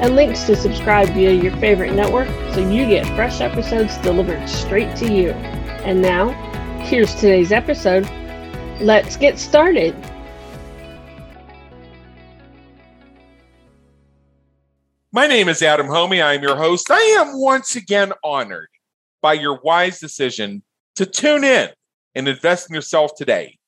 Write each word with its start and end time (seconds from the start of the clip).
and 0.00 0.14
links 0.14 0.44
to 0.44 0.54
subscribe 0.54 1.08
via 1.08 1.32
your 1.32 1.56
favorite 1.56 1.92
network 1.92 2.28
so 2.54 2.60
you 2.60 2.86
get 2.86 3.04
fresh 3.16 3.40
episodes 3.40 3.98
delivered 3.98 4.48
straight 4.48 4.94
to 4.96 5.12
you. 5.12 5.30
And 5.82 6.00
now, 6.00 6.28
here's 6.84 7.14
today's 7.14 7.50
episode. 7.50 8.08
Let's 8.80 9.16
get 9.16 9.38
started. 9.38 9.96
My 15.10 15.26
name 15.26 15.48
is 15.48 15.62
Adam 15.62 15.88
Hommey. 15.88 16.22
I 16.22 16.34
am 16.34 16.42
your 16.42 16.56
host. 16.56 16.90
I 16.90 17.00
am 17.18 17.40
once 17.40 17.74
again 17.74 18.12
honored 18.22 18.68
by 19.20 19.32
your 19.32 19.58
wise 19.62 19.98
decision 19.98 20.62
to 20.94 21.06
tune 21.06 21.42
in 21.42 21.70
and 22.14 22.28
invest 22.28 22.70
in 22.70 22.74
yourself 22.74 23.12
today. 23.16 23.58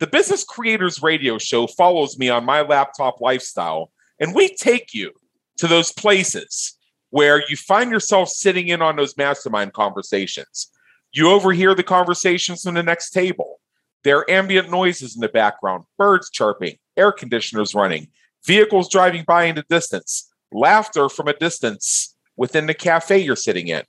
The 0.00 0.08
Business 0.08 0.42
Creators 0.42 1.02
Radio 1.02 1.38
Show 1.38 1.68
follows 1.68 2.18
me 2.18 2.28
on 2.30 2.44
my 2.44 2.62
laptop 2.62 3.20
lifestyle, 3.20 3.92
and 4.18 4.34
we 4.34 4.54
take 4.56 4.94
you 4.94 5.12
to 5.58 5.66
those 5.66 5.92
places 5.92 6.76
where 7.10 7.42
you 7.48 7.56
find 7.56 7.90
yourself 7.90 8.28
sitting 8.28 8.68
in 8.68 8.82
on 8.82 8.96
those 8.96 9.16
mastermind 9.16 9.72
conversations. 9.72 10.70
You 11.12 11.30
overhear 11.30 11.74
the 11.74 11.82
conversations 11.82 12.62
from 12.62 12.74
the 12.74 12.82
next 12.82 13.10
table. 13.10 13.60
There 14.04 14.18
are 14.18 14.30
ambient 14.30 14.70
noises 14.70 15.14
in 15.14 15.20
the 15.20 15.28
background, 15.28 15.84
birds 15.96 16.30
chirping, 16.30 16.78
air 16.96 17.12
conditioners 17.12 17.74
running, 17.74 18.08
vehicles 18.46 18.88
driving 18.88 19.24
by 19.26 19.44
in 19.44 19.56
the 19.56 19.64
distance, 19.68 20.30
laughter 20.52 21.08
from 21.08 21.28
a 21.28 21.34
distance 21.34 22.14
within 22.36 22.66
the 22.66 22.74
cafe 22.74 23.18
you're 23.18 23.36
sitting 23.36 23.68
in. 23.68 23.82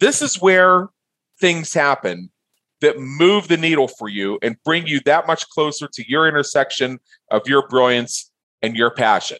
This 0.00 0.22
is 0.22 0.40
where 0.40 0.88
things 1.40 1.74
happen 1.74 2.30
that 2.80 2.98
move 2.98 3.48
the 3.48 3.56
needle 3.56 3.88
for 3.88 4.08
you 4.08 4.38
and 4.42 4.56
bring 4.64 4.86
you 4.86 5.00
that 5.00 5.26
much 5.26 5.48
closer 5.48 5.88
to 5.92 6.08
your 6.08 6.28
intersection 6.28 6.98
of 7.30 7.46
your 7.46 7.66
brilliance 7.68 8.30
and 8.60 8.76
your 8.76 8.90
passion. 8.90 9.38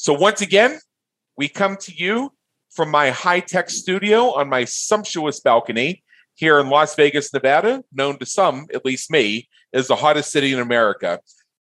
So, 0.00 0.12
once 0.12 0.40
again, 0.40 0.78
we 1.36 1.48
come 1.48 1.76
to 1.78 1.92
you 1.92 2.32
from 2.70 2.88
my 2.88 3.10
high 3.10 3.40
tech 3.40 3.68
studio 3.68 4.32
on 4.32 4.48
my 4.48 4.64
sumptuous 4.64 5.40
balcony 5.40 6.04
here 6.36 6.60
in 6.60 6.68
Las 6.68 6.94
Vegas, 6.94 7.34
Nevada, 7.34 7.82
known 7.92 8.16
to 8.20 8.24
some, 8.24 8.68
at 8.72 8.84
least 8.84 9.10
me, 9.10 9.48
as 9.72 9.88
the 9.88 9.96
hottest 9.96 10.30
city 10.30 10.52
in 10.52 10.60
America. 10.60 11.18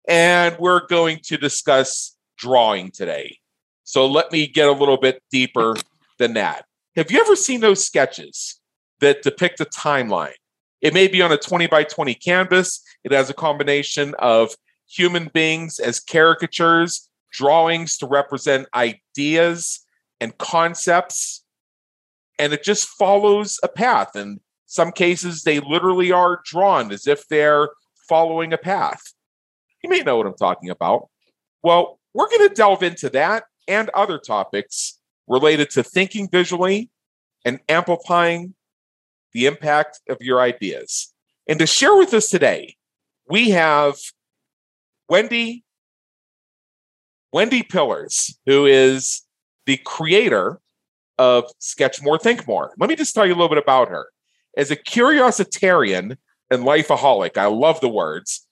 And 0.08 0.58
we're 0.58 0.88
going 0.88 1.20
to 1.26 1.38
discuss 1.38 2.18
drawing 2.36 2.90
today. 2.90 3.38
So, 3.84 4.08
let 4.08 4.32
me 4.32 4.48
get 4.48 4.68
a 4.68 4.72
little 4.72 4.98
bit 4.98 5.22
deeper 5.30 5.76
than 6.18 6.34
that. 6.34 6.66
Have 6.96 7.12
you 7.12 7.22
ever 7.22 7.36
seen 7.36 7.62
those 7.62 7.86
sketches 7.86 8.60
that 9.00 9.22
depict 9.22 9.62
a 9.62 9.66
timeline? 9.66 10.34
It 10.82 10.96
may 10.96 11.08
be 11.08 11.22
on 11.22 11.32
a 11.32 11.38
20 11.38 11.68
by 11.68 11.84
20 11.84 12.16
canvas. 12.16 12.82
It 13.04 13.12
has 13.12 13.30
a 13.30 13.36
combination 13.36 14.16
of 14.18 14.56
human 14.88 15.30
beings 15.32 15.78
as 15.78 16.00
caricatures 16.00 17.12
drawings 17.34 17.98
to 17.98 18.08
represent 18.08 18.68
ideas 18.74 19.86
and 20.22 20.38
concepts. 20.38 21.44
And 22.40 22.54
it 22.54 22.64
just 22.64 22.88
follows 22.88 23.60
a 23.64 23.68
path. 23.68 24.16
In 24.16 24.40
some 24.66 24.92
cases, 24.92 25.44
they 25.44 25.60
literally 25.60 26.12
are 26.12 26.42
drawn 26.46 26.92
as 26.92 27.08
if 27.08 27.28
they're 27.28 27.70
following 28.08 28.54
a 28.54 28.58
path. 28.58 29.02
You 29.84 29.90
may 29.90 30.02
know 30.02 30.18
what 30.18 30.28
I'm 30.28 30.36
talking 30.36 30.70
about. 30.70 31.10
Well, 31.62 32.00
we're 32.14 32.30
going 32.30 32.48
to 32.48 32.56
delve 32.56 32.84
into 32.84 33.10
that 33.10 33.44
and 33.68 33.90
other 33.90 34.18
topics 34.18 35.00
related 35.28 35.70
to 35.72 35.84
thinking 35.84 36.30
visually 36.30 36.90
and 37.46 37.60
amplifying 37.70 38.54
the 39.34 39.46
impact 39.46 40.00
of 40.10 40.18
your 40.22 40.42
ideas. 40.42 41.14
And 41.48 41.60
to 41.60 41.68
share 41.68 41.96
with 41.96 42.14
us 42.14 42.30
today, 42.30 42.76
we 43.30 43.50
have 43.50 43.98
Wendy 45.10 45.63
Wendy 47.34 47.64
Pillars, 47.64 48.38
who 48.46 48.68
is 48.68 49.24
the 49.66 49.78
creator 49.78 50.60
of 51.18 51.46
Sketch 51.58 52.00
More, 52.04 52.20
Think 52.20 52.48
More. 52.48 52.72
Let 52.78 52.92
me 52.92 52.96
just 52.96 53.16
tell 53.16 53.26
you 53.26 53.32
a 53.32 53.36
little 53.36 53.50
bit 53.50 53.58
about 53.58 53.90
her. 53.90 54.06
As 54.56 54.70
a 54.70 54.76
curiositarian 54.76 56.18
and 56.52 56.64
lifeaholic, 56.64 57.36
I 57.36 57.48
love 57.48 57.82
the 57.82 57.90
words. 57.90 58.46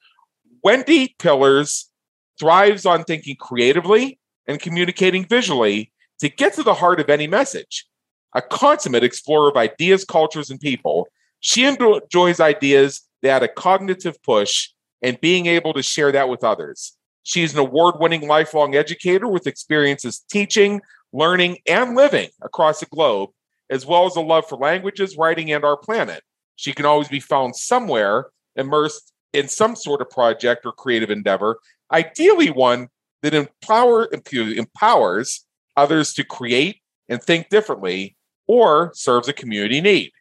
Wendy 0.64 1.16
Pillars 1.20 1.92
thrives 2.40 2.88
on 2.88 3.04
thinking 3.04 3.36
creatively 3.36 4.20
and 4.48 4.60
communicating 4.60 5.26
visually 5.26 5.92
to 6.18 6.28
get 6.28 6.54
to 6.56 6.64
the 6.64 6.74
heart 6.74 7.00
of 7.00 7.10
any 7.10 7.28
message. 7.28 7.86
A 8.34 8.42
consummate 8.42 9.04
explorer 9.04 9.50
of 9.50 9.58
ideas, 9.58 10.04
cultures, 10.04 10.50
and 10.50 10.60
people, 10.60 11.08
she 11.40 11.66
enjoys 11.66 12.40
ideas 12.40 13.02
that 13.22 13.30
add 13.30 13.44
a 13.44 13.48
cognitive 13.48 14.22
push 14.24 14.70
and 15.04 15.22
being 15.22 15.46
able 15.46 15.74
to 15.74 15.84
share 15.84 16.12
that 16.12 16.30
with 16.30 16.44
others. 16.44 16.98
She's 17.24 17.54
an 17.54 17.60
award 17.60 17.96
winning 18.00 18.28
lifelong 18.28 18.76
educator 18.76 19.28
with 19.28 19.48
experiences 19.48 20.24
teaching, 20.30 20.82
learning, 21.14 21.60
and 21.68 21.96
living 21.96 22.30
across 22.42 22.80
the 22.80 22.86
globe, 22.88 23.30
as 23.70 23.86
well 23.86 24.06
as 24.06 24.16
a 24.16 24.22
love 24.22 24.48
for 24.48 24.58
languages, 24.58 25.18
writing, 25.18 25.52
and 25.52 25.64
our 25.64 25.78
planet. 25.78 26.24
She 26.56 26.74
can 26.74 26.86
always 26.86 27.08
be 27.08 27.20
found 27.20 27.56
somewhere 27.56 28.28
immersed 28.56 29.14
in 29.34 29.48
some 29.48 29.76
sort 29.76 30.02
of 30.02 30.10
project 30.10 30.66
or 30.66 30.72
creative 30.72 31.10
endeavor, 31.10 31.60
ideally 31.92 32.50
one 32.50 32.90
that 33.22 33.34
empower, 33.34 34.10
empowers 34.12 35.46
others 35.78 36.14
to 36.14 36.24
create 36.24 36.82
and 37.08 37.22
think 37.22 37.50
differently 37.50 38.16
or 38.48 38.92
serves 38.94 39.28
a 39.28 39.34
community 39.34 39.80
need. 39.80 40.12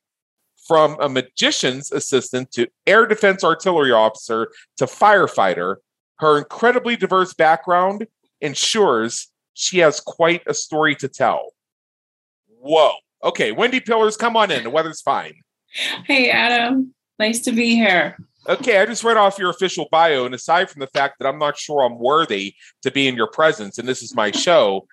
From 0.67 0.97
a 1.01 1.09
magician's 1.09 1.91
assistant 1.91 2.53
to 2.53 2.69
air 2.87 3.07
defense 3.07 3.43
artillery 3.43 3.91
officer 3.91 4.53
to 4.77 4.85
firefighter, 4.85 5.77
her 6.21 6.39
incredibly 6.39 6.97
diverse 6.97 7.35
background 7.35 8.07
ensures 8.41 9.29
she 9.55 9.79
has 9.79 10.01
quite 10.01 10.43
a 10.47 10.55
story 10.55 10.95
to 10.97 11.09
tell. 11.09 11.53
Whoa. 12.61 12.93
Okay, 13.25 13.53
Wendy 13.53 13.81
Pillars, 13.81 14.17
come 14.17 14.37
on 14.37 14.51
in. 14.51 14.63
The 14.63 14.71
weather's 14.71 15.01
fine. 15.01 15.35
Hey, 16.07 16.31
Adam. 16.31 16.95
Nice 17.19 17.41
to 17.41 17.53
be 17.53 17.75
here. 17.75 18.17
Okay, 18.49 18.81
I 18.81 18.87
just 18.87 19.05
read 19.05 19.19
off 19.19 19.39
your 19.39 19.51
official 19.51 19.89
bio, 19.91 20.25
and 20.25 20.35
aside 20.35 20.71
from 20.71 20.81
the 20.81 20.87
fact 20.87 21.17
that 21.19 21.29
I'm 21.29 21.39
not 21.39 21.59
sure 21.59 21.83
I'm 21.83 21.99
worthy 21.99 22.55
to 22.83 22.91
be 22.91 23.09
in 23.09 23.15
your 23.15 23.27
presence, 23.27 23.79
and 23.79 23.87
this 23.89 24.03
is 24.03 24.15
my 24.15 24.31
show, 24.31 24.87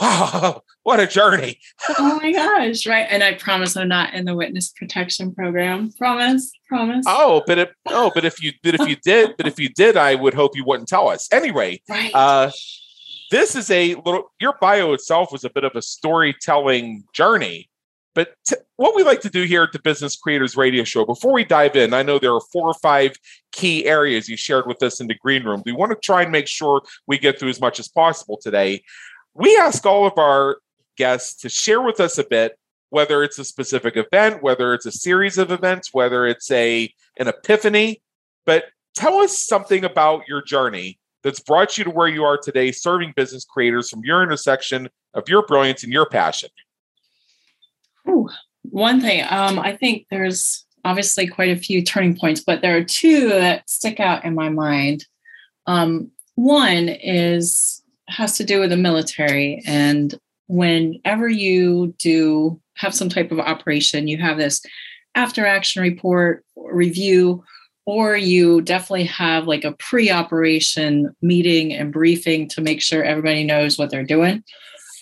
wow, 0.00 0.62
what 0.82 1.00
a 1.00 1.06
journey. 1.06 1.58
oh 1.98 2.20
my 2.22 2.32
gosh, 2.32 2.86
right. 2.86 3.06
And 3.08 3.22
I 3.22 3.34
promise 3.34 3.76
I'm 3.76 3.88
not 3.88 4.14
in 4.14 4.24
the 4.24 4.34
witness 4.34 4.70
protection 4.70 5.34
program. 5.34 5.92
Promise, 5.92 6.52
promise. 6.68 7.04
Oh, 7.08 7.42
but 7.46 7.58
if 7.58 7.70
oh, 7.86 8.10
but 8.14 8.24
if 8.24 8.42
you 8.42 8.52
but 8.62 8.74
if 8.74 8.88
you 8.88 8.96
did, 8.96 9.36
but 9.36 9.46
if 9.46 9.58
you 9.58 9.68
did, 9.68 9.96
I 9.96 10.14
would 10.14 10.34
hope 10.34 10.56
you 10.56 10.64
wouldn't 10.64 10.88
tell 10.88 11.08
us. 11.08 11.28
Anyway, 11.32 11.80
right. 11.88 12.10
uh 12.14 12.50
this 13.30 13.54
is 13.54 13.70
a 13.70 13.94
little 13.96 14.32
your 14.40 14.54
bio 14.60 14.92
itself 14.92 15.32
was 15.32 15.44
a 15.44 15.50
bit 15.50 15.64
of 15.64 15.72
a 15.74 15.82
storytelling 15.82 17.04
journey. 17.12 17.68
But 18.14 18.34
t- 18.48 18.56
what 18.76 18.96
we 18.96 19.04
like 19.04 19.20
to 19.20 19.30
do 19.30 19.42
here 19.42 19.62
at 19.62 19.72
the 19.72 19.78
Business 19.78 20.16
Creators 20.16 20.56
Radio 20.56 20.82
Show, 20.82 21.04
before 21.04 21.32
we 21.32 21.44
dive 21.44 21.76
in, 21.76 21.94
I 21.94 22.02
know 22.02 22.18
there 22.18 22.34
are 22.34 22.40
four 22.52 22.66
or 22.66 22.74
five 22.74 23.12
key 23.52 23.86
areas 23.86 24.28
you 24.28 24.36
shared 24.36 24.66
with 24.66 24.82
us 24.82 25.00
in 25.00 25.06
the 25.06 25.14
green 25.14 25.44
room. 25.44 25.62
We 25.64 25.72
want 25.72 25.92
to 25.92 25.98
try 26.02 26.22
and 26.22 26.32
make 26.32 26.48
sure 26.48 26.82
we 27.06 27.18
get 27.18 27.38
through 27.38 27.50
as 27.50 27.60
much 27.60 27.78
as 27.78 27.86
possible 27.86 28.36
today 28.42 28.82
we 29.34 29.56
ask 29.56 29.84
all 29.86 30.06
of 30.06 30.18
our 30.18 30.58
guests 30.96 31.40
to 31.42 31.48
share 31.48 31.80
with 31.80 32.00
us 32.00 32.18
a 32.18 32.24
bit 32.24 32.58
whether 32.90 33.22
it's 33.22 33.38
a 33.38 33.44
specific 33.44 33.96
event 33.96 34.42
whether 34.42 34.74
it's 34.74 34.86
a 34.86 34.92
series 34.92 35.38
of 35.38 35.50
events 35.50 35.90
whether 35.92 36.26
it's 36.26 36.50
a 36.50 36.92
an 37.18 37.28
epiphany. 37.28 38.02
But 38.46 38.64
tell 38.94 39.18
us 39.18 39.38
something 39.38 39.84
about 39.84 40.26
your 40.26 40.42
journey 40.42 40.98
that's 41.22 41.40
brought 41.40 41.76
you 41.76 41.84
to 41.84 41.90
where 41.90 42.08
you 42.08 42.24
are 42.24 42.38
today 42.38 42.72
serving 42.72 43.12
business 43.16 43.44
creators 43.44 43.90
from 43.90 44.00
your 44.04 44.22
intersection 44.22 44.88
of 45.14 45.28
your 45.28 45.44
brilliance 45.46 45.82
and 45.82 45.92
your 45.92 46.06
passion. 46.06 46.48
Ooh, 48.08 48.28
one 48.62 49.00
thing 49.00 49.24
um, 49.28 49.58
i 49.58 49.76
think 49.76 50.06
there's 50.10 50.64
obviously 50.84 51.26
quite 51.26 51.50
a 51.50 51.60
few 51.60 51.82
turning 51.82 52.16
points 52.16 52.40
but 52.40 52.62
there 52.62 52.76
are 52.76 52.84
two 52.84 53.28
that 53.28 53.68
stick 53.68 54.00
out 54.00 54.24
in 54.24 54.34
my 54.34 54.48
mind. 54.48 55.06
Um, 55.66 56.10
one 56.34 56.88
is 56.88 57.82
has 58.08 58.36
to 58.38 58.44
do 58.44 58.60
with 58.60 58.70
the 58.70 58.76
military. 58.76 59.62
And 59.66 60.14
whenever 60.46 61.28
you 61.28 61.94
do 61.98 62.60
have 62.76 62.94
some 62.94 63.08
type 63.08 63.30
of 63.30 63.38
operation, 63.38 64.08
you 64.08 64.18
have 64.18 64.38
this 64.38 64.60
after 65.14 65.46
action 65.46 65.82
report 65.82 66.44
review, 66.56 67.44
or 67.86 68.16
you 68.16 68.60
definitely 68.60 69.04
have 69.04 69.46
like 69.46 69.64
a 69.64 69.72
pre 69.72 70.10
operation 70.10 71.14
meeting 71.22 71.72
and 71.72 71.92
briefing 71.92 72.48
to 72.50 72.60
make 72.60 72.82
sure 72.82 73.02
everybody 73.02 73.44
knows 73.44 73.78
what 73.78 73.90
they're 73.90 74.04
doing. 74.04 74.42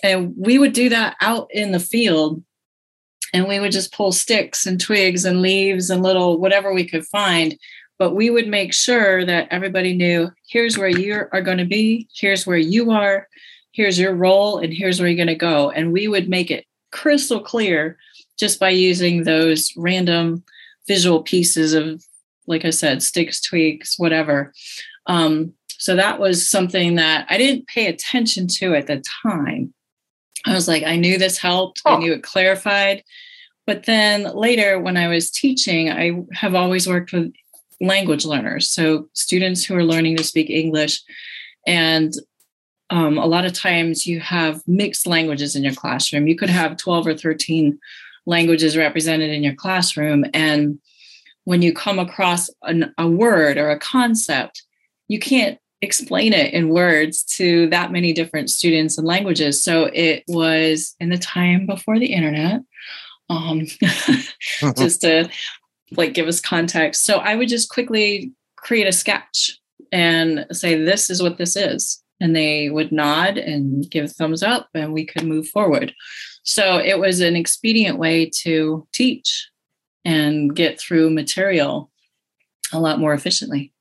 and 0.02 0.34
we 0.36 0.58
would 0.58 0.72
do 0.72 0.88
that 0.88 1.16
out 1.20 1.48
in 1.50 1.72
the 1.72 1.80
field 1.80 2.42
and 3.32 3.48
we 3.48 3.60
would 3.60 3.72
just 3.72 3.92
pull 3.92 4.12
sticks 4.12 4.66
and 4.66 4.80
twigs 4.80 5.24
and 5.24 5.42
leaves 5.42 5.90
and 5.90 6.02
little 6.02 6.38
whatever 6.38 6.72
we 6.72 6.86
could 6.86 7.04
find 7.06 7.58
but 7.98 8.14
we 8.14 8.30
would 8.30 8.48
make 8.48 8.74
sure 8.74 9.24
that 9.24 9.48
everybody 9.50 9.94
knew 9.94 10.30
here's 10.48 10.76
where 10.76 10.88
you 10.88 11.22
are 11.32 11.42
going 11.42 11.58
to 11.58 11.64
be 11.64 12.08
here's 12.14 12.46
where 12.46 12.58
you 12.58 12.90
are 12.90 13.26
here's 13.76 13.98
your 13.98 14.14
role 14.14 14.58
and 14.58 14.72
here's 14.72 14.98
where 14.98 15.08
you're 15.08 15.16
going 15.16 15.26
to 15.26 15.34
go. 15.34 15.70
And 15.70 15.92
we 15.92 16.08
would 16.08 16.30
make 16.30 16.50
it 16.50 16.64
crystal 16.92 17.40
clear 17.40 17.98
just 18.38 18.58
by 18.58 18.70
using 18.70 19.24
those 19.24 19.70
random 19.76 20.42
visual 20.88 21.22
pieces 21.22 21.74
of 21.74 22.02
like 22.46 22.64
i 22.64 22.70
said 22.70 23.02
sticks 23.02 23.40
twigs 23.40 23.94
whatever. 23.98 24.52
Um, 25.06 25.52
so 25.68 25.94
that 25.94 26.18
was 26.18 26.48
something 26.48 26.94
that 26.94 27.26
i 27.28 27.36
didn't 27.36 27.66
pay 27.66 27.86
attention 27.86 28.46
to 28.58 28.74
at 28.74 28.86
the 28.86 29.02
time. 29.22 29.74
I 30.46 30.54
was 30.54 30.68
like 30.68 30.84
i 30.84 30.96
knew 30.96 31.18
this 31.18 31.38
helped 31.38 31.82
oh. 31.84 31.96
i 31.96 31.98
knew 31.98 32.12
it 32.14 32.22
clarified. 32.22 33.04
But 33.66 33.84
then 33.84 34.32
later 34.34 34.78
when 34.80 34.96
i 34.96 35.08
was 35.08 35.30
teaching 35.30 35.90
i 35.90 36.12
have 36.32 36.54
always 36.54 36.88
worked 36.88 37.12
with 37.12 37.32
language 37.80 38.24
learners 38.24 38.68
so 38.68 39.08
students 39.12 39.64
who 39.64 39.74
are 39.74 39.84
learning 39.84 40.16
to 40.16 40.24
speak 40.24 40.50
english 40.50 41.02
and 41.66 42.14
um, 42.90 43.18
a 43.18 43.26
lot 43.26 43.44
of 43.44 43.52
times 43.52 44.06
you 44.06 44.20
have 44.20 44.62
mixed 44.66 45.06
languages 45.06 45.56
in 45.56 45.64
your 45.64 45.74
classroom. 45.74 46.28
You 46.28 46.36
could 46.36 46.50
have 46.50 46.76
12 46.76 47.06
or 47.06 47.16
13 47.16 47.78
languages 48.26 48.76
represented 48.76 49.30
in 49.30 49.42
your 49.42 49.54
classroom. 49.54 50.24
And 50.32 50.78
when 51.44 51.62
you 51.62 51.72
come 51.72 51.98
across 51.98 52.50
an, 52.62 52.92
a 52.98 53.08
word 53.08 53.56
or 53.56 53.70
a 53.70 53.78
concept, 53.78 54.62
you 55.08 55.18
can't 55.18 55.58
explain 55.82 56.32
it 56.32 56.52
in 56.52 56.68
words 56.68 57.22
to 57.22 57.68
that 57.70 57.92
many 57.92 58.12
different 58.12 58.50
students 58.50 58.98
and 58.98 59.06
languages. 59.06 59.62
So 59.62 59.90
it 59.92 60.24
was 60.26 60.94
in 61.00 61.10
the 61.10 61.18
time 61.18 61.66
before 61.66 61.98
the 61.98 62.12
internet, 62.12 62.62
um, 63.28 63.66
just 64.76 65.02
to 65.02 65.28
like 65.92 66.14
give 66.14 66.26
us 66.26 66.40
context. 66.40 67.04
So 67.04 67.18
I 67.18 67.36
would 67.36 67.48
just 67.48 67.70
quickly 67.70 68.32
create 68.56 68.86
a 68.86 68.92
sketch 68.92 69.58
and 69.92 70.46
say, 70.52 70.82
this 70.82 71.10
is 71.10 71.22
what 71.22 71.38
this 71.38 71.56
is. 71.56 72.02
And 72.20 72.34
they 72.34 72.70
would 72.70 72.92
nod 72.92 73.36
and 73.36 73.88
give 73.90 74.10
thumbs 74.10 74.42
up 74.42 74.68
and 74.74 74.92
we 74.92 75.04
could 75.04 75.24
move 75.24 75.48
forward. 75.48 75.92
So 76.42 76.78
it 76.78 76.98
was 76.98 77.20
an 77.20 77.36
expedient 77.36 77.98
way 77.98 78.30
to 78.42 78.86
teach 78.92 79.48
and 80.04 80.54
get 80.54 80.80
through 80.80 81.10
material 81.10 81.90
a 82.72 82.80
lot 82.80 82.98
more 82.98 83.12
efficiently. 83.12 83.72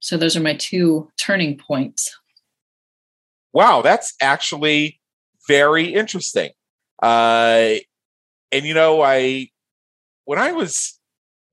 So 0.00 0.16
those 0.16 0.36
are 0.36 0.40
my 0.40 0.54
two 0.54 1.10
turning 1.18 1.58
points. 1.58 2.18
Wow 3.52 3.82
that's 3.82 4.14
actually 4.20 5.00
very 5.46 5.92
interesting. 5.92 6.50
Uh, 7.02 7.74
and 8.54 8.64
you 8.64 8.72
know 8.72 9.02
i 9.02 9.48
when 10.24 10.38
i 10.38 10.52
was 10.52 10.98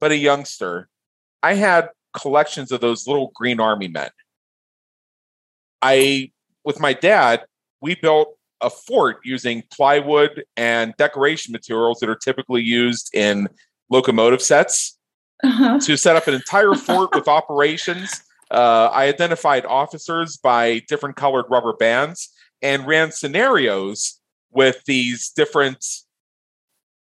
but 0.01 0.11
a 0.11 0.17
youngster 0.17 0.89
i 1.41 1.53
had 1.53 1.89
collections 2.13 2.73
of 2.73 2.81
those 2.81 3.07
little 3.07 3.31
green 3.33 3.61
army 3.61 3.87
men 3.87 4.09
I, 5.81 6.31
with 6.63 6.79
my 6.79 6.93
dad, 6.93 7.45
we 7.81 7.95
built 7.95 8.37
a 8.61 8.69
fort 8.69 9.19
using 9.23 9.63
plywood 9.73 10.43
and 10.55 10.93
decoration 10.97 11.51
materials 11.51 11.99
that 11.99 12.09
are 12.09 12.15
typically 12.15 12.61
used 12.61 13.13
in 13.15 13.49
locomotive 13.89 14.41
sets 14.41 14.99
uh-huh. 15.43 15.79
to 15.79 15.97
set 15.97 16.15
up 16.15 16.27
an 16.27 16.35
entire 16.35 16.75
fort 16.75 17.15
with 17.15 17.27
operations. 17.27 18.21
Uh, 18.51 18.89
I 18.91 19.07
identified 19.07 19.65
officers 19.65 20.37
by 20.37 20.81
different 20.87 21.15
colored 21.15 21.45
rubber 21.49 21.73
bands 21.73 22.29
and 22.61 22.85
ran 22.85 23.11
scenarios 23.11 24.19
with 24.51 24.83
these 24.85 25.31
different 25.31 25.83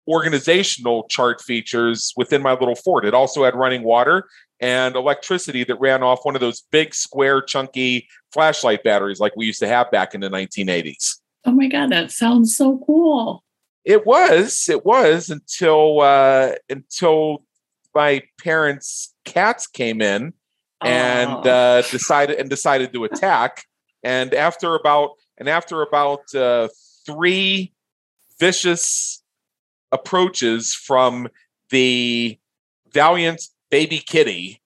organizational 0.07 1.07
chart 1.09 1.41
features 1.41 2.13
within 2.17 2.41
my 2.41 2.53
little 2.53 2.75
fort. 2.75 3.05
It 3.05 3.13
also 3.13 3.43
had 3.43 3.55
running 3.55 3.83
water 3.83 4.27
and 4.59 4.95
electricity 4.95 5.63
that 5.65 5.75
ran 5.79 6.03
off 6.03 6.19
one 6.23 6.35
of 6.35 6.41
those 6.41 6.61
big, 6.71 6.93
square, 6.93 7.41
chunky 7.41 8.07
flashlight 8.31 8.83
batteries 8.83 9.19
like 9.19 9.35
we 9.35 9.45
used 9.45 9.59
to 9.59 9.67
have 9.67 9.91
back 9.91 10.13
in 10.13 10.21
the 10.21 10.29
1980s. 10.29 11.19
Oh 11.45 11.51
my 11.51 11.67
God, 11.67 11.91
that 11.91 12.11
sounds 12.11 12.55
so 12.55 12.81
cool. 12.85 13.43
It 13.85 14.05
was. 14.05 14.69
It 14.69 14.85
was 14.85 15.29
until 15.29 16.01
uh, 16.01 16.53
until 16.69 17.43
my 17.93 18.23
parents' 18.41 19.13
cats 19.25 19.67
came 19.67 20.01
in 20.01 20.33
and 20.81 21.29
oh. 21.29 21.49
uh, 21.49 21.81
decided 21.81 22.39
and 22.39 22.49
decided 22.49 22.93
to 22.93 23.03
attack. 23.03 23.65
And 24.03 24.33
after 24.33 24.75
about 24.75 25.11
and 25.37 25.49
after 25.49 25.81
about 25.81 26.33
uh, 26.33 26.69
three 27.05 27.73
vicious 28.39 29.22
approaches 29.93 30.73
from 30.73 31.29
the 31.69 32.37
valiant 32.91 33.41
baby 33.69 33.99
kitty, 33.99 34.61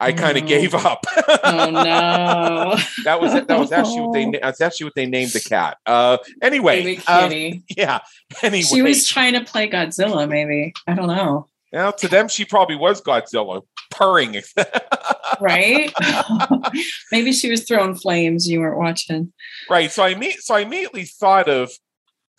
I 0.00 0.12
kind 0.12 0.36
of 0.36 0.44
no. 0.44 0.48
gave 0.48 0.74
up. 0.74 1.04
oh 1.42 1.70
no! 1.70 2.76
that 3.04 3.20
was 3.20 3.32
that 3.32 3.48
was 3.58 3.72
actually 3.72 4.00
what 4.00 4.12
they 4.12 4.38
that's 4.42 4.60
actually 4.60 4.84
what 4.84 4.94
they 4.94 5.06
named 5.06 5.32
the 5.32 5.40
cat. 5.40 5.78
Uh, 5.86 6.18
anyway, 6.40 6.96
um, 7.08 7.32
yeah. 7.76 8.00
Anyway, 8.42 8.62
she 8.62 8.82
was 8.82 9.08
trying 9.08 9.32
to 9.34 9.44
play 9.44 9.68
Godzilla. 9.68 10.28
Maybe 10.28 10.72
I 10.86 10.94
don't 10.94 11.08
know. 11.08 11.48
Now 11.72 11.90
to 11.90 12.08
them, 12.08 12.28
she 12.28 12.44
probably 12.44 12.76
was 12.76 13.02
Godzilla 13.02 13.62
purring. 13.90 14.40
right? 15.40 15.92
Maybe 17.10 17.32
she 17.32 17.50
was 17.50 17.64
throwing 17.64 17.96
flames. 17.96 18.48
You 18.48 18.60
weren't 18.60 18.78
watching. 18.78 19.32
Right. 19.68 19.90
So 19.90 20.04
I 20.04 20.14
meet. 20.14 20.40
So 20.40 20.54
I 20.54 20.60
immediately 20.60 21.04
thought 21.04 21.48
of 21.48 21.72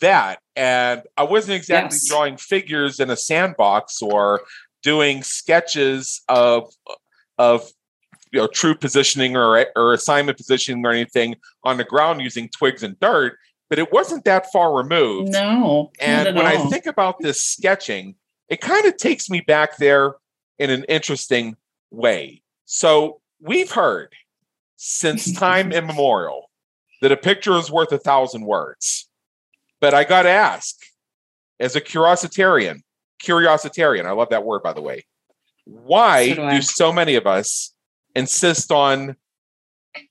that, 0.02 0.40
and 0.56 1.04
I 1.18 1.24
wasn't 1.24 1.56
exactly 1.56 1.96
yes. 1.96 2.08
drawing 2.08 2.38
figures 2.38 3.00
in 3.00 3.10
a 3.10 3.18
sandbox 3.18 4.02
or 4.02 4.42
doing 4.84 5.24
sketches 5.24 6.22
of 6.30 6.72
of 7.38 7.70
you 8.32 8.40
know 8.40 8.48
true 8.48 8.76
positioning 8.76 9.36
or 9.36 9.66
or 9.76 9.94
assignment 9.94 10.38
positioning 10.38 10.86
or 10.86 10.92
anything 10.92 11.36
on 11.64 11.78
the 11.78 11.84
ground 11.84 12.22
using 12.22 12.50
twigs 12.50 12.84
and 12.84 13.00
dirt 13.00 13.38
but 13.70 13.80
it 13.80 13.92
wasn't 13.92 14.24
that 14.26 14.52
far 14.52 14.76
removed 14.76 15.32
no 15.32 15.92
and 16.00 16.36
when 16.36 16.46
all. 16.46 16.52
i 16.52 16.70
think 16.70 16.86
about 16.86 17.20
this 17.20 17.44
sketching 17.44 18.16
it 18.48 18.62
kind 18.62 18.86
of 18.86 18.96
takes 18.98 19.30
me 19.30 19.42
back 19.42 19.78
there 19.78 20.16
in 20.58 20.70
an 20.70 20.84
interesting 20.86 21.56
way 21.92 22.42
so 22.66 23.20
we've 23.42 23.72
heard 23.72 24.14
since 24.76 25.34
time 25.40 25.72
immemorial 25.72 26.50
that 27.02 27.12
a 27.12 27.18
picture 27.18 27.58
is 27.58 27.72
worth 27.72 27.92
a 27.92 27.98
thousand 27.98 28.46
words 28.46 29.09
but 29.82 29.94
i 29.94 30.04
got 30.04 30.24
to 30.24 30.30
ask 30.30 30.76
as 31.60 31.76
a 31.76 31.82
curiositarian 31.82 32.82
curiositarian. 33.20 34.06
I 34.06 34.12
love 34.12 34.30
that 34.30 34.44
word, 34.44 34.64
by 34.64 34.74
the 34.74 34.82
way. 34.82 35.06
Why 35.66 36.30
so 36.30 36.50
do, 36.50 36.56
do 36.56 36.62
so 36.62 36.92
many 36.92 37.16
of 37.16 37.28
us 37.28 37.74
insist 38.16 38.72
on 38.72 39.16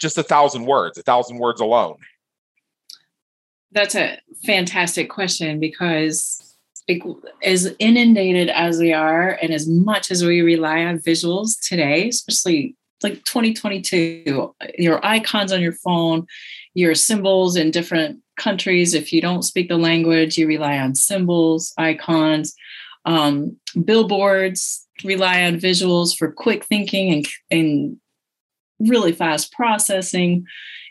just 0.00 0.18
a 0.18 0.22
thousand 0.22 0.66
words, 0.66 0.98
a 0.98 1.02
thousand 1.02 1.38
words 1.38 1.60
alone? 1.60 1.96
That's 3.72 3.94
a 3.94 4.18
fantastic 4.44 5.10
question 5.10 5.58
because 5.58 6.44
as 7.42 7.74
inundated 7.78 8.48
as 8.48 8.78
we 8.78 8.94
are, 8.94 9.38
and 9.42 9.52
as 9.52 9.68
much 9.68 10.10
as 10.10 10.24
we 10.24 10.40
rely 10.40 10.84
on 10.84 10.98
visuals 10.98 11.56
today, 11.60 12.08
especially 12.08 12.76
like 13.02 13.24
2022, 13.24 14.54
your 14.78 15.04
icons 15.04 15.52
on 15.52 15.60
your 15.60 15.72
phone, 15.72 16.26
your 16.72 16.94
symbols 16.94 17.56
in 17.56 17.70
different 17.70 18.20
countries. 18.38 18.94
If 18.94 19.12
you 19.12 19.20
don't 19.20 19.42
speak 19.42 19.68
the 19.68 19.76
language, 19.76 20.38
you 20.38 20.46
rely 20.46 20.78
on 20.78 20.94
symbols, 20.94 21.74
icons 21.76 22.54
um, 23.08 23.56
billboards 23.84 24.86
rely 25.02 25.44
on 25.44 25.58
visuals 25.58 26.16
for 26.16 26.30
quick 26.30 26.64
thinking 26.64 27.12
and, 27.12 27.26
and 27.50 27.96
really 28.80 29.12
fast 29.12 29.52
processing 29.52 30.44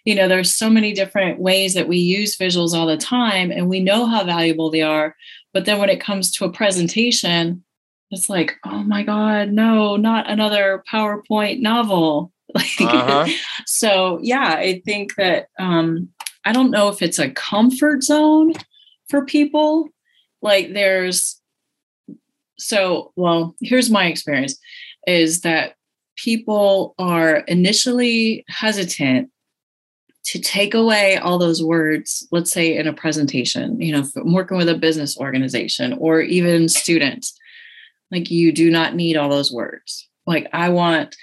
you 0.04 0.16
know 0.16 0.28
there's 0.28 0.52
so 0.52 0.70
many 0.70 0.94
different 0.94 1.40
ways 1.40 1.74
that 1.74 1.88
we 1.88 1.98
use 1.98 2.38
visuals 2.38 2.74
all 2.74 2.86
the 2.86 2.98
time 2.98 3.52
and 3.52 3.70
we 3.70 3.80
know 3.80 4.06
how 4.06 4.24
valuable 4.24 4.72
they 4.72 4.82
are 4.82 5.16
but 5.54 5.66
then 5.66 5.78
when 5.80 5.90
it 5.90 6.02
comes 6.02 6.32
to 6.32 6.46
a 6.46 6.52
presentation 6.52 7.64
it's 8.12 8.30
like 8.30 8.56
oh 8.66 8.84
my 8.84 9.04
god 9.04 9.50
no 9.52 9.96
not 9.96 10.30
another 10.30 10.84
powerpoint 10.92 11.60
novel 11.60 12.32
uh-huh. 12.56 13.28
so 13.66 14.20
yeah 14.22 14.56
i 14.58 14.82
think 14.86 15.16
that 15.16 15.48
um 15.60 16.10
i 16.48 16.52
don't 16.52 16.72
know 16.72 16.88
if 16.88 17.02
it's 17.02 17.20
a 17.20 17.30
comfort 17.32 18.04
zone 18.04 18.54
for 19.10 19.26
people. 19.26 19.90
Like 20.42 20.74
there's 20.74 21.42
so 22.58 23.12
well 23.16 23.56
here's 23.62 23.90
my 23.90 24.08
experience 24.08 24.58
is 25.06 25.42
that 25.42 25.76
people 26.16 26.96
are 26.98 27.38
initially 27.48 28.44
hesitant 28.48 29.30
to 30.26 30.40
take 30.40 30.74
away 30.74 31.18
all 31.18 31.38
those 31.38 31.64
words 31.64 32.28
let's 32.32 32.52
say 32.52 32.76
in 32.76 32.88
a 32.88 32.94
presentation 32.94 33.80
you 33.80 33.92
know 33.92 34.04
I'm 34.16 34.34
working 34.34 34.58
with 34.58 34.70
a 34.70 34.76
business 34.76 35.18
organization 35.18 35.94
or 36.00 36.22
even 36.22 36.68
students. 36.68 37.38
Like 38.12 38.32
you 38.32 38.52
do 38.52 38.72
not 38.72 38.96
need 38.96 39.18
all 39.18 39.30
those 39.30 39.52
words. 39.52 40.08
Like 40.26 40.48
i 40.54 40.70
want 40.70 41.16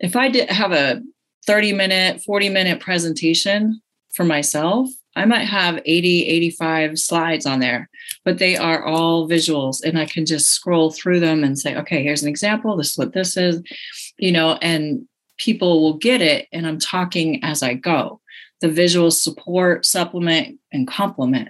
if 0.00 0.16
i 0.16 0.28
did 0.28 0.48
have 0.50 0.72
a 0.72 1.00
30 1.46 1.72
minute 1.72 2.22
40 2.22 2.48
minute 2.48 2.80
presentation 2.80 3.80
for 4.12 4.24
myself 4.24 4.90
I 5.16 5.24
might 5.24 5.44
have 5.44 5.82
80, 5.84 6.26
85 6.26 6.98
slides 6.98 7.44
on 7.44 7.58
there, 7.60 7.90
but 8.24 8.38
they 8.38 8.56
are 8.56 8.84
all 8.84 9.28
visuals. 9.28 9.82
And 9.82 9.98
I 9.98 10.06
can 10.06 10.24
just 10.24 10.50
scroll 10.50 10.90
through 10.90 11.20
them 11.20 11.42
and 11.42 11.58
say, 11.58 11.76
okay, 11.76 12.02
here's 12.02 12.22
an 12.22 12.28
example. 12.28 12.76
This 12.76 12.92
is 12.92 12.98
what 12.98 13.12
this 13.12 13.36
is, 13.36 13.60
you 14.18 14.30
know, 14.30 14.58
and 14.62 15.06
people 15.36 15.82
will 15.82 15.94
get 15.94 16.22
it. 16.22 16.46
And 16.52 16.66
I'm 16.66 16.78
talking 16.78 17.42
as 17.42 17.62
I 17.62 17.74
go. 17.74 18.20
The 18.60 18.68
visuals 18.68 19.14
support, 19.14 19.84
supplement, 19.84 20.58
and 20.70 20.86
complement. 20.86 21.48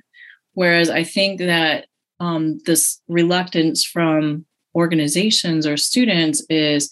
Whereas 0.54 0.88
I 0.88 1.04
think 1.04 1.40
that 1.40 1.86
um, 2.18 2.60
this 2.64 3.00
reluctance 3.08 3.84
from 3.84 4.46
organizations 4.74 5.66
or 5.66 5.76
students 5.76 6.42
is, 6.48 6.88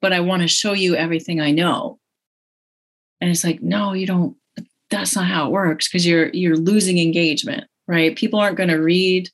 but 0.00 0.12
I 0.12 0.20
want 0.20 0.42
to 0.42 0.48
show 0.48 0.72
you 0.72 0.96
everything 0.96 1.40
I 1.40 1.52
know. 1.52 2.00
And 3.20 3.30
it's 3.30 3.44
like, 3.44 3.60
no, 3.60 3.92
you 3.92 4.06
don't, 4.06 4.37
that's 4.90 5.14
not 5.14 5.26
how 5.26 5.46
it 5.46 5.52
works 5.52 5.88
because 5.88 6.06
you're 6.06 6.28
you're 6.30 6.56
losing 6.56 6.98
engagement, 6.98 7.64
right? 7.86 8.16
People 8.16 8.40
aren't 8.40 8.56
going 8.56 8.70
to 8.70 8.76
read 8.76 9.28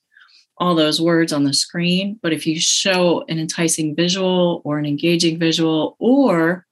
all 0.58 0.74
those 0.74 1.00
words 1.00 1.32
on 1.32 1.44
the 1.44 1.52
screen, 1.52 2.18
but 2.22 2.32
if 2.32 2.46
you 2.46 2.60
show 2.60 3.24
an 3.28 3.38
enticing 3.38 3.94
visual 3.94 4.62
or 4.64 4.78
an 4.78 4.86
engaging 4.86 5.38
visual 5.38 5.96
or 5.98 6.64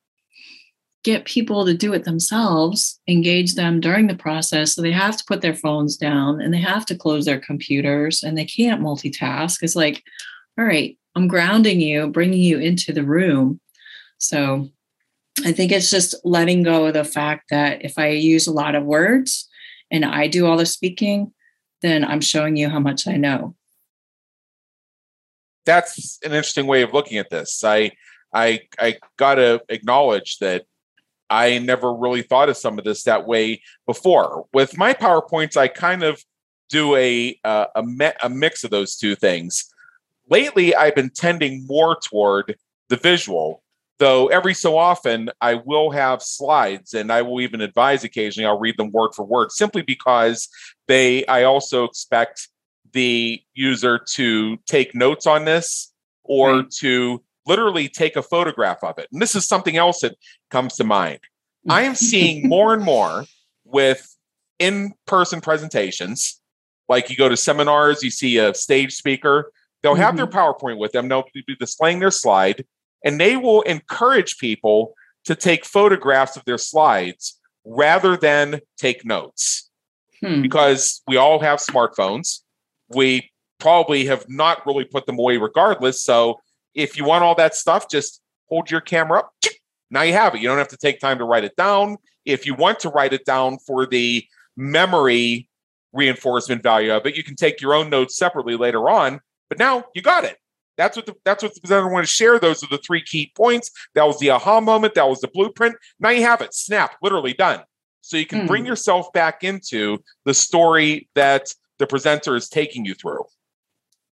get 1.04 1.24
people 1.24 1.66
to 1.66 1.74
do 1.74 1.92
it 1.92 2.04
themselves, 2.04 3.00
engage 3.08 3.54
them 3.54 3.80
during 3.80 4.06
the 4.06 4.14
process. 4.14 4.74
So 4.74 4.82
they 4.82 4.92
have 4.92 5.16
to 5.16 5.24
put 5.26 5.40
their 5.40 5.54
phones 5.54 5.96
down 5.96 6.40
and 6.40 6.54
they 6.54 6.60
have 6.60 6.86
to 6.86 6.94
close 6.94 7.24
their 7.24 7.40
computers 7.40 8.22
and 8.22 8.38
they 8.38 8.44
can't 8.44 8.80
multitask. 8.80 9.62
It's 9.62 9.74
like, 9.74 10.02
all 10.56 10.64
right, 10.64 10.96
I'm 11.16 11.26
grounding 11.26 11.80
you, 11.80 12.06
bringing 12.06 12.40
you 12.40 12.58
into 12.58 12.92
the 12.92 13.02
room. 13.02 13.60
So 14.18 14.68
I 15.44 15.52
think 15.52 15.72
it's 15.72 15.90
just 15.90 16.14
letting 16.24 16.62
go 16.62 16.86
of 16.86 16.94
the 16.94 17.04
fact 17.04 17.50
that 17.50 17.84
if 17.84 17.98
I 17.98 18.08
use 18.08 18.46
a 18.46 18.52
lot 18.52 18.74
of 18.74 18.84
words 18.84 19.48
and 19.90 20.04
I 20.04 20.26
do 20.26 20.46
all 20.46 20.56
the 20.56 20.66
speaking, 20.66 21.32
then 21.80 22.04
I'm 22.04 22.20
showing 22.20 22.56
you 22.56 22.68
how 22.68 22.80
much 22.80 23.06
I 23.06 23.16
know. 23.16 23.54
That's 25.64 26.18
an 26.24 26.32
interesting 26.32 26.66
way 26.66 26.82
of 26.82 26.92
looking 26.92 27.18
at 27.18 27.30
this. 27.30 27.62
I 27.64 27.92
I 28.32 28.60
I 28.78 28.96
got 29.16 29.36
to 29.36 29.62
acknowledge 29.68 30.38
that 30.38 30.64
I 31.30 31.58
never 31.58 31.94
really 31.94 32.22
thought 32.22 32.48
of 32.48 32.56
some 32.56 32.78
of 32.78 32.84
this 32.84 33.04
that 33.04 33.26
way 33.26 33.62
before. 33.86 34.46
With 34.52 34.76
my 34.76 34.92
PowerPoints, 34.92 35.56
I 35.56 35.68
kind 35.68 36.02
of 36.02 36.22
do 36.68 36.94
a 36.96 37.38
uh, 37.44 37.66
a, 37.74 37.82
me- 37.82 38.12
a 38.22 38.28
mix 38.28 38.64
of 38.64 38.70
those 38.70 38.96
two 38.96 39.14
things. 39.14 39.72
Lately, 40.28 40.74
I've 40.74 40.94
been 40.94 41.10
tending 41.10 41.66
more 41.66 41.96
toward 41.96 42.56
the 42.88 42.96
visual, 42.96 43.61
though 44.02 44.26
every 44.26 44.52
so 44.52 44.76
often 44.76 45.30
I 45.40 45.54
will 45.54 45.92
have 45.92 46.22
slides 46.22 46.92
and 46.92 47.12
I 47.12 47.22
will 47.22 47.40
even 47.40 47.60
advise 47.60 48.02
occasionally 48.02 48.46
I'll 48.46 48.58
read 48.58 48.76
them 48.76 48.90
word 48.90 49.14
for 49.14 49.24
word 49.24 49.52
simply 49.52 49.82
because 49.82 50.48
they 50.88 51.24
I 51.26 51.44
also 51.44 51.84
expect 51.84 52.48
the 52.92 53.40
user 53.54 54.00
to 54.14 54.56
take 54.66 54.92
notes 54.96 55.24
on 55.28 55.44
this 55.44 55.92
or 56.24 56.56
right. 56.56 56.70
to 56.80 57.22
literally 57.46 57.88
take 57.88 58.16
a 58.16 58.22
photograph 58.22 58.82
of 58.82 58.98
it. 58.98 59.06
And 59.12 59.22
this 59.22 59.36
is 59.36 59.46
something 59.46 59.76
else 59.76 60.00
that 60.00 60.16
comes 60.50 60.74
to 60.76 60.84
mind. 60.84 61.20
I 61.68 61.82
am 61.82 61.94
seeing 61.94 62.48
more 62.56 62.74
and 62.74 62.82
more 62.82 63.24
with 63.64 64.16
in 64.58 64.94
person 65.06 65.40
presentations. 65.40 66.40
Like 66.88 67.08
you 67.08 67.14
go 67.14 67.28
to 67.28 67.36
seminars, 67.36 68.02
you 68.02 68.10
see 68.10 68.38
a 68.38 68.52
stage 68.52 68.94
speaker, 68.94 69.52
they'll 69.80 69.94
have 69.94 70.16
mm-hmm. 70.16 70.16
their 70.16 70.26
PowerPoint 70.26 70.78
with 70.78 70.90
them, 70.90 71.08
they'll 71.08 71.24
be 71.32 71.54
displaying 71.60 72.00
their 72.00 72.10
slide, 72.10 72.64
and 73.04 73.20
they 73.20 73.36
will 73.36 73.62
encourage 73.62 74.38
people 74.38 74.94
to 75.24 75.34
take 75.34 75.64
photographs 75.64 76.36
of 76.36 76.44
their 76.44 76.58
slides 76.58 77.38
rather 77.64 78.16
than 78.16 78.60
take 78.76 79.04
notes. 79.04 79.70
Hmm. 80.20 80.42
Because 80.42 81.02
we 81.06 81.16
all 81.16 81.40
have 81.40 81.58
smartphones. 81.58 82.40
We 82.88 83.30
probably 83.58 84.06
have 84.06 84.24
not 84.28 84.66
really 84.66 84.84
put 84.84 85.06
them 85.06 85.18
away 85.18 85.36
regardless. 85.36 86.04
So 86.04 86.40
if 86.74 86.96
you 86.96 87.04
want 87.04 87.24
all 87.24 87.34
that 87.36 87.54
stuff, 87.54 87.88
just 87.88 88.20
hold 88.48 88.70
your 88.70 88.80
camera 88.80 89.20
up. 89.20 89.32
Now 89.90 90.02
you 90.02 90.12
have 90.14 90.34
it. 90.34 90.40
You 90.40 90.48
don't 90.48 90.58
have 90.58 90.68
to 90.68 90.76
take 90.76 91.00
time 91.00 91.18
to 91.18 91.24
write 91.24 91.44
it 91.44 91.56
down. 91.56 91.96
If 92.24 92.46
you 92.46 92.54
want 92.54 92.80
to 92.80 92.88
write 92.88 93.12
it 93.12 93.24
down 93.24 93.58
for 93.58 93.86
the 93.86 94.24
memory 94.56 95.48
reinforcement 95.92 96.62
value 96.62 96.92
of 96.92 97.06
it, 97.06 97.16
you 97.16 97.22
can 97.22 97.36
take 97.36 97.60
your 97.60 97.74
own 97.74 97.90
notes 97.90 98.16
separately 98.16 98.56
later 98.56 98.88
on. 98.88 99.20
But 99.48 99.58
now 99.58 99.84
you 99.94 100.02
got 100.02 100.24
it. 100.24 100.38
That's 100.76 100.96
what 100.96 101.06
the, 101.06 101.14
that's 101.24 101.42
what 101.42 101.54
the 101.54 101.60
presenter 101.60 101.88
wanted 101.88 102.06
to 102.06 102.12
share. 102.12 102.38
Those 102.38 102.62
are 102.62 102.68
the 102.68 102.78
three 102.78 103.02
key 103.02 103.32
points. 103.36 103.70
That 103.94 104.04
was 104.04 104.18
the 104.18 104.30
aha 104.30 104.60
moment. 104.60 104.94
That 104.94 105.08
was 105.08 105.20
the 105.20 105.28
blueprint. 105.28 105.76
Now 106.00 106.10
you 106.10 106.22
have 106.22 106.40
it. 106.40 106.54
Snap, 106.54 106.96
literally 107.02 107.34
done. 107.34 107.60
So 108.00 108.16
you 108.16 108.26
can 108.26 108.42
mm. 108.42 108.46
bring 108.46 108.66
yourself 108.66 109.12
back 109.12 109.44
into 109.44 110.02
the 110.24 110.34
story 110.34 111.08
that 111.14 111.54
the 111.78 111.86
presenter 111.86 112.36
is 112.36 112.48
taking 112.48 112.84
you 112.84 112.94
through. 112.94 113.24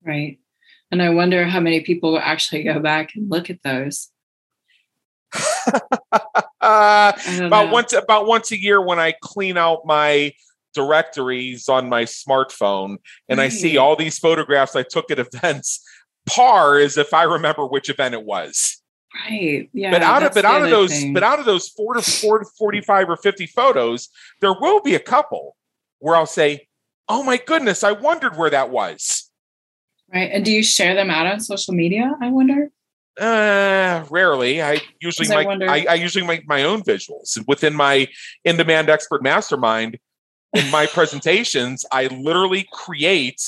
Right. 0.03 0.39
And 0.91 1.01
I 1.01 1.09
wonder 1.09 1.45
how 1.45 1.59
many 1.59 1.81
people 1.81 2.17
actually 2.17 2.63
go 2.63 2.79
back 2.79 3.15
and 3.15 3.29
look 3.29 3.49
at 3.49 3.61
those. 3.63 4.09
about 6.61 7.17
know. 7.39 7.69
once 7.71 7.93
about 7.93 8.25
once 8.25 8.51
a 8.51 8.59
year 8.59 8.81
when 8.81 8.99
I 8.99 9.13
clean 9.21 9.57
out 9.57 9.81
my 9.85 10.33
directories 10.73 11.67
on 11.67 11.89
my 11.89 12.03
smartphone 12.03 12.97
and 13.27 13.41
I 13.41 13.49
see 13.49 13.77
all 13.77 13.95
these 13.95 14.19
photographs 14.19 14.75
I 14.75 14.83
took 14.83 15.11
at 15.11 15.19
events, 15.19 15.83
par 16.27 16.77
is 16.77 16.98
if 16.98 17.13
I 17.13 17.24
remember 17.24 17.65
which 17.65 17.89
event 17.89 18.13
it 18.13 18.24
was. 18.24 18.81
Right. 19.25 19.69
Yeah. 19.74 19.91
But 19.91 20.03
out 20.03 20.24
of 20.24 20.34
but 20.34 20.46
out 20.46 20.63
of 20.63 20.69
those 20.69 20.91
thing. 20.91 21.13
but 21.13 21.24
out 21.24 21.39
of 21.39 21.46
those 21.46 21.69
four 21.69 21.96
to 21.96 22.01
four 22.01 22.39
to 22.39 22.46
45 22.57 23.10
or 23.10 23.17
50 23.17 23.48
photos, 23.48 24.10
there 24.41 24.53
will 24.53 24.81
be 24.81 24.96
a 24.96 25.00
couple 25.00 25.55
where 26.00 26.15
I'll 26.15 26.25
say, 26.25 26.67
Oh 27.10 27.24
my 27.24 27.38
goodness, 27.38 27.84
I 27.84 27.93
wondered 27.93 28.38
where 28.38 28.50
that 28.50 28.69
was. 28.69 29.31
Right. 30.13 30.29
And 30.31 30.46
do 30.46 30.51
you 30.51 30.63
share 30.63 30.93
them 30.93 31.10
out 31.10 31.25
on 31.25 31.39
social 31.39 31.74
media? 31.74 32.13
I 32.22 32.29
wonder. 32.29 32.69
Uh, 33.19 34.05
rarely. 34.10 34.62
I 34.62 34.79
usually 35.01 35.27
make 35.27 35.48
I, 35.48 35.86
I, 35.89 35.93
usually 35.96 36.25
make 36.25 36.48
my 36.48 36.63
own 36.63 36.84
visuals 36.84 37.43
within 37.48 37.74
my 37.74 38.07
in-demand 38.46 38.89
expert 38.89 39.24
mastermind. 39.24 39.98
In 40.53 40.69
my 40.69 40.86
presentations, 40.93 41.84
I 41.91 42.07
literally 42.07 42.67
create 42.72 43.41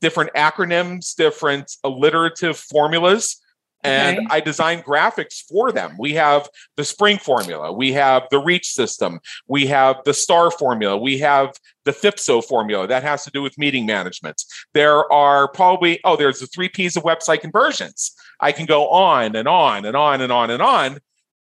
different 0.00 0.32
acronyms, 0.34 1.14
different 1.14 1.72
alliterative 1.84 2.56
formulas 2.56 3.40
and 3.82 4.18
okay. 4.18 4.26
I 4.30 4.40
design 4.40 4.82
graphics 4.82 5.42
for 5.48 5.72
them. 5.72 5.96
We 5.98 6.14
have 6.14 6.48
the 6.76 6.84
spring 6.84 7.18
formula, 7.18 7.72
we 7.72 7.92
have 7.92 8.24
the 8.30 8.38
reach 8.38 8.68
system, 8.72 9.20
we 9.46 9.66
have 9.66 9.96
the 10.04 10.14
star 10.14 10.50
formula, 10.50 10.96
we 10.96 11.18
have 11.18 11.54
the 11.84 11.92
FIPSO 11.92 12.44
formula 12.44 12.86
that 12.86 13.02
has 13.02 13.24
to 13.24 13.30
do 13.30 13.42
with 13.42 13.56
meeting 13.56 13.86
management. 13.86 14.42
There 14.74 15.10
are 15.12 15.48
probably, 15.48 16.00
oh, 16.04 16.16
there's 16.16 16.40
the 16.40 16.46
three 16.46 16.68
P's 16.68 16.96
of 16.96 17.04
website 17.04 17.40
conversions. 17.40 18.12
I 18.40 18.52
can 18.52 18.66
go 18.66 18.88
on 18.88 19.34
and 19.34 19.48
on 19.48 19.84
and 19.84 19.96
on 19.96 20.20
and 20.20 20.32
on 20.32 20.50
and 20.50 20.62
on. 20.62 20.98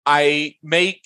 I 0.05 0.55
make 0.62 1.05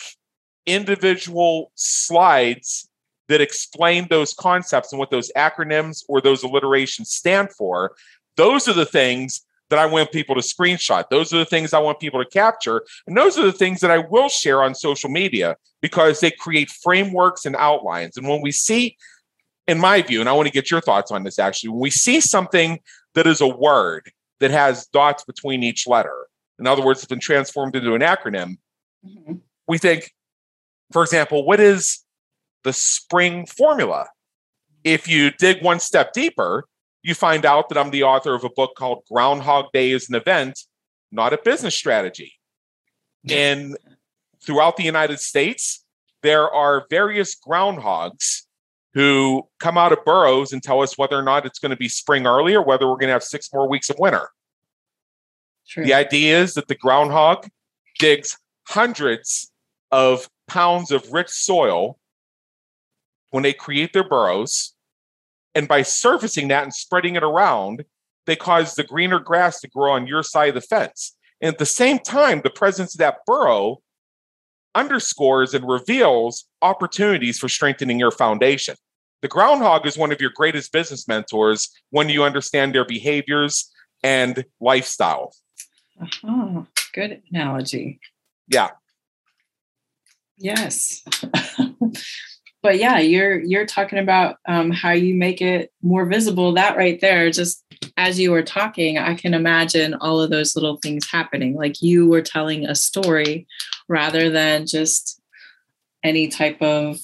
individual 0.65 1.72
slides 1.75 2.89
that 3.27 3.41
explain 3.41 4.08
those 4.10 4.34
concepts 4.34 4.91
and 4.91 5.00
what 5.00 5.12
those 5.12 5.32
acronyms 5.36 6.03
or 6.08 6.22
those 6.22 6.44
alliterations 6.44 7.12
stand 7.12 7.51
for. 7.51 7.96
Those 8.38 8.67
are 8.67 8.74
the 8.74 8.86
things 8.86 9.46
that 9.70 9.79
I 9.79 9.86
want 9.86 10.12
people 10.12 10.36
to 10.36 10.41
screenshot. 10.41 11.05
Those 11.10 11.34
are 11.34 11.39
the 11.39 11.46
things 11.46 11.74
I 11.74 11.79
want 11.79 12.00
people 12.00 12.24
to 12.24 12.29
capture. 12.29 12.84
And 13.08 13.17
those 13.17 13.38
are 13.38 13.46
the 13.46 13.51
things 13.51 13.82
that 13.82 13.91
I 13.91 13.98
will 13.98 14.29
share 14.29 14.62
on 14.62 14.75
social 14.75 15.10
media 15.10 15.58
because 15.82 16.20
they 16.20 16.32
create 16.32 16.70
frameworks 16.70 17.46
and 17.46 17.55
outlines. 17.55 18.17
And 18.17 18.27
when 18.27 18.41
we 18.41 18.51
see, 18.51 18.96
in 19.67 19.79
my 19.79 20.01
view, 20.01 20.20
and 20.20 20.29
I 20.29 20.34
want 20.34 20.48
to 20.48 20.53
get 20.53 20.70
your 20.70 20.82
thoughts 20.82 21.12
on 21.12 21.24
this 21.24 21.39
actually, 21.39 21.70
when 21.70 21.79
we 21.79 21.89
see 21.89 22.22
something 22.22 22.79
that 23.15 23.25
is 23.25 23.41
a 23.41 23.48
word 23.48 24.12
that 24.39 24.51
has 24.51 24.86
dots 24.88 25.24
between 25.24 25.63
each 25.63 25.88
letter, 25.88 26.27
in 26.60 26.67
other 26.67 26.84
words, 26.84 27.00
it's 27.00 27.10
been 27.10 27.20
transformed 27.20 27.75
into 27.75 27.96
an 27.96 28.01
acronym, 28.01 28.58
mm-hmm. 29.05 29.34
we 29.67 29.77
think, 29.77 30.13
for 30.91 31.01
example, 31.01 31.46
what 31.46 31.60
is 31.60 32.05
the 32.65 32.74
spring 32.74 33.45
formula? 33.45 34.07
If 34.84 35.07
you 35.07 35.31
dig 35.31 35.63
one 35.63 35.79
step 35.79 36.12
deeper, 36.12 36.65
you 37.01 37.13
find 37.13 37.45
out 37.45 37.69
that 37.69 37.77
I'm 37.77 37.91
the 37.91 38.03
author 38.03 38.34
of 38.34 38.43
a 38.43 38.50
book 38.50 38.75
called 38.75 39.03
Groundhog 39.10 39.72
Day 39.72 39.91
is 39.91 40.10
an 40.10 40.15
Event, 40.15 40.60
Not 41.12 41.31
a 41.31 41.38
Business 41.38 41.75
Strategy. 41.75 42.34
And 43.29 43.77
throughout 44.43 44.75
the 44.77 44.84
United 44.84 45.19
States, 45.19 45.86
there 46.24 46.50
are 46.50 46.86
various 46.89 47.36
groundhogs 47.36 48.41
who 48.93 49.48
come 49.60 49.77
out 49.77 49.91
of 49.91 50.03
burrows 50.05 50.51
and 50.51 50.62
tell 50.62 50.81
us 50.81 50.98
whether 50.98 51.17
or 51.17 51.22
not 51.22 51.45
it's 51.45 51.60
going 51.60 51.69
to 51.69 51.75
be 51.75 51.89
spring 51.89 52.25
early 52.25 52.55
or 52.55 52.63
whether 52.63 52.88
we're 52.88 52.98
going 52.98 53.07
to 53.07 53.13
have 53.13 53.24
six 53.24 53.50
more 53.53 53.67
weeks 53.67 53.89
of 53.89 53.98
winter. 54.00 54.29
True. 55.67 55.84
The 55.84 55.93
idea 55.93 56.41
is 56.41 56.53
that 56.55 56.67
the 56.67 56.75
groundhog 56.75 57.48
digs 58.00 58.38
hundreds 58.67 59.51
of 59.91 60.27
pounds 60.48 60.91
of 60.91 61.12
rich 61.12 61.29
soil 61.29 61.98
when 63.36 63.44
they 63.44 63.51
create 63.51 63.92
their 63.92 64.08
burrows 64.08 64.75
and 65.56 65.68
by 65.68 65.82
surfacing 65.82 66.48
that 66.48 66.63
and 66.63 66.74
spreading 66.74 67.18
it 67.18 67.24
around, 67.24 67.84
they 68.27 68.36
cause 68.38 68.75
the 68.75 68.84
greener 68.86 69.20
grass 69.20 69.60
to 69.60 69.68
grow 69.68 69.92
on 69.92 70.08
your 70.08 70.24
side 70.24 70.48
of 70.48 70.56
the 70.56 70.62
fence. 70.62 71.18
And 71.42 71.51
at 71.51 71.58
the 71.58 71.65
same 71.65 72.00
time, 72.00 72.39
the 72.46 72.50
presence 72.50 72.96
of 72.96 73.00
that 73.00 73.18
burrow 73.25 73.82
underscores 74.74 75.54
and 75.54 75.68
reveals 75.68 76.46
opportunities 76.62 77.38
for 77.38 77.50
strengthening 77.50 78.00
your 78.00 78.10
foundation. 78.10 78.77
The 79.22 79.27
groundhog 79.27 79.86
is 79.86 79.98
one 79.98 80.13
of 80.13 80.22
your 80.22 80.32
greatest 80.34 80.72
business 80.72 81.06
mentors 81.06 81.70
when 81.89 82.08
you 82.08 82.24
understand 82.24 82.74
their 82.74 82.86
behaviors 82.86 83.70
and 84.01 84.46
lifestyle. 84.62 85.34
Uh-huh. 86.01 86.62
Good 86.94 87.22
analogy. 87.30 88.00
Yeah. 88.48 88.70
Yes. 90.38 91.04
but 92.65 92.79
yeah, 92.79 92.98
you're 92.98 93.39
you're 93.41 93.67
talking 93.67 94.00
about 94.00 94.38
um, 94.48 94.72
how 94.72 94.89
you 94.89 95.13
make 95.13 95.39
it 95.39 95.72
more 95.84 96.03
visible. 96.03 96.51
That 96.51 96.75
right 96.75 97.00
there, 97.00 97.29
just 97.29 97.63
as 97.95 98.19
you 98.19 98.31
were 98.31 98.41
talking, 98.41 98.98
I 98.98 99.13
can 99.13 99.36
imagine 99.36 99.93
all 99.93 100.19
of 100.19 100.31
those 100.31 100.55
little 100.55 100.77
things 100.77 101.07
happening. 101.07 101.55
Like 101.55 101.84
you 101.84 102.07
were 102.07 102.24
telling 102.24 102.65
a 102.65 102.74
story 102.74 103.45
rather 103.88 104.31
than 104.31 104.65
just 104.65 105.22
any 106.03 106.27
type 106.27 106.60
of 106.60 106.98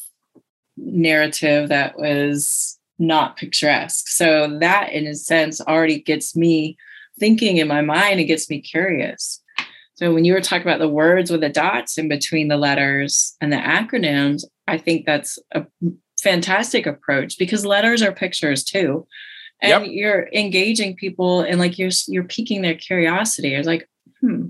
narrative 0.77 1.69
that 1.69 1.95
was 1.95 2.79
not 2.97 3.37
picturesque. 3.37 4.07
So 4.07 4.57
that 4.61 4.91
in 4.91 5.05
a 5.05 5.13
sense 5.13 5.61
already 5.61 6.01
gets 6.01 6.35
me 6.35 6.75
thinking 7.19 7.57
in 7.57 7.67
my 7.67 7.81
mind, 7.81 8.19
it 8.19 8.23
gets 8.23 8.49
me 8.49 8.61
curious. 8.61 9.43
So 9.93 10.11
when 10.11 10.25
you 10.25 10.33
were 10.33 10.41
talking 10.41 10.65
about 10.65 10.79
the 10.79 10.89
words 10.89 11.29
with 11.29 11.41
the 11.41 11.49
dots 11.49 11.99
in 11.99 12.07
between 12.07 12.47
the 12.47 12.57
letters 12.57 13.35
and 13.39 13.53
the 13.53 13.57
acronyms, 13.57 14.43
I 14.71 14.77
think 14.77 15.05
that's 15.05 15.37
a 15.53 15.65
fantastic 16.21 16.85
approach 16.85 17.37
because 17.37 17.65
letters 17.65 18.01
are 18.01 18.13
pictures 18.13 18.63
too. 18.63 19.05
And 19.61 19.85
yep. 19.85 19.93
you're 19.93 20.29
engaging 20.33 20.95
people 20.95 21.41
and 21.41 21.59
like 21.59 21.77
you're 21.77 21.91
you're 22.07 22.23
piquing 22.23 22.61
their 22.61 22.75
curiosity. 22.75 23.53
It's 23.53 23.67
like, 23.67 23.87
hmm, 24.21 24.47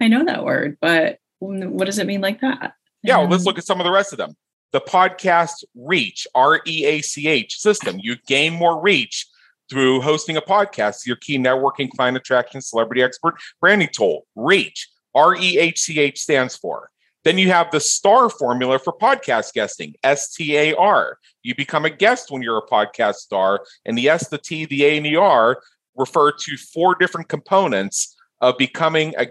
I 0.00 0.08
know 0.08 0.24
that 0.24 0.44
word, 0.44 0.78
but 0.80 1.18
what 1.38 1.84
does 1.84 1.98
it 1.98 2.06
mean 2.06 2.22
like 2.22 2.40
that? 2.40 2.72
Yeah, 3.02 3.18
well, 3.18 3.28
let's 3.28 3.44
look 3.44 3.58
at 3.58 3.66
some 3.66 3.78
of 3.78 3.84
the 3.84 3.92
rest 3.92 4.12
of 4.12 4.16
them. 4.16 4.34
The 4.72 4.80
podcast 4.80 5.64
reach, 5.74 6.26
R 6.34 6.60
E 6.66 6.86
A 6.86 7.02
C 7.02 7.28
H 7.28 7.58
system. 7.58 7.98
You 8.00 8.16
gain 8.26 8.54
more 8.54 8.80
reach 8.80 9.26
through 9.70 10.00
hosting 10.00 10.38
a 10.38 10.42
podcast, 10.42 11.06
your 11.06 11.16
key 11.16 11.38
networking, 11.38 11.90
client 11.90 12.16
attraction, 12.16 12.62
celebrity 12.62 13.02
expert 13.02 13.34
branding 13.60 13.90
tool. 13.92 14.26
Reach, 14.34 14.88
R 15.14 15.36
E 15.36 15.58
H 15.58 15.78
C 15.78 16.00
H 16.00 16.18
stands 16.18 16.56
for. 16.56 16.88
Then 17.24 17.38
you 17.38 17.50
have 17.50 17.70
the 17.70 17.80
STAR 17.80 18.30
formula 18.30 18.78
for 18.78 18.92
podcast 18.92 19.52
guesting, 19.52 19.94
S 20.02 20.32
T 20.34 20.56
A 20.56 20.74
R. 20.74 21.18
You 21.42 21.54
become 21.54 21.84
a 21.84 21.90
guest 21.90 22.30
when 22.30 22.42
you're 22.42 22.58
a 22.58 22.66
podcast 22.66 23.16
star, 23.16 23.60
and 23.84 23.98
the 23.98 24.08
S, 24.08 24.28
the 24.28 24.38
T, 24.38 24.64
the 24.66 24.84
A, 24.84 24.96
and 24.96 25.06
the 25.06 25.16
R 25.16 25.60
refer 25.96 26.30
to 26.30 26.56
four 26.56 26.94
different 26.94 27.28
components 27.28 28.16
of 28.40 28.56
becoming 28.56 29.14
a, 29.18 29.26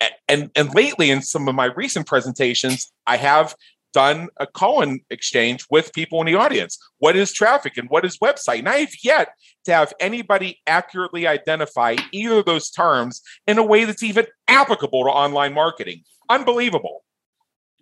And, 0.00 0.12
and 0.28 0.50
and 0.56 0.74
lately, 0.74 1.10
in 1.10 1.22
some 1.22 1.48
of 1.48 1.54
my 1.54 1.66
recent 1.66 2.06
presentations, 2.06 2.92
I 3.06 3.16
have 3.18 3.54
done 3.94 4.28
a 4.38 4.46
call-in 4.46 5.00
exchange 5.08 5.64
with 5.70 5.94
people 5.94 6.20
in 6.20 6.26
the 6.26 6.34
audience. 6.34 6.78
What 6.98 7.16
is 7.16 7.32
traffic 7.32 7.78
and 7.78 7.88
what 7.88 8.04
is 8.04 8.18
website? 8.18 8.58
And 8.58 8.68
I 8.68 8.78
have 8.78 8.94
yet 9.02 9.28
to 9.64 9.72
have 9.72 9.94
anybody 10.00 10.60
accurately 10.66 11.26
identify 11.26 11.96
either 12.12 12.38
of 12.40 12.44
those 12.44 12.70
terms 12.70 13.22
in 13.46 13.56
a 13.56 13.62
way 13.62 13.84
that's 13.84 14.02
even 14.02 14.26
applicable 14.48 15.04
to 15.04 15.10
online 15.10 15.54
marketing. 15.54 16.02
Unbelievable. 16.28 17.04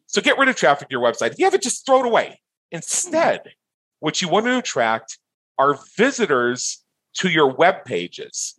So 0.07 0.20
get 0.20 0.38
rid 0.38 0.48
of 0.48 0.57
traffic 0.57 0.88
to 0.88 0.92
your 0.92 1.03
website. 1.03 1.33
If 1.33 1.38
you 1.38 1.46
have 1.46 1.55
it, 1.55 1.62
just 1.62 1.87
throw 1.87 2.01
it 2.01 2.07
away. 2.07 2.40
Instead, 2.70 3.40
what 4.01 4.20
you 4.20 4.29
want 4.29 4.46
to 4.46 4.59
attract 4.59 5.18
are 5.59 5.79
visitors 5.96 6.85
to 7.14 7.29
your 7.29 7.53
web 7.53 7.85
pages 7.85 8.55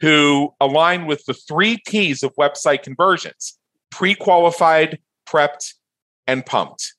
who 0.00 0.52
align 0.60 1.06
with 1.06 1.24
the 1.26 1.34
three 1.34 1.78
P's 1.86 2.22
of 2.22 2.34
website 2.34 2.82
conversions 2.82 3.58
pre 3.90 4.14
qualified, 4.14 4.98
prepped, 5.28 5.74
and 6.30 6.46
pumped. 6.46 6.94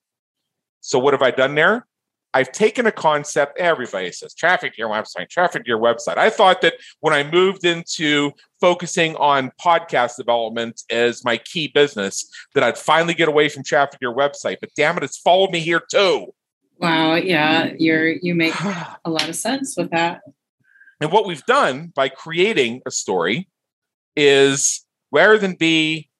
So, 0.81 0.99
what 0.99 1.13
have 1.13 1.21
I 1.21 1.31
done 1.31 1.55
there? 1.55 1.87
I've 2.33 2.51
taken 2.51 2.85
a 2.85 2.91
concept, 2.91 3.59
everybody 3.59 4.11
says 4.11 4.33
traffic 4.33 4.73
to 4.73 4.77
your 4.77 4.89
website, 4.89 5.29
traffic 5.29 5.65
to 5.65 5.67
your 5.67 5.79
website. 5.79 6.17
I 6.17 6.29
thought 6.29 6.61
that 6.61 6.75
when 7.01 7.13
I 7.13 7.29
moved 7.29 7.65
into 7.65 8.31
focusing 8.61 9.15
on 9.17 9.51
podcast 9.61 10.15
development 10.15 10.81
as 10.89 11.25
my 11.25 11.37
key 11.37 11.67
business, 11.67 12.29
that 12.53 12.63
I'd 12.63 12.77
finally 12.77 13.13
get 13.13 13.27
away 13.27 13.49
from 13.49 13.63
traffic 13.63 13.99
to 13.99 14.05
your 14.05 14.15
website. 14.15 14.57
But 14.61 14.69
damn 14.77 14.97
it, 14.97 15.03
it's 15.03 15.17
followed 15.17 15.51
me 15.51 15.59
here 15.59 15.81
too. 15.91 16.33
Wow, 16.77 17.15
yeah, 17.15 17.73
you're 17.77 18.07
you 18.09 18.33
make 18.33 18.55
a 19.05 19.09
lot 19.09 19.27
of 19.27 19.35
sense 19.35 19.75
with 19.77 19.91
that. 19.91 20.21
And 21.01 21.11
what 21.11 21.25
we've 21.25 21.45
done 21.45 21.91
by 21.93 22.09
creating 22.09 22.81
a 22.85 22.91
story 22.91 23.49
is 24.15 24.85
rather 25.11 25.37
than 25.37 25.55
be 25.55 26.10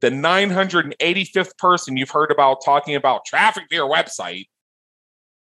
the 0.00 0.10
985th 0.10 1.56
person 1.58 1.96
you've 1.96 2.10
heard 2.10 2.30
about 2.30 2.58
talking 2.64 2.94
about 2.94 3.24
traffic 3.24 3.68
to 3.68 3.74
your 3.74 3.90
website, 3.90 4.48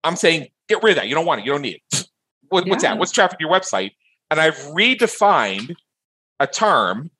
I'm 0.04 0.16
saying 0.16 0.48
get 0.68 0.82
rid 0.82 0.92
of 0.92 0.96
that. 0.96 1.08
You 1.08 1.14
don't 1.14 1.26
want 1.26 1.40
it. 1.40 1.46
You 1.46 1.52
don't 1.52 1.62
need 1.62 1.80
it. 1.92 2.06
What, 2.48 2.66
yeah. 2.66 2.70
What's 2.70 2.82
that? 2.82 2.98
What's 2.98 3.12
traffic 3.12 3.38
to 3.38 3.44
your 3.46 3.50
website? 3.50 3.92
And 4.30 4.38
I've 4.38 4.58
redefined 4.58 5.74
a 6.38 6.46
term 6.46 7.10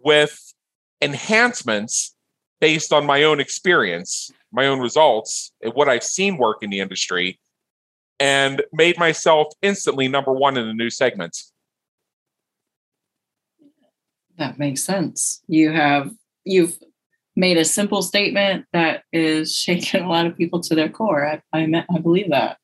with 0.00 0.54
enhancements 1.02 2.14
based 2.58 2.90
on 2.90 3.04
my 3.04 3.24
own 3.24 3.38
experience, 3.38 4.30
my 4.50 4.66
own 4.66 4.80
results, 4.80 5.52
and 5.60 5.74
what 5.74 5.90
I've 5.90 6.02
seen 6.02 6.38
work 6.38 6.62
in 6.62 6.70
the 6.70 6.80
industry, 6.80 7.38
and 8.18 8.62
made 8.72 8.98
myself 8.98 9.48
instantly 9.60 10.08
number 10.08 10.32
one 10.32 10.56
in 10.56 10.66
the 10.66 10.72
new 10.72 10.88
segments. 10.88 11.52
That 14.38 14.58
makes 14.58 14.82
sense. 14.82 15.42
You 15.48 15.70
have 15.72 16.12
you've 16.44 16.76
made 17.34 17.56
a 17.56 17.64
simple 17.64 18.02
statement 18.02 18.66
that 18.72 19.04
is 19.12 19.54
shaking 19.56 20.02
a 20.02 20.08
lot 20.08 20.26
of 20.26 20.36
people 20.36 20.60
to 20.60 20.74
their 20.74 20.88
core. 20.88 21.26
I 21.26 21.42
I, 21.52 21.84
I 21.94 21.98
believe 21.98 22.30
that. 22.30 22.58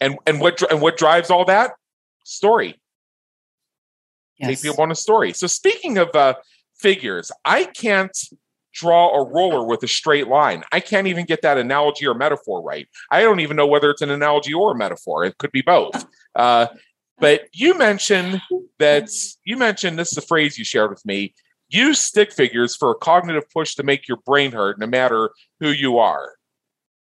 And 0.00 0.18
and 0.26 0.40
what 0.40 0.60
and 0.70 0.80
what 0.80 0.96
drives 0.96 1.30
all 1.30 1.44
that 1.46 1.72
story? 2.24 2.76
Yes. 4.38 4.50
Take 4.50 4.70
people 4.70 4.82
on 4.82 4.90
a 4.90 4.96
story. 4.96 5.32
So 5.32 5.46
speaking 5.46 5.98
of 5.98 6.14
uh, 6.14 6.34
figures, 6.78 7.32
I 7.44 7.64
can't 7.64 8.16
draw 8.72 9.20
a 9.20 9.28
roller 9.28 9.66
with 9.66 9.82
a 9.82 9.88
straight 9.88 10.28
line. 10.28 10.62
I 10.70 10.78
can't 10.78 11.08
even 11.08 11.26
get 11.26 11.42
that 11.42 11.58
analogy 11.58 12.06
or 12.06 12.14
metaphor 12.14 12.62
right. 12.62 12.86
I 13.10 13.22
don't 13.22 13.40
even 13.40 13.56
know 13.56 13.66
whether 13.66 13.90
it's 13.90 14.02
an 14.02 14.10
analogy 14.10 14.54
or 14.54 14.72
a 14.72 14.76
metaphor. 14.76 15.24
It 15.24 15.38
could 15.38 15.50
be 15.50 15.62
both. 15.62 16.06
Uh, 16.36 16.68
but 17.18 17.48
you 17.52 17.76
mentioned 17.76 18.40
that 18.78 19.08
you 19.44 19.56
mentioned 19.56 19.98
this 19.98 20.12
is 20.12 20.18
a 20.18 20.22
phrase 20.22 20.56
you 20.56 20.64
shared 20.64 20.90
with 20.90 21.04
me. 21.04 21.34
Use 21.68 21.98
stick 21.98 22.32
figures 22.32 22.74
for 22.74 22.90
a 22.90 22.94
cognitive 22.94 23.48
push 23.50 23.74
to 23.74 23.82
make 23.82 24.08
your 24.08 24.18
brain 24.18 24.52
hurt, 24.52 24.78
no 24.78 24.86
matter 24.86 25.30
who 25.60 25.70
you 25.70 25.98
are. 25.98 26.34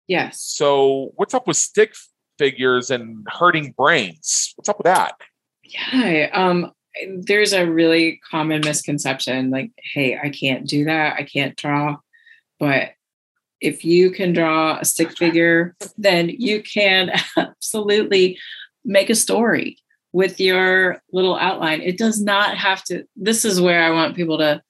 Yes. 0.07 0.39
So, 0.39 1.11
what's 1.15 1.33
up 1.33 1.47
with 1.47 1.57
stick 1.57 1.93
figures 2.37 2.89
and 2.89 3.25
hurting 3.29 3.73
brains? 3.77 4.53
What's 4.55 4.69
up 4.69 4.77
with 4.77 4.85
that? 4.85 5.15
Yeah. 5.63 6.29
Um, 6.33 6.71
there's 7.19 7.53
a 7.53 7.69
really 7.69 8.21
common 8.29 8.61
misconception 8.61 9.49
like, 9.49 9.71
hey, 9.93 10.17
I 10.17 10.29
can't 10.29 10.67
do 10.67 10.85
that. 10.85 11.15
I 11.15 11.23
can't 11.23 11.55
draw. 11.55 11.97
But 12.59 12.91
if 13.59 13.83
you 13.83 14.11
can 14.11 14.33
draw 14.33 14.77
a 14.79 14.85
stick 14.85 15.17
figure, 15.17 15.75
then 15.97 16.29
you 16.29 16.61
can 16.61 17.11
absolutely 17.37 18.37
make 18.85 19.09
a 19.09 19.15
story 19.15 19.77
with 20.13 20.39
your 20.39 21.01
little 21.11 21.35
outline. 21.35 21.81
It 21.81 21.97
does 21.97 22.21
not 22.21 22.55
have 22.57 22.83
to, 22.85 23.05
this 23.15 23.43
is 23.43 23.59
where 23.59 23.83
I 23.83 23.89
want 23.89 24.15
people 24.15 24.37
to 24.37 24.61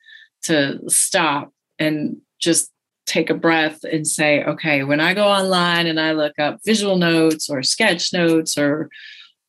to 0.44 0.80
stop 0.90 1.54
and 1.80 2.18
just 2.40 2.70
take 3.06 3.30
a 3.30 3.34
breath 3.34 3.84
and 3.84 4.08
say, 4.08 4.44
okay, 4.44 4.84
when 4.84 5.00
I 5.00 5.14
go 5.14 5.26
online 5.26 5.88
and 5.88 6.00
I 6.00 6.12
look 6.14 6.38
up 6.40 6.60
visual 6.66 6.98
notes 6.98 7.50
or 7.50 7.64
sketch 7.64 8.14
notes 8.14 8.58
or 8.58 8.90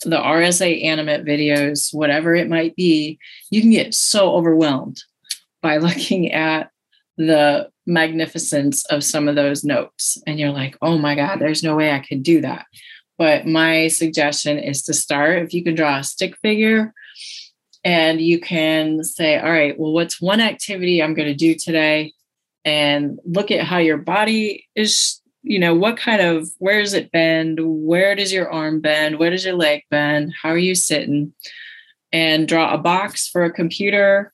the 0.05 0.17
RSA 0.17 0.85
animate 0.85 1.25
videos, 1.25 1.93
whatever 1.93 2.35
it 2.35 2.49
might 2.49 2.75
be, 2.77 3.19
you 3.51 3.61
can 3.61 3.71
get 3.71 3.95
so 3.95 4.35
overwhelmed 4.35 5.03
by 5.63 5.77
looking 5.79 6.33
at 6.33 6.71
the 7.17 7.71
magnificence 7.87 8.85
of 8.87 9.05
some 9.05 9.29
of 9.29 9.37
those 9.37 9.63
notes. 9.63 10.21
And 10.27 10.39
you're 10.39 10.51
like, 10.51 10.77
oh 10.83 10.99
my 10.99 11.15
God, 11.15 11.39
there's 11.39 11.63
no 11.63 11.77
way 11.77 11.93
I 11.93 12.01
could 12.01 12.23
do 12.23 12.41
that. 12.41 12.67
But 13.17 13.47
my 13.47 13.89
suggestion 13.89 14.59
is 14.59 14.83
to 14.83 14.95
start 14.95 15.43
if 15.43 15.55
you 15.55 15.63
can 15.63 15.75
draw 15.75 15.99
a 15.99 16.05
stick 16.05 16.37
figure 16.43 16.93
and 17.85 18.21
you 18.21 18.41
can 18.41 19.05
say, 19.05 19.39
all 19.39 19.51
right, 19.51 19.79
well, 19.79 19.93
what's 19.93 20.21
one 20.21 20.41
activity 20.41 21.03
I'm 21.03 21.15
going 21.15 21.29
to 21.29 21.35
do 21.35 21.55
today? 21.55 22.13
And 22.65 23.21
look 23.25 23.51
at 23.51 23.65
how 23.65 23.79
your 23.79 23.99
body 23.99 24.67
is 24.75 25.21
you 25.45 25.59
know, 25.59 25.75
what 25.75 25.99
kind 25.99 26.23
of, 26.23 26.49
where 26.59 26.81
does 26.81 26.95
it 26.95 27.13
bend? 27.13 27.61
Where 27.63 28.15
does 28.15 28.33
your 28.33 28.51
arm 28.51 28.81
bend? 28.81 29.19
Where 29.19 29.29
does 29.29 29.45
your 29.45 29.55
leg 29.55 29.83
bend? 29.91 30.33
How 30.43 30.49
are 30.49 30.59
you 30.59 30.75
sitting? 30.75 31.35
And 32.13 32.49
draw 32.49 32.73
a 32.73 32.79
box 32.79 33.29
for 33.29 33.45
a 33.45 33.53
computer 33.53 34.33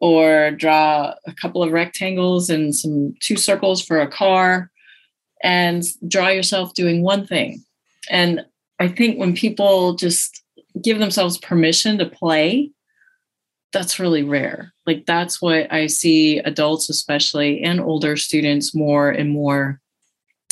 or 0.00 0.52
draw 0.52 1.14
a 1.26 1.34
couple 1.34 1.64
of 1.64 1.72
rectangles 1.72 2.48
and 2.48 2.74
some 2.74 3.14
two 3.20 3.36
circles 3.36 3.82
for 3.82 4.00
a 4.00 4.10
car 4.10 4.70
and 5.42 5.82
draw 6.06 6.28
yourself 6.28 6.74
doing 6.74 7.02
one 7.02 7.26
thing. 7.26 7.64
And 8.10 8.44
I 8.78 8.88
think 8.88 9.18
when 9.18 9.34
people 9.34 9.94
just 9.94 10.42
give 10.82 10.98
themselves 10.98 11.38
permission 11.38 11.98
to 11.98 12.06
play, 12.06 12.70
that's 13.72 13.98
really 13.98 14.22
rare. 14.22 14.72
Like 14.86 15.06
that's 15.06 15.40
what 15.40 15.72
I 15.72 15.86
see 15.86 16.38
adults, 16.38 16.90
especially 16.90 17.62
and 17.62 17.80
older 17.80 18.16
students, 18.16 18.74
more 18.74 19.10
and 19.10 19.30
more 19.30 19.80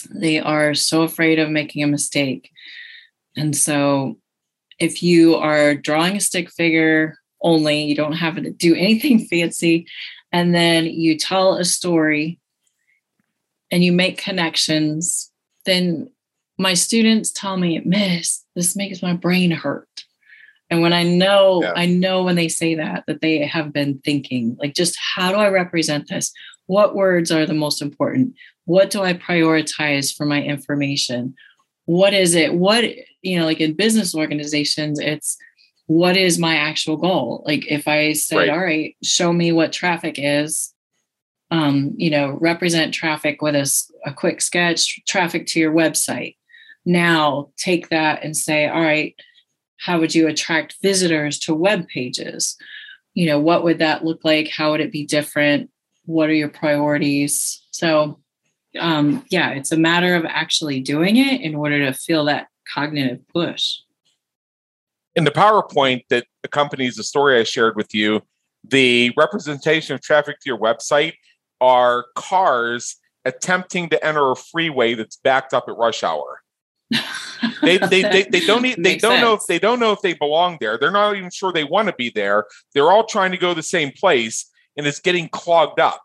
they 0.08 0.38
are 0.38 0.74
so 0.74 1.02
afraid 1.02 1.38
of 1.38 1.50
making 1.50 1.82
a 1.82 1.88
mistake. 1.88 2.50
And 3.36 3.54
so, 3.54 4.18
if 4.78 5.02
you 5.02 5.36
are 5.36 5.74
drawing 5.74 6.16
a 6.16 6.20
stick 6.20 6.50
figure 6.50 7.18
only, 7.42 7.82
you 7.82 7.94
don't 7.94 8.14
have 8.14 8.36
to 8.36 8.50
do 8.50 8.74
anything 8.74 9.18
fancy, 9.30 9.86
and 10.32 10.54
then 10.54 10.86
you 10.86 11.18
tell 11.18 11.54
a 11.54 11.64
story 11.64 12.38
and 13.70 13.84
you 13.84 13.92
make 13.92 14.18
connections, 14.18 15.30
then 15.64 16.10
my 16.60 16.74
students 16.74 17.32
tell 17.32 17.56
me, 17.56 17.80
Miss, 17.84 18.44
this 18.54 18.76
makes 18.76 19.02
my 19.02 19.14
brain 19.14 19.50
hurt. 19.50 20.04
And 20.68 20.82
when 20.82 20.92
I 20.92 21.02
know, 21.02 21.62
yeah. 21.62 21.72
I 21.74 21.86
know 21.86 22.22
when 22.22 22.36
they 22.36 22.48
say 22.48 22.76
that, 22.76 23.04
that 23.08 23.20
they 23.20 23.38
have 23.44 23.72
been 23.72 23.98
thinking, 24.04 24.56
like, 24.60 24.74
just 24.74 24.96
how 25.16 25.32
do 25.32 25.36
I 25.36 25.48
represent 25.48 26.08
this? 26.08 26.32
What 26.66 26.94
words 26.94 27.32
are 27.32 27.44
the 27.44 27.54
most 27.54 27.82
important? 27.82 28.34
what 28.70 28.90
do 28.90 29.02
I 29.02 29.14
prioritize 29.14 30.14
for 30.14 30.24
my 30.24 30.40
information? 30.40 31.34
What 31.86 32.14
is 32.14 32.36
it? 32.36 32.54
What, 32.54 32.84
you 33.20 33.36
know, 33.36 33.44
like 33.44 33.60
in 33.60 33.74
business 33.74 34.14
organizations, 34.14 35.00
it's 35.00 35.36
what 35.86 36.16
is 36.16 36.38
my 36.38 36.54
actual 36.54 36.96
goal? 36.96 37.42
Like 37.44 37.66
if 37.68 37.88
I 37.88 38.12
said, 38.12 38.36
right. 38.36 38.50
all 38.50 38.60
right, 38.60 38.96
show 39.02 39.32
me 39.32 39.50
what 39.50 39.72
traffic 39.72 40.14
is, 40.18 40.72
um, 41.50 41.94
you 41.96 42.10
know, 42.10 42.38
represent 42.40 42.94
traffic 42.94 43.42
with 43.42 43.56
a, 43.56 44.08
a 44.08 44.14
quick 44.14 44.40
sketch, 44.40 45.04
traffic 45.04 45.46
to 45.48 45.58
your 45.58 45.72
website. 45.72 46.36
Now 46.90 47.50
take 47.57 47.88
that 47.90 48.24
and 48.24 48.37
say, 48.37 48.68
all 48.68 48.81
right, 48.81 49.14
how 49.79 50.00
would 50.00 50.12
you 50.12 50.26
attract 50.26 50.76
visitors 50.83 51.38
to 51.40 51.55
web 51.55 51.87
pages? 51.87 52.57
You 53.14 53.26
know, 53.26 53.38
what 53.38 53.62
would 53.62 53.79
that 53.79 54.05
look 54.05 54.24
like? 54.24 54.50
How 54.50 54.72
would 54.72 54.81
it 54.81 54.90
be 54.90 55.07
different? 55.07 55.70
What 56.07 56.29
are 56.29 56.35
your 56.35 56.48
priorities? 56.48 57.64
So 57.70 58.18
um, 58.79 59.24
yeah, 59.31 59.50
it's 59.50 59.70
a 59.70 59.76
matter 59.76 60.16
of 60.16 60.24
actually 60.24 60.81
doing 60.81 61.16
it 61.16 61.40
in 61.40 61.55
order 61.55 61.85
to 61.87 61.92
feel 61.92 62.24
that 62.24 62.48
cognitive 62.72 63.20
push. 63.29 63.76
In 65.14 65.24
the 65.24 65.31
PowerPoint 65.31 66.05
that 66.09 66.26
accompanies 66.44 66.96
the 66.96 67.05
story 67.05 67.38
I 67.38 67.44
shared 67.44 67.76
with 67.76 67.94
you, 67.94 68.22
the 68.64 69.12
representation 69.16 69.94
of 69.94 70.00
traffic 70.00 70.40
to 70.40 70.48
your 70.48 70.59
website 70.59 71.14
are 71.61 72.07
cars 72.16 72.96
attempting 73.24 73.88
to 73.90 74.05
enter 74.05 74.31
a 74.31 74.37
freeway 74.37 74.94
that's 74.94 75.16
backed 75.16 75.53
up 75.55 75.64
at 75.68 75.76
rush 75.76 76.03
hour. 76.03 76.39
they, 77.62 77.79
they, 77.79 78.03
they, 78.03 78.22
they 78.24 78.46
don't 78.46 78.62
need, 78.62 78.83
they 78.83 78.96
don't 78.96 79.12
sense. 79.12 79.22
know 79.22 79.33
if 79.35 79.40
they 79.48 79.59
don't 79.59 79.81
know 79.81 79.92
if 79.92 80.00
they 80.03 80.14
belong 80.14 80.59
there. 80.61 80.79
They're 80.79 80.90
not 80.90 81.16
even 81.16 81.31
sure 81.31 81.53
they 81.53 81.64
want 81.64 81.88
to 81.88 81.94
be 81.94 82.11
there. 82.11 82.46
They're 82.74 82.90
all 82.90 83.07
trying 83.07 83.31
to 83.31 83.38
go 83.38 83.55
the 83.55 83.62
same 83.62 83.92
place 83.92 84.50
and 84.76 84.87
it's 84.87 85.00
getting 85.00 85.29
clogged 85.29 85.81
up. 85.81 86.03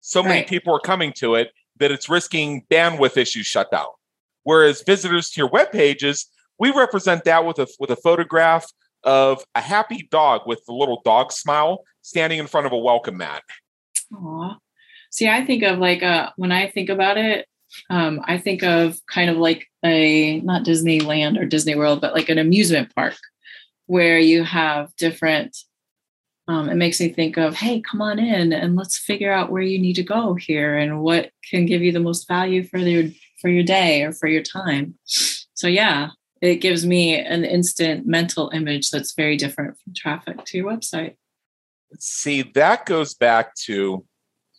So 0.00 0.22
many 0.22 0.44
people 0.44 0.74
are 0.74 0.80
coming 0.80 1.12
to 1.16 1.34
it 1.34 1.50
that 1.78 1.90
it's 1.90 2.08
risking 2.08 2.64
bandwidth 2.70 3.16
issues 3.16 3.46
shut 3.46 3.70
down. 3.70 3.86
Whereas 4.44 4.82
visitors 4.82 5.30
to 5.30 5.40
your 5.40 5.50
web 5.50 5.72
pages, 5.72 6.26
we 6.58 6.70
represent 6.70 7.24
that 7.24 7.44
with 7.44 7.58
a 7.58 7.66
with 7.78 7.90
a 7.90 7.96
photograph 7.96 8.66
of 9.02 9.44
a 9.54 9.60
happy 9.60 10.08
dog 10.10 10.42
with 10.46 10.62
the 10.66 10.72
little 10.72 11.00
dog 11.04 11.32
smile 11.32 11.84
standing 12.02 12.38
in 12.38 12.46
front 12.46 12.66
of 12.66 12.72
a 12.72 12.78
welcome 12.78 13.16
mat. 13.16 13.42
Aw. 14.14 14.56
See, 15.10 15.28
I 15.28 15.44
think 15.44 15.62
of 15.62 15.78
like 15.78 16.02
a 16.02 16.06
uh, 16.06 16.30
when 16.36 16.52
I 16.52 16.70
think 16.70 16.88
about 16.88 17.18
it, 17.18 17.46
um, 17.88 18.20
I 18.24 18.38
think 18.38 18.62
of 18.62 18.98
kind 19.06 19.30
of 19.30 19.36
like 19.36 19.66
a 19.84 20.40
not 20.40 20.64
Disneyland 20.64 21.38
or 21.40 21.46
Disney 21.46 21.74
World, 21.74 22.00
but 22.00 22.14
like 22.14 22.28
an 22.28 22.38
amusement 22.38 22.94
park 22.94 23.16
where 23.86 24.18
you 24.18 24.44
have 24.44 24.94
different 24.96 25.56
um, 26.48 26.68
it 26.68 26.74
makes 26.74 27.00
me 27.00 27.10
think 27.10 27.36
of 27.36 27.54
hey 27.54 27.80
come 27.80 28.02
on 28.02 28.18
in 28.18 28.52
and 28.52 28.74
let's 28.74 28.98
figure 28.98 29.32
out 29.32 29.52
where 29.52 29.62
you 29.62 29.78
need 29.78 29.94
to 29.94 30.02
go 30.02 30.34
here 30.34 30.76
and 30.76 31.00
what 31.00 31.30
can 31.48 31.64
give 31.64 31.82
you 31.82 31.92
the 31.92 32.00
most 32.00 32.26
value 32.26 32.64
for 32.64 32.78
your 32.78 33.10
for 33.40 33.48
your 33.48 33.62
day 33.62 34.02
or 34.02 34.12
for 34.12 34.26
your 34.26 34.42
time. 34.42 34.94
So 35.54 35.66
yeah 35.66 36.10
it 36.40 36.56
gives 36.56 36.86
me 36.86 37.18
an 37.18 37.44
instant 37.44 38.06
mental 38.06 38.50
image 38.54 38.90
that's 38.90 39.14
very 39.14 39.36
different 39.36 39.76
from 39.78 39.92
traffic 39.94 40.44
to 40.46 40.58
your 40.58 40.70
website. 40.70 41.16
See 41.98 42.42
that 42.42 42.86
goes 42.86 43.14
back 43.14 43.54
to 43.66 44.04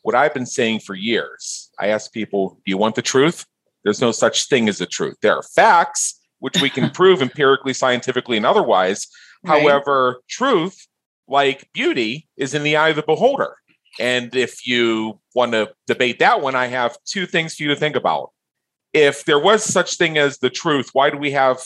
what 0.02 0.16
i've 0.16 0.34
been 0.34 0.46
saying 0.46 0.80
for 0.80 0.96
years 0.96 1.70
i 1.80 1.88
ask 1.88 2.12
people 2.12 2.60
do 2.66 2.72
you 2.72 2.78
want 2.78 2.96
the 2.96 3.02
truth 3.02 3.46
there's 3.84 4.02
no 4.02 4.12
such 4.12 4.48
thing 4.48 4.70
as 4.70 4.78
the 4.78 4.86
truth 4.86 5.18
there 5.22 5.36
are 5.36 5.44
facts 5.44 6.20
which 6.40 6.62
we 6.62 6.70
can 6.70 6.90
prove 7.00 7.22
empirically 7.22 7.74
scientifically 7.74 8.38
and 8.38 8.46
otherwise 8.46 9.08
right. 9.44 9.62
however 9.62 10.22
truth 10.30 10.88
like 11.32 11.72
beauty 11.74 12.28
is 12.38 12.54
in 12.54 12.62
the 12.62 12.76
eye 12.76 12.90
of 12.90 12.98
the 12.98 13.04
beholder. 13.04 13.56
And 14.00 14.36
if 14.36 14.68
you 14.68 15.20
want 15.34 15.54
to 15.54 15.72
debate 15.88 16.20
that 16.20 16.42
one, 16.42 16.56
I 16.56 16.68
have 16.68 16.98
two 17.06 17.26
things 17.26 17.56
for 17.56 17.64
you 17.64 17.70
to 17.70 17.76
think 17.76 17.96
about. 17.96 18.32
If 18.94 19.26
there 19.26 19.40
was 19.40 19.64
such 19.64 19.98
thing 19.98 20.18
as 20.18 20.38
the 20.38 20.50
truth, 20.50 20.90
why 20.94 21.10
do 21.10 21.18
we 21.18 21.32
have 21.32 21.62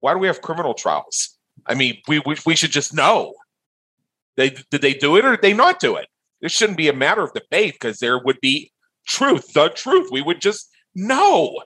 why 0.00 0.12
do 0.12 0.20
we 0.20 0.28
have 0.28 0.40
criminal 0.40 0.74
trials? 0.74 1.36
I 1.66 1.74
mean, 1.74 1.98
we 2.06 2.20
we, 2.20 2.36
we 2.46 2.56
should 2.56 2.70
just 2.70 2.94
know. 2.94 3.34
They 4.36 4.50
did 4.70 4.80
they 4.80 4.94
do 4.94 5.16
it 5.16 5.24
or 5.24 5.32
did 5.32 5.42
they 5.42 5.52
not 5.52 5.80
do 5.80 5.96
it? 5.96 6.06
This 6.40 6.52
shouldn't 6.52 6.78
be 6.78 6.88
a 6.88 6.92
matter 6.92 7.22
of 7.22 7.32
debate 7.32 7.74
because 7.74 7.98
there 7.98 8.18
would 8.18 8.40
be 8.40 8.72
truth, 9.06 9.52
the 9.52 9.68
truth. 9.70 10.08
We 10.10 10.22
would 10.22 10.40
just 10.40 10.70
know. 10.94 11.62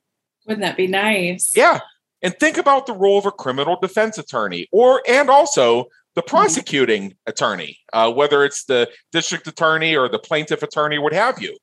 Wouldn't 0.46 0.62
that 0.62 0.76
be 0.76 0.86
nice? 0.86 1.56
Yeah. 1.56 1.80
And 2.22 2.38
think 2.38 2.56
about 2.56 2.86
the 2.86 2.92
role 2.92 3.18
of 3.18 3.26
a 3.26 3.32
criminal 3.32 3.78
defense 3.80 4.16
attorney 4.16 4.68
or 4.72 5.02
and 5.08 5.28
also 5.28 5.86
the 6.14 6.22
mm-hmm. 6.22 6.36
prosecuting 6.36 7.02
mm-hmm. 7.10 7.30
attorney, 7.30 7.78
uh, 7.92 8.12
whether 8.12 8.44
it's 8.44 8.64
the 8.64 8.88
district 9.10 9.46
attorney 9.46 9.96
or 9.96 10.08
the 10.08 10.18
plaintiff 10.18 10.62
attorney, 10.62 10.98
what 10.98 11.12
have 11.12 11.40
you. 11.42 11.56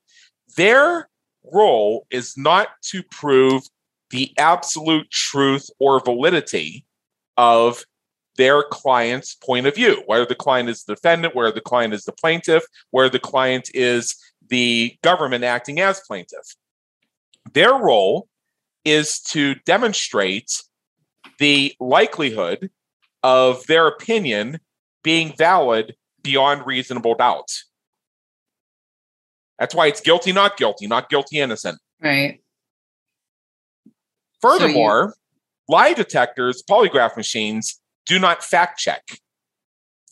Their 0.56 1.08
role 1.52 2.06
is 2.10 2.36
not 2.36 2.68
to 2.82 3.02
prove 3.02 3.62
the 4.10 4.32
absolute 4.38 5.10
truth 5.10 5.70
or 5.78 6.00
validity 6.00 6.84
of 7.36 7.84
their 8.36 8.62
client's 8.62 9.34
point 9.34 9.66
of 9.66 9.74
view, 9.74 10.02
whether 10.06 10.24
the 10.24 10.34
client 10.34 10.68
is 10.68 10.84
the 10.84 10.94
defendant, 10.94 11.34
whether 11.34 11.52
the 11.52 11.60
client 11.60 11.92
is 11.92 12.04
the 12.04 12.12
plaintiff, 12.12 12.62
whether 12.90 13.08
the 13.10 13.18
client 13.18 13.70
is 13.74 14.16
the 14.48 14.96
government 15.02 15.44
acting 15.44 15.80
as 15.80 16.00
plaintiff. 16.06 16.54
Their 17.52 17.74
role 17.74 18.28
is 18.84 19.20
to 19.20 19.56
demonstrate 19.66 20.62
the 21.38 21.74
likelihood 21.80 22.70
of 23.22 23.66
their 23.66 23.86
opinion 23.86 24.60
being 25.02 25.34
valid 25.36 25.94
beyond 26.22 26.66
reasonable 26.66 27.14
doubt. 27.14 27.50
That's 29.58 29.74
why 29.74 29.86
it's 29.86 30.00
guilty, 30.00 30.32
not 30.32 30.56
guilty, 30.56 30.86
not 30.86 31.10
guilty, 31.10 31.38
innocent. 31.38 31.78
Right. 32.02 32.42
Furthermore, 34.40 35.10
so 35.10 35.14
you- 35.16 35.74
lie 35.74 35.92
detectors, 35.92 36.62
polygraph 36.62 37.16
machines 37.16 37.79
do 38.06 38.18
not 38.18 38.42
fact 38.42 38.78
check. 38.78 39.02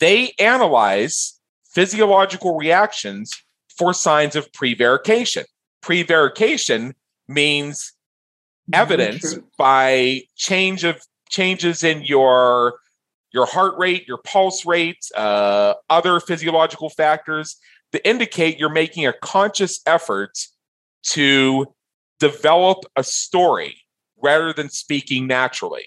They 0.01 0.33
analyze 0.39 1.39
physiological 1.73 2.57
reactions 2.57 3.33
for 3.77 3.93
signs 3.93 4.37
of 4.37 4.53
prevarication. 4.53 5.45
Prevarication 5.81 6.95
means 7.29 7.93
evidence 8.73 9.39
by 9.57 10.23
change 10.37 10.85
of 10.85 11.01
changes 11.29 11.85
in 11.85 12.03
your 12.03 12.79
your 13.31 13.47
heart 13.47 13.79
rate, 13.79 14.09
your 14.09 14.19
pulse 14.19 14.65
rate, 14.65 15.05
uh, 15.15 15.75
other 15.91 16.19
physiological 16.19 16.89
factors 16.89 17.57
that 17.93 18.07
indicate 18.09 18.59
you're 18.59 18.71
making 18.71 19.07
a 19.07 19.13
conscious 19.13 19.81
effort 19.87 20.39
to 21.03 21.67
develop 22.21 22.85
a 22.97 23.05
story 23.05 23.77
rather 24.17 24.53
than 24.53 24.71
speaking 24.71 25.27
naturally. 25.27 25.87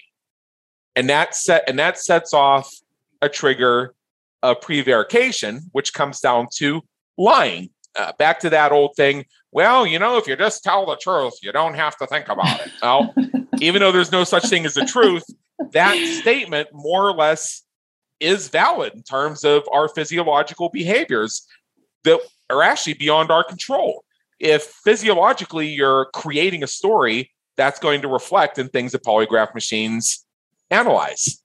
And 0.94 1.08
that 1.08 1.34
set 1.34 1.64
and 1.68 1.78
that 1.78 1.98
sets 1.98 2.34
off 2.34 2.72
a 3.20 3.28
trigger 3.28 3.94
of 4.42 4.60
prevarication, 4.60 5.70
which 5.72 5.94
comes 5.94 6.20
down 6.20 6.48
to 6.56 6.82
lying. 7.16 7.70
Uh, 7.94 8.12
back 8.18 8.40
to 8.40 8.50
that 8.50 8.72
old 8.72 8.96
thing. 8.96 9.24
Well, 9.50 9.86
you 9.86 9.98
know, 9.98 10.16
if 10.16 10.26
you 10.26 10.34
just 10.34 10.64
tell 10.64 10.86
the 10.86 10.96
truth, 10.96 11.34
you 11.42 11.52
don't 11.52 11.74
have 11.74 11.96
to 11.98 12.06
think 12.06 12.28
about 12.28 12.60
it. 12.60 12.72
Well, 12.82 13.14
even 13.60 13.80
though 13.80 13.92
there's 13.92 14.10
no 14.10 14.24
such 14.24 14.48
thing 14.48 14.64
as 14.64 14.74
the 14.74 14.86
truth, 14.86 15.24
that 15.72 15.96
statement 16.20 16.68
more 16.72 17.06
or 17.06 17.12
less 17.12 17.62
is 18.18 18.48
valid 18.48 18.94
in 18.94 19.02
terms 19.02 19.44
of 19.44 19.64
our 19.70 19.88
physiological 19.88 20.70
behaviors 20.70 21.46
that 22.04 22.18
are 22.48 22.62
actually 22.62 22.94
beyond 22.94 23.30
our 23.30 23.44
control. 23.44 24.04
If 24.40 24.62
physiologically 24.62 25.68
you're 25.68 26.06
creating 26.14 26.62
a 26.62 26.66
story, 26.66 27.30
that's 27.56 27.78
going 27.78 28.00
to 28.02 28.08
reflect 28.08 28.58
in 28.58 28.68
things 28.68 28.92
that 28.92 29.04
polygraph 29.04 29.54
machines 29.54 30.24
analyze, 30.72 31.42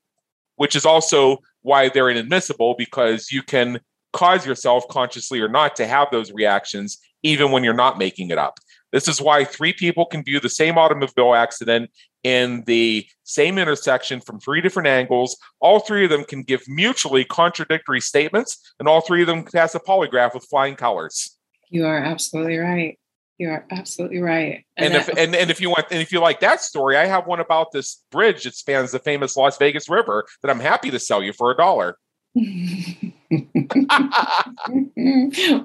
which 0.56 0.76
is 0.76 0.86
also 0.86 1.38
why 1.62 1.90
they're 1.90 2.10
inadmissible 2.10 2.76
because 2.78 3.32
you 3.32 3.44
can 3.44 3.80
cause 4.14 4.46
yourself 4.46 4.88
consciously 4.90 5.40
or 5.40 5.50
not 5.50 5.76
to 5.76 5.86
have 5.86 6.08
those 6.12 6.32
reactions 6.32 6.98
even 7.24 7.52
when 7.52 7.64
you're 7.64 7.74
not 7.74 7.98
making 7.98 8.30
it 8.30 8.38
up. 8.38 8.60
This 8.94 9.08
is 9.08 9.22
why 9.22 9.44
three 9.44 9.74
people 9.74 10.06
can 10.06 10.24
view 10.24 10.40
the 10.40 10.50
same 10.50 10.78
automobile 10.78 11.36
accident 11.36 11.92
in 12.24 12.64
the 12.66 13.06
same 13.24 13.58
intersection 13.58 14.22
from 14.22 14.40
three 14.40 14.62
different 14.62 14.88
angles. 14.88 15.38
All 15.60 15.80
three 15.80 16.06
of 16.06 16.10
them 16.10 16.24
can 16.24 16.44
give 16.44 16.62
mutually 16.68 17.26
contradictory 17.26 18.02
statements, 18.02 18.74
and 18.80 18.88
all 18.88 19.02
three 19.02 19.22
of 19.22 19.28
them 19.28 19.44
pass 19.44 19.76
a 19.76 19.80
polygraph 19.80 20.34
with 20.34 20.48
flying 20.50 20.76
colors. 20.76 21.38
You 21.70 21.86
are 21.86 21.98
absolutely 21.98 22.58
right. 22.58 22.98
You 23.38 23.50
are 23.50 23.66
absolutely 23.70 24.20
right. 24.20 24.66
And, 24.78 24.94
and 24.94 24.96
if 24.96 25.08
and, 25.10 25.36
and 25.36 25.52
if 25.52 25.62
you 25.62 25.70
want 25.70 25.86
and 25.92 26.02
if 26.02 26.12
you 26.12 26.20
like 26.20 26.40
that 26.40 26.62
story, 26.62 26.98
I 26.98 27.06
have 27.06 27.28
one 27.28 27.40
about 27.40 27.72
this 27.72 28.04
bridge 28.12 28.46
that 28.46 28.56
spans 28.56 28.92
the 28.92 29.00
famous 29.00 29.38
Las 29.38 29.58
Vegas 29.58 29.88
River 29.88 30.26
that 30.42 30.50
I'm 30.50 30.60
happy 30.60 30.90
to 30.90 31.00
sell 31.00 31.22
you 31.22 31.34
for 31.34 31.52
a 31.52 31.56
dollar. 31.56 31.98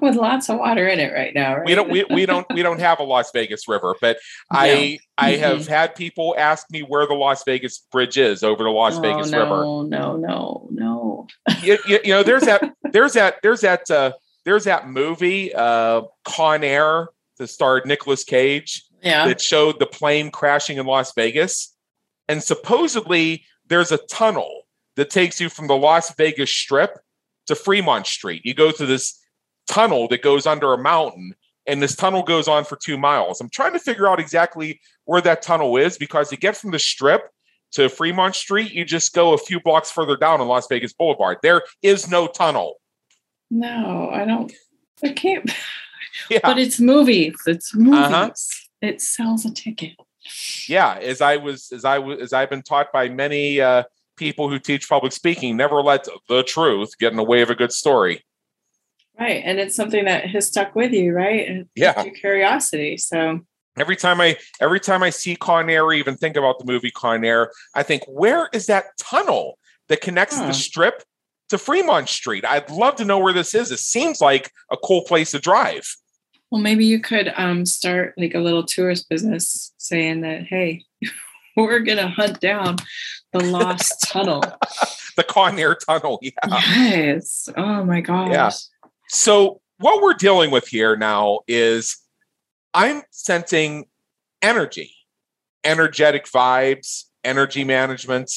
with 0.01 0.15
lots 0.15 0.49
of 0.49 0.59
water 0.59 0.85
in 0.87 0.99
it 0.99 1.13
right 1.13 1.33
now 1.33 1.55
right? 1.55 1.65
we 1.65 1.75
don't 1.75 1.89
we, 1.89 2.03
we 2.09 2.25
don't 2.31 2.45
we 2.53 2.61
don't 2.61 2.79
have 2.79 2.99
a 2.99 3.03
las 3.03 3.31
vegas 3.31 3.69
river 3.69 3.95
but 4.01 4.17
no. 4.51 4.59
i 4.59 4.99
i 5.17 5.31
have 5.31 5.65
had 5.65 5.95
people 5.95 6.35
ask 6.37 6.65
me 6.71 6.81
where 6.81 7.07
the 7.07 7.13
las 7.13 7.43
vegas 7.45 7.85
bridge 7.91 8.17
is 8.17 8.43
over 8.43 8.63
the 8.63 8.69
las 8.69 8.97
oh, 8.97 9.01
vegas 9.01 9.31
no, 9.31 9.39
river 9.39 9.63
no 9.87 10.17
no 10.17 10.67
no 10.71 11.27
you, 11.61 11.77
you, 11.87 11.99
you, 12.03 12.13
know 12.13 12.23
there's 12.23 12.43
that 12.43 12.73
there's 12.91 13.13
that 13.13 13.35
there's 13.43 13.61
that 13.61 13.89
uh 13.89 14.11
there's 14.43 14.65
that 14.65 14.89
movie 14.89 15.53
uh 15.55 16.01
con 16.25 16.65
air 16.65 17.07
that 17.37 17.47
starred 17.47 17.85
Nicolas 17.85 18.23
cage 18.23 18.83
yeah 19.01 19.27
that 19.27 19.41
showed 19.41 19.79
the 19.79 19.85
plane 19.85 20.31
crashing 20.31 20.77
in 20.77 20.85
las 20.85 21.13
vegas 21.13 21.75
and 22.27 22.41
supposedly 22.41 23.43
there's 23.67 23.91
a 23.91 23.97
tunnel 23.97 24.63
that 24.95 25.09
takes 25.09 25.41
you 25.41 25.49
from 25.49 25.67
the 25.67 25.75
Las 25.75 26.13
Vegas 26.15 26.51
Strip 26.51 26.99
to 27.47 27.55
Fremont 27.55 28.05
Street. 28.07 28.45
You 28.45 28.53
go 28.53 28.71
through 28.71 28.87
this 28.87 29.19
tunnel 29.67 30.07
that 30.09 30.21
goes 30.21 30.45
under 30.45 30.73
a 30.73 30.77
mountain, 30.77 31.33
and 31.65 31.81
this 31.81 31.95
tunnel 31.95 32.23
goes 32.23 32.47
on 32.47 32.63
for 32.65 32.75
two 32.75 32.97
miles. 32.97 33.41
I'm 33.41 33.49
trying 33.49 33.73
to 33.73 33.79
figure 33.79 34.07
out 34.07 34.19
exactly 34.19 34.79
where 35.05 35.21
that 35.21 35.41
tunnel 35.41 35.77
is 35.77 35.97
because 35.97 36.29
to 36.29 36.37
get 36.37 36.55
from 36.55 36.71
the 36.71 36.79
Strip 36.79 37.29
to 37.71 37.89
Fremont 37.89 38.35
Street, 38.35 38.71
you 38.71 38.85
just 38.85 39.13
go 39.13 39.33
a 39.33 39.37
few 39.37 39.59
blocks 39.59 39.91
further 39.91 40.15
down 40.15 40.41
on 40.41 40.47
Las 40.47 40.67
Vegas 40.69 40.93
Boulevard. 40.93 41.37
There 41.41 41.63
is 41.81 42.09
no 42.09 42.27
tunnel. 42.27 42.75
No, 43.49 44.09
I 44.11 44.25
don't. 44.25 44.51
I 45.03 45.09
can't. 45.09 45.51
Yeah. 46.29 46.39
But 46.43 46.59
it's 46.59 46.79
movies. 46.79 47.35
It's 47.47 47.73
movies. 47.75 47.99
Uh-huh. 47.99 48.31
It 48.81 49.01
sells 49.01 49.45
a 49.45 49.51
ticket. 49.51 49.93
Yeah, 50.69 50.99
as 51.01 51.21
I 51.21 51.37
was, 51.37 51.71
as 51.71 51.85
I 51.85 51.99
was, 51.99 52.19
as 52.19 52.33
I've 52.33 52.49
been 52.49 52.61
taught 52.61 52.93
by 52.93 53.09
many 53.09 53.59
uh, 53.59 53.83
people 54.15 54.49
who 54.49 54.59
teach 54.59 54.87
public 54.87 55.11
speaking 55.11 55.57
never 55.57 55.81
let 55.81 56.07
the 56.29 56.43
truth 56.43 56.97
get 56.97 57.11
in 57.11 57.17
the 57.17 57.23
way 57.23 57.41
of 57.41 57.49
a 57.49 57.55
good 57.55 57.71
story. 57.71 58.23
Right. 59.19 59.41
And 59.45 59.59
it's 59.59 59.75
something 59.75 60.05
that 60.05 60.27
has 60.27 60.47
stuck 60.47 60.75
with 60.75 60.91
you, 60.91 61.13
right? 61.13 61.47
And 61.47 61.67
yeah. 61.75 62.03
Your 62.03 62.13
curiosity. 62.13 62.97
So 62.97 63.41
every 63.77 63.95
time 63.95 64.19
I 64.19 64.37
every 64.59 64.79
time 64.79 65.03
I 65.03 65.09
see 65.11 65.35
Con 65.35 65.69
Air 65.69 65.85
or 65.85 65.93
even 65.93 66.15
think 66.15 66.35
about 66.35 66.59
the 66.59 66.65
movie 66.65 66.91
Con 66.91 67.23
Air, 67.23 67.51
I 67.75 67.83
think, 67.83 68.03
where 68.07 68.49
is 68.53 68.65
that 68.67 68.85
tunnel 68.97 69.59
that 69.89 70.01
connects 70.01 70.37
huh. 70.37 70.47
the 70.47 70.53
strip 70.53 71.03
to 71.49 71.57
Fremont 71.57 72.09
Street? 72.09 72.45
I'd 72.45 72.69
love 72.71 72.95
to 72.95 73.05
know 73.05 73.19
where 73.19 73.33
this 73.33 73.53
is. 73.53 73.71
It 73.71 73.79
seems 73.79 74.19
like 74.19 74.51
a 74.71 74.77
cool 74.77 75.03
place 75.03 75.31
to 75.31 75.39
drive. 75.39 75.95
Well, 76.53 76.61
maybe 76.61 76.85
you 76.85 76.99
could 76.99 77.33
um, 77.35 77.65
start 77.65 78.13
like 78.15 78.35
a 78.35 78.39
little 78.39 78.63
tourist 78.63 79.09
business 79.09 79.73
saying 79.77 80.21
that, 80.21 80.43
hey, 80.43 80.85
we're 81.57 81.79
gonna 81.79 82.09
hunt 82.09 82.39
down 82.41 82.75
the 83.31 83.43
lost 83.43 84.01
tunnel. 84.03 84.43
the 85.17 85.23
Con 85.23 85.57
Air 85.57 85.73
tunnel, 85.73 86.19
yeah. 86.21 86.29
Yes. 86.45 87.49
Oh 87.57 87.83
my 87.83 88.01
gosh. 88.01 88.31
Yeah. 88.31 88.51
So 89.09 89.61
what 89.79 90.03
we're 90.03 90.13
dealing 90.13 90.51
with 90.51 90.67
here 90.67 90.95
now 90.95 91.39
is 91.47 91.97
I'm 92.75 93.01
sensing 93.09 93.85
energy, 94.43 94.93
energetic 95.63 96.27
vibes, 96.27 97.05
energy 97.23 97.63
management. 97.63 98.31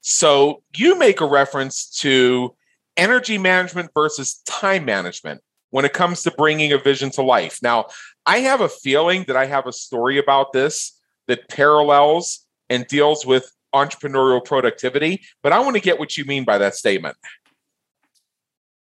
So 0.00 0.62
you 0.74 0.98
make 0.98 1.20
a 1.20 1.26
reference 1.26 1.86
to 2.00 2.56
energy 2.96 3.36
management 3.36 3.90
versus 3.92 4.40
time 4.46 4.86
management 4.86 5.42
when 5.70 5.84
it 5.84 5.92
comes 5.92 6.22
to 6.22 6.30
bringing 6.32 6.72
a 6.72 6.78
vision 6.78 7.10
to 7.10 7.22
life. 7.22 7.58
Now, 7.62 7.86
I 8.26 8.38
have 8.38 8.60
a 8.60 8.68
feeling 8.68 9.24
that 9.24 9.36
I 9.36 9.46
have 9.46 9.66
a 9.66 9.72
story 9.72 10.18
about 10.18 10.52
this 10.52 10.98
that 11.26 11.48
parallels 11.48 12.46
and 12.70 12.86
deals 12.86 13.24
with 13.24 13.50
entrepreneurial 13.74 14.44
productivity. 14.44 15.22
But 15.42 15.52
I 15.52 15.60
want 15.60 15.76
to 15.76 15.82
get 15.82 15.98
what 15.98 16.16
you 16.16 16.24
mean 16.24 16.44
by 16.44 16.58
that 16.58 16.74
statement. 16.74 17.16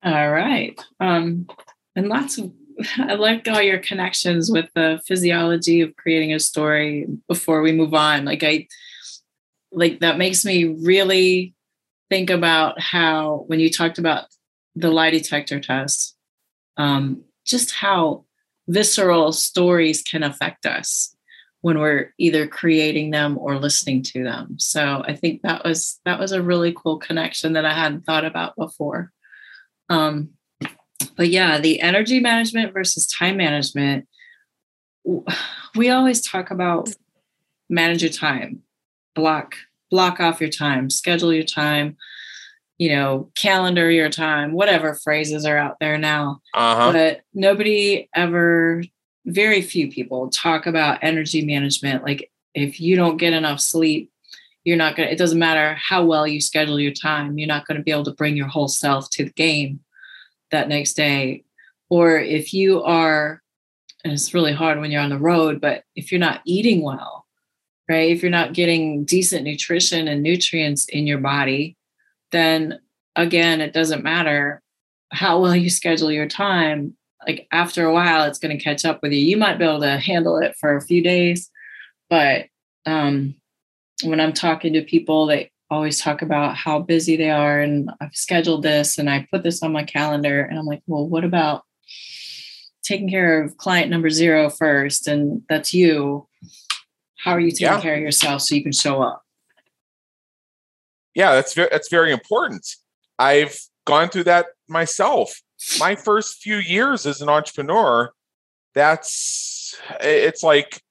All 0.04 0.32
right. 0.32 0.80
Um, 1.00 1.48
and 1.96 2.10
lots 2.10 2.38
of, 2.38 2.52
I 2.98 3.14
like 3.14 3.48
all 3.48 3.62
your 3.62 3.80
connections 3.80 4.52
with 4.52 4.70
the 4.76 5.02
physiology 5.08 5.82
of 5.82 5.96
creating 5.96 6.34
a 6.34 6.40
story 6.40 7.08
before 7.28 7.62
we 7.62 7.72
move 7.72 7.94
on. 7.94 8.26
Like, 8.26 8.44
I, 8.44 8.68
like 9.72 10.02
that 10.02 10.18
makes 10.18 10.44
me 10.44 10.66
really 10.66 11.54
think 12.10 12.30
about 12.30 12.80
how, 12.80 13.44
when 13.48 13.60
you 13.60 13.70
talked 13.70 13.98
about 13.98 14.26
the 14.76 14.92
lie 14.92 15.12
detector 15.12 15.60
test, 15.60 16.13
um, 16.78 17.24
just 17.46 17.72
how 17.72 18.26
visceral 18.68 19.32
stories 19.32 20.02
can 20.02 20.24
affect 20.24 20.66
us 20.66 21.16
when 21.62 21.80
we're 21.80 22.14
either 22.18 22.46
creating 22.48 23.12
them 23.12 23.38
or 23.38 23.58
listening 23.58 24.04
to 24.04 24.24
them. 24.24 24.56
So 24.60 25.04
I 25.08 25.16
think 25.16 25.42
that 25.44 25.64
was 25.64 26.00
that 26.06 26.20
was 26.20 26.32
a 26.32 26.42
really 26.42 26.74
cool 26.74 26.98
connection 26.98 27.54
that 27.54 27.66
I 27.66 27.74
hadn't 27.74 28.06
thought 28.06 28.26
about 28.26 28.56
before. 28.58 29.12
Um, 29.90 30.30
but 31.16 31.30
yeah, 31.30 31.60
the 31.60 31.82
energy 31.82 32.20
management 32.20 32.74
versus 32.74 33.08
time 33.08 33.38
management. 33.38 34.08
We 35.76 35.90
always 35.90 36.22
talk 36.22 36.52
about 36.52 36.90
manage 37.70 38.04
your 38.04 38.12
time, 38.12 38.62
block 39.16 39.56
block 39.90 40.20
off 40.20 40.42
your 40.42 40.50
time, 40.50 40.90
schedule 40.90 41.32
your 41.32 41.44
time, 41.44 41.96
you 42.78 42.90
know, 42.90 43.30
calendar 43.36 43.90
your 43.90 44.10
time, 44.10 44.54
whatever 44.54 44.94
phrases 44.96 45.46
are 45.46 45.58
out 45.58 45.78
there 45.80 45.98
now. 45.98 46.42
Uh-huh. 46.54 46.92
But 46.92 47.22
nobody 47.34 48.10
ever 48.16 48.84
very 49.26 49.62
few 49.62 49.90
people 49.90 50.30
talk 50.30 50.66
about 50.66 51.00
energy 51.02 51.46
management. 51.46 52.04
Like 52.04 52.30
if 52.54 52.82
you 52.82 52.96
don't 52.96 53.18
get 53.18 53.34
enough 53.34 53.60
sleep, 53.60 54.12
you're 54.64 54.78
not 54.78 54.96
going 54.96 55.08
to, 55.08 55.14
it 55.14 55.18
doesn't 55.18 55.40
matter 55.40 55.76
how 55.76 56.04
well 56.04 56.28
you 56.28 56.42
schedule 56.42 56.80
your 56.80 56.94
time, 56.94 57.38
you're 57.38 57.48
not 57.48 57.66
going 57.66 57.78
to 57.78 57.84
be 57.84 57.92
able 57.92 58.04
to 58.06 58.12
bring 58.12 58.36
your 58.36 58.48
whole 58.48 58.68
self 58.68 59.10
to 59.12 59.26
the 59.26 59.32
game 59.32 59.80
that 60.52 60.68
next 60.68 60.94
day. 60.94 61.44
Or 61.90 62.18
if 62.18 62.54
you 62.54 62.84
are 62.84 63.42
and 64.04 64.14
it's 64.14 64.34
really 64.34 64.54
hard 64.54 64.80
when 64.80 64.92
you're 64.92 65.02
on 65.02 65.10
the 65.10 65.18
road, 65.18 65.62
but 65.62 65.84
if 65.96 66.12
you're 66.12 66.20
not 66.20 66.42
eating 66.46 66.82
well, 66.82 67.26
right? 67.90 68.12
If 68.12 68.22
you're 68.22 68.32
not 68.32 68.54
getting 68.54 69.06
decent 69.06 69.44
nutrition 69.44 70.08
and 70.08 70.22
nutrients 70.22 70.86
in 70.90 71.08
your 71.08 71.20
body, 71.20 71.78
then 72.34 72.80
again, 73.16 73.62
it 73.62 73.72
doesn't 73.72 74.04
matter 74.04 74.62
how 75.14 75.40
well 75.40 75.56
you 75.56 75.70
schedule 75.70 76.12
your 76.12 76.28
time. 76.28 76.98
Like 77.26 77.48
after 77.52 77.86
a 77.86 77.94
while, 77.94 78.26
it's 78.26 78.40
going 78.40 78.58
to 78.58 78.64
catch 78.64 78.84
up 78.84 79.02
with 79.02 79.14
you. 79.14 79.20
You 79.20 79.38
might 79.38 79.58
be 79.58 79.64
able 79.64 79.80
to 79.82 79.98
handle 79.98 80.38
it 80.38 80.56
for 80.60 80.76
a 80.76 80.82
few 80.82 81.02
days, 81.02 81.50
but 82.10 82.48
um, 82.86 83.36
when 84.04 84.20
I'm 84.20 84.34
talking 84.34 84.74
to 84.74 84.82
people, 84.82 85.28
they 85.28 85.52
always 85.70 86.02
talk 86.02 86.22
about 86.22 86.56
how 86.56 86.80
busy 86.80 87.16
they 87.16 87.30
are 87.30 87.62
and 87.62 87.90
I've 88.02 88.16
scheduled 88.16 88.64
this 88.64 88.98
and 88.98 89.10
I 89.10 89.28
put 89.32 89.44
this 89.44 89.64
on 89.64 89.72
my 89.72 89.84
calendar. 89.84 90.42
And 90.42 90.60
I'm 90.60 90.66
like, 90.66 90.82
well, 90.86 91.08
what 91.08 91.24
about 91.24 91.64
taking 92.84 93.10
care 93.10 93.42
of 93.42 93.58
client 93.58 93.90
number 93.90 94.10
zero 94.10 94.50
first? 94.50 95.08
And 95.08 95.44
that's 95.50 95.74
you. 95.74 96.28
How 97.18 97.32
are 97.32 97.40
you 97.40 97.52
taking 97.52 97.68
yeah. 97.68 97.82
care 97.82 97.96
of 97.96 98.02
yourself 98.02 98.42
so 98.42 98.56
you 98.56 98.64
can 98.64 98.74
show 98.74 99.02
up? 99.02 99.23
Yeah, 101.16 101.34
that's 101.34 101.54
very 101.54 101.70
that's 101.72 101.90
very 101.90 102.12
important. 102.12 102.68
I've 103.20 103.58
gone 103.86 104.10
through 104.10 104.26
that 104.26 104.48
myself. 104.68 105.42
My 105.80 105.96
first 105.96 106.42
few 106.42 106.58
years 106.58 107.06
as 107.06 107.22
an 107.22 107.30
entrepreneur, 107.30 108.12
that's 108.74 109.76
it's 110.02 110.44
like 110.44 110.82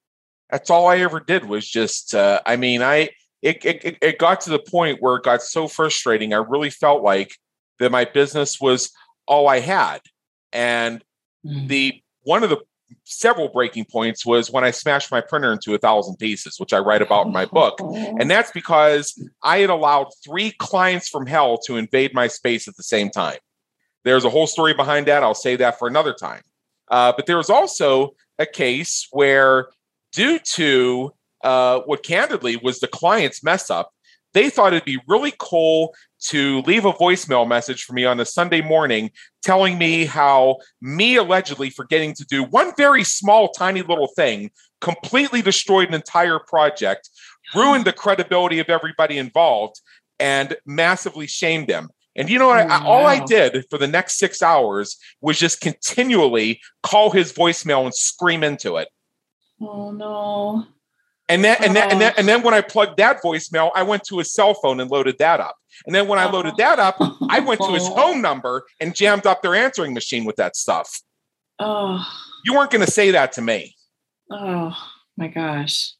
that's 0.51 0.71
all 0.71 0.87
I 0.87 0.99
ever 0.99 1.21
did 1.21 1.45
was 1.45 1.69
just 1.69 2.15
uh, 2.15 2.41
I 2.47 2.57
mean, 2.57 2.83
I 2.83 3.11
it, 3.43 3.65
it 3.65 3.99
it 4.01 4.19
got 4.19 4.41
to 4.43 4.51
the 4.51 4.59
point 4.59 5.03
where 5.03 5.17
it 5.17 5.25
got 5.25 5.43
so 5.43 5.67
frustrating. 5.67 6.33
I 6.33 6.39
really 6.39 6.71
felt 6.71 7.03
like 7.03 7.37
that 7.79 7.91
my 7.91 8.05
business 8.05 8.61
was 8.61 8.93
all 9.27 9.49
I 9.49 9.61
had. 9.61 10.01
And 10.53 11.03
mm. 11.45 11.69
the 11.69 12.03
one 12.23 12.45
of 12.45 12.51
the 12.51 12.59
several 13.05 13.48
breaking 13.48 13.87
points 13.87 14.24
was 14.24 14.50
when 14.50 14.64
I 14.64 14.70
smashed 14.70 15.11
my 15.11 15.20
printer 15.20 15.52
into 15.52 15.74
a 15.74 15.78
thousand 15.78 16.16
pieces, 16.16 16.59
which 16.59 16.72
I 16.72 16.78
write 16.78 17.02
about 17.02 17.26
in 17.26 17.33
my 17.33 17.44
book. 17.44 17.78
And 17.81 18.31
that's 18.31 18.50
because 18.50 19.20
I 19.42 19.59
had 19.59 19.70
allowed 19.70 20.09
three 20.24 20.52
clients 20.59 21.09
from 21.09 21.26
hell 21.26 21.59
to 21.66 21.76
invade 21.76 22.14
my 22.14 22.26
space 22.26 22.68
at 22.68 22.76
the 22.76 22.83
same 22.83 23.11
time. 23.11 23.38
There's 24.05 24.24
a 24.24 24.31
whole 24.31 24.46
story 24.46 24.74
behind 24.74 25.07
that. 25.07 25.22
I'll 25.22 25.35
say 25.35 25.57
that 25.57 25.78
for 25.78 25.88
another 25.88 26.12
time. 26.12 26.42
Uh, 26.88 27.12
but 27.16 27.26
there 27.26 27.37
was 27.37 27.50
also 27.50 28.14
a 28.38 28.46
case 28.46 29.07
where, 29.12 29.68
due 30.12 30.38
to 30.55 31.12
uh, 31.44 31.81
what 31.81 32.02
candidly 32.02 32.57
was 32.57 32.81
the 32.81 32.88
client's 32.88 33.42
mess 33.42 33.70
up, 33.70 33.90
they 34.35 34.50
thought 34.50 34.72
it'd 34.72 34.85
be 34.85 35.00
really 35.07 35.33
cool 35.38 35.94
to 36.23 36.61
leave 36.63 36.85
a 36.85 36.93
voicemail 36.93 37.47
message 37.47 37.85
for 37.85 37.93
me 37.93 38.05
on 38.05 38.21
a 38.21 38.25
Sunday 38.25 38.61
morning 38.61 39.11
telling 39.43 39.77
me 39.79 40.05
how 40.05 40.59
me 40.81 41.17
allegedly 41.17 41.71
forgetting 41.71 42.15
to 42.15 42.25
do 42.25 42.45
one 42.45 42.73
very 42.77 43.05
small, 43.05 43.49
tiny 43.49 43.83
little 43.83 44.09
thing 44.09 44.51
completely 44.81 45.43
destroyed 45.43 45.89
an 45.89 45.95
entire 45.95 46.39
project, 46.39 47.09
ruined 47.55 47.85
the 47.85 47.93
credibility 47.93 48.59
of 48.59 48.69
everybody 48.69 49.19
involved, 49.19 49.81
and 50.19 50.57
massively 50.67 51.27
shamed 51.27 51.69
them. 51.69 51.89
And 52.15 52.29
you 52.29 52.39
know 52.39 52.49
what? 52.49 52.71
I, 52.71 52.85
oh, 52.85 52.87
all 52.87 53.07
I 53.07 53.25
did 53.25 53.65
for 53.71 53.79
the 53.79 53.87
next 53.87 54.19
six 54.19 54.43
hours 54.43 54.99
was 55.21 55.39
just 55.39 55.61
continually 55.61 56.61
call 56.83 57.11
his 57.11 57.33
voicemail 57.33 57.85
and 57.85 57.95
scream 57.95 58.45
into 58.45 58.77
it. 58.77 58.89
Oh 59.61 59.91
no. 59.91 60.67
And 61.29 61.43
then, 61.43 61.57
and 61.63 61.75
then, 61.75 61.91
and 61.91 62.01
then, 62.01 62.13
and 62.17 62.29
then 62.29 62.41
oh. 62.41 62.45
when 62.45 62.55
I 62.55 62.61
plugged 62.61 62.97
that 62.99 63.23
voicemail, 63.23 63.71
I 63.75 63.83
went 63.83 64.05
to 64.05 64.19
his 64.19 64.33
cell 64.33 64.55
phone 64.55 64.81
and 64.81 64.91
loaded 64.91 65.19
that 65.19 65.41
up. 65.41 65.57
And 65.87 65.95
then 65.95 66.09
when 66.09 66.19
I 66.19 66.31
loaded 66.31 66.57
that 66.59 66.79
up, 66.79 66.97
I 67.31 67.41
went 67.41 67.61
to 67.61 67.73
his 67.73 67.87
oh. 67.87 67.95
home 67.95 68.21
number 68.21 68.65
and 68.81 68.95
jammed 68.95 69.27
up 69.27 69.43
their 69.43 69.55
answering 69.55 69.95
machine 69.95 70.25
with 70.25 70.37
that 70.37 70.57
stuff. 70.57 71.01
Oh, 71.59 72.05
you 72.45 72.55
weren't 72.55 72.71
going 72.71 72.85
to 72.85 72.91
say 72.91 73.13
that 73.13 73.33
to 73.33 73.43
me. 73.43 73.77
Oh 74.31 74.77
my 75.17 75.29
gosh. 75.29 75.93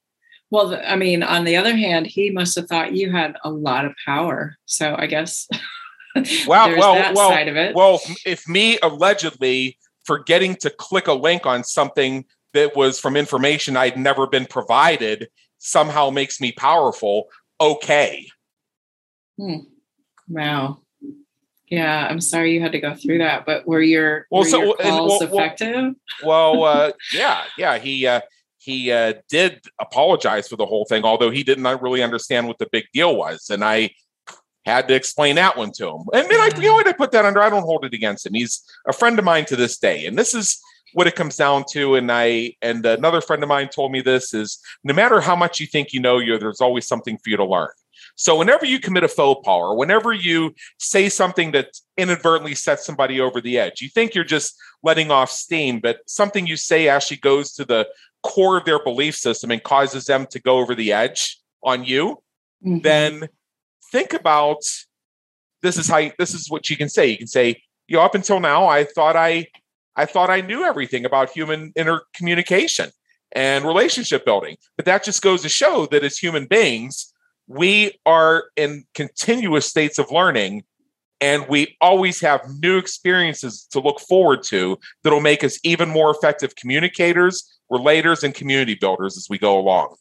Well, 0.51 0.79
I 0.85 0.97
mean, 0.97 1.23
on 1.23 1.45
the 1.45 1.57
other 1.57 1.75
hand, 1.75 2.07
he 2.07 2.31
must 2.31 2.57
have 2.57 2.67
thought 2.67 2.93
you 2.93 3.11
had 3.11 3.37
a 3.43 3.51
lot 3.51 3.85
of 3.85 3.95
power. 4.05 4.57
So 4.67 4.95
I 4.99 5.07
guess. 5.07 5.49
well, 6.47 6.77
well, 6.77 7.15
well, 7.15 7.73
well. 7.75 8.01
If 8.27 8.47
me 8.47 8.79
allegedly 8.83 9.79
forgetting 10.05 10.57
to 10.57 10.69
click 10.69 11.07
a 11.07 11.13
link 11.15 11.47
on 11.47 11.65
something 11.65 12.27
that 12.55 12.77
was 12.77 12.99
from 12.99 13.17
information 13.17 13.77
I'd 13.77 13.97
never 13.97 14.27
been 14.27 14.47
provided 14.47 15.29
somehow 15.59 16.11
makes 16.11 16.41
me 16.41 16.53
powerful, 16.53 17.29
okay. 17.61 18.29
Hmm. 19.39 19.59
Wow. 20.29 20.79
Yeah, 21.69 22.07
I'm 22.09 22.21
sorry 22.21 22.53
you 22.53 22.61
had 22.61 22.73
to 22.73 22.81
go 22.81 22.95
through 22.95 23.19
that, 23.19 23.47
but 23.47 23.67
were 23.67 23.81
your, 23.81 24.27
well, 24.31 24.43
were 24.43 24.49
so, 24.49 24.63
your 24.63 24.77
calls 24.77 25.21
well, 25.21 25.31
effective? 25.31 25.95
Well, 26.23 26.65
uh, 26.65 26.93
yeah, 27.15 27.45
yeah. 27.57 27.79
He 27.79 28.07
uh, 28.07 28.21
he 28.59 28.93
uh, 28.93 29.15
did 29.31 29.61
apologize 29.81 30.49
for 30.49 30.57
the 30.57 30.67
whole 30.67 30.85
thing, 30.85 31.05
although 31.05 31.31
he 31.31 31.43
didn't 31.43 31.65
really 31.81 32.03
understand 32.03 32.47
what 32.47 32.59
the 32.59 32.69
big 32.71 32.85
deal 32.93 33.17
was, 33.17 33.49
and 33.49 33.65
I 33.65 33.91
had 34.67 34.87
to 34.89 34.95
explain 34.95 35.37
that 35.37 35.57
one 35.57 35.73
to 35.73 35.89
him. 35.89 36.05
And 36.13 36.29
then 36.31 36.41
I, 36.41 36.51
you 36.55 36.69
know 36.69 36.75
what, 36.75 36.87
I 36.87 36.93
put 36.93 37.11
that 37.13 37.25
under. 37.25 37.41
I 37.41 37.51
don't 37.51 37.63
hold 37.63 37.85
it 37.85 37.95
against 37.95 38.27
him. 38.27 38.35
He's 38.35 38.63
a 38.87 38.93
friend 38.93 39.19
of 39.19 39.25
mine 39.25 39.47
to 39.47 39.57
this 39.57 39.79
day, 39.79 40.05
and 40.05 40.19
this 40.19 40.35
is 40.35 40.61
what 40.93 41.07
it 41.07 41.15
comes 41.15 41.37
down 41.37 41.65
to 41.71 41.95
and 41.95 42.11
i 42.11 42.55
and 42.63 42.85
another 42.85 43.21
friend 43.21 43.43
of 43.43 43.49
mine 43.49 43.69
told 43.69 43.93
me 43.93 44.01
this 44.01 44.35
is 44.35 44.59
no 44.85 44.95
matter 44.95 45.21
how 45.21 45.37
much 45.37 45.61
you 45.61 45.67
think 45.67 45.93
you 45.93 46.01
know 46.01 46.19
you 46.19 46.39
there's 46.39 46.61
always 46.61 46.87
something 46.87 47.19
for 47.19 47.31
you 47.31 47.37
to 47.37 47.45
learn 47.45 47.69
so 48.15 48.37
whenever 48.37 48.67
you 48.67 48.79
commit 48.79 49.05
a 49.05 49.09
faux 49.09 49.41
pas 49.45 49.55
or 49.55 49.77
whenever 49.77 50.13
you 50.13 50.55
say 50.79 51.09
something 51.09 51.53
that 51.53 51.69
inadvertently 51.97 52.55
sets 52.55 52.85
somebody 52.85 53.21
over 53.21 53.41
the 53.41 53.59
edge 53.59 53.81
you 53.81 53.89
think 53.89 54.15
you're 54.15 54.25
just 54.25 54.57
letting 54.83 55.11
off 55.11 55.31
steam 55.31 55.81
but 55.81 55.99
something 56.07 56.47
you 56.47 56.57
say 56.57 56.89
actually 56.89 57.17
goes 57.17 57.53
to 57.53 57.65
the 57.65 57.87
core 58.23 58.57
of 58.57 58.65
their 58.65 58.83
belief 58.83 59.17
system 59.17 59.51
and 59.51 59.63
causes 59.63 60.05
them 60.05 60.27
to 60.27 60.41
go 60.41 60.59
over 60.59 60.75
the 60.75 60.93
edge 60.93 61.39
on 61.63 61.85
you 61.85 62.23
mm-hmm. 62.65 62.79
then 62.81 63.29
think 63.91 64.13
about 64.13 64.63
this 65.63 65.77
is 65.77 65.89
how 65.89 65.99
you, 65.99 66.13
this 66.19 66.35
is 66.35 66.51
what 66.51 66.69
you 66.69 66.77
can 66.77 66.89
say 66.89 67.07
you 67.07 67.19
can 67.19 67.27
say 67.27 67.61
you 67.87 67.97
know 67.97 68.03
up 68.03 68.15
until 68.15 68.41
now 68.41 68.67
i 68.67 68.85
thought 68.85 69.17
i 69.17 69.47
I 69.97 70.07
thought 70.07 70.31
I 70.31 70.41
knew 70.41 70.65
everything 70.65 71.05
about 71.05 71.31
human 71.31 71.73
intercommunication 71.73 72.93
and 73.33 73.65
relationship 73.65 74.25
building. 74.25 74.57
But 74.77 74.87
that 74.87 75.05
just 75.05 75.23
goes 75.23 75.43
to 75.43 75.49
show 75.49 75.87
that 75.87 76.05
as 76.05 76.19
human 76.19 76.47
beings, 76.47 77.13
we 77.47 77.99
are 78.07 78.45
in 78.57 78.85
continuous 78.95 79.67
states 79.67 79.99
of 79.99 80.11
learning 80.11 80.65
and 81.21 81.47
we 81.49 81.77
always 81.81 82.21
have 82.21 82.41
new 82.61 82.79
experiences 82.79 83.67
to 83.71 83.81
look 83.81 84.01
forward 84.01 84.43
to 84.43 84.77
that'll 85.05 85.21
make 85.21 85.45
us 85.45 85.59
even 85.63 85.89
more 85.89 86.11
effective 86.11 86.57
communicators, 86.57 87.61
relators, 87.71 88.25
and 88.25 88.35
community 88.35 88.75
builders 88.75 89.17
as 89.17 89.29
we 89.31 89.39
go 89.39 89.59
along. 89.59 89.95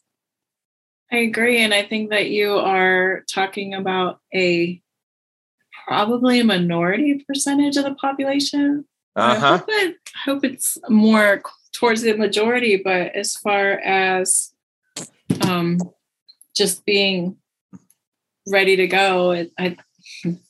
I 1.12 1.18
agree. 1.18 1.62
And 1.62 1.72
I 1.72 1.84
think 1.84 2.10
that 2.10 2.30
you 2.30 2.54
are 2.54 3.22
talking 3.32 3.74
about 3.74 4.18
a 4.34 4.82
probably 5.86 6.40
a 6.40 6.44
minority 6.44 7.24
percentage 7.26 7.76
of 7.76 7.84
the 7.84 7.94
population 7.94 8.84
uh-huh. 9.16 9.46
I, 9.46 9.56
hope 9.56 9.64
it, 9.68 9.96
I 10.14 10.18
hope 10.24 10.44
it's 10.44 10.78
more 10.88 11.42
towards 11.72 12.02
the 12.02 12.16
majority, 12.16 12.80
but 12.82 13.14
as 13.14 13.36
far 13.36 13.72
as 13.72 14.52
um, 15.46 15.78
just 16.56 16.84
being 16.84 17.36
ready 18.46 18.76
to 18.76 18.86
go 18.86 19.46
I, 19.58 19.76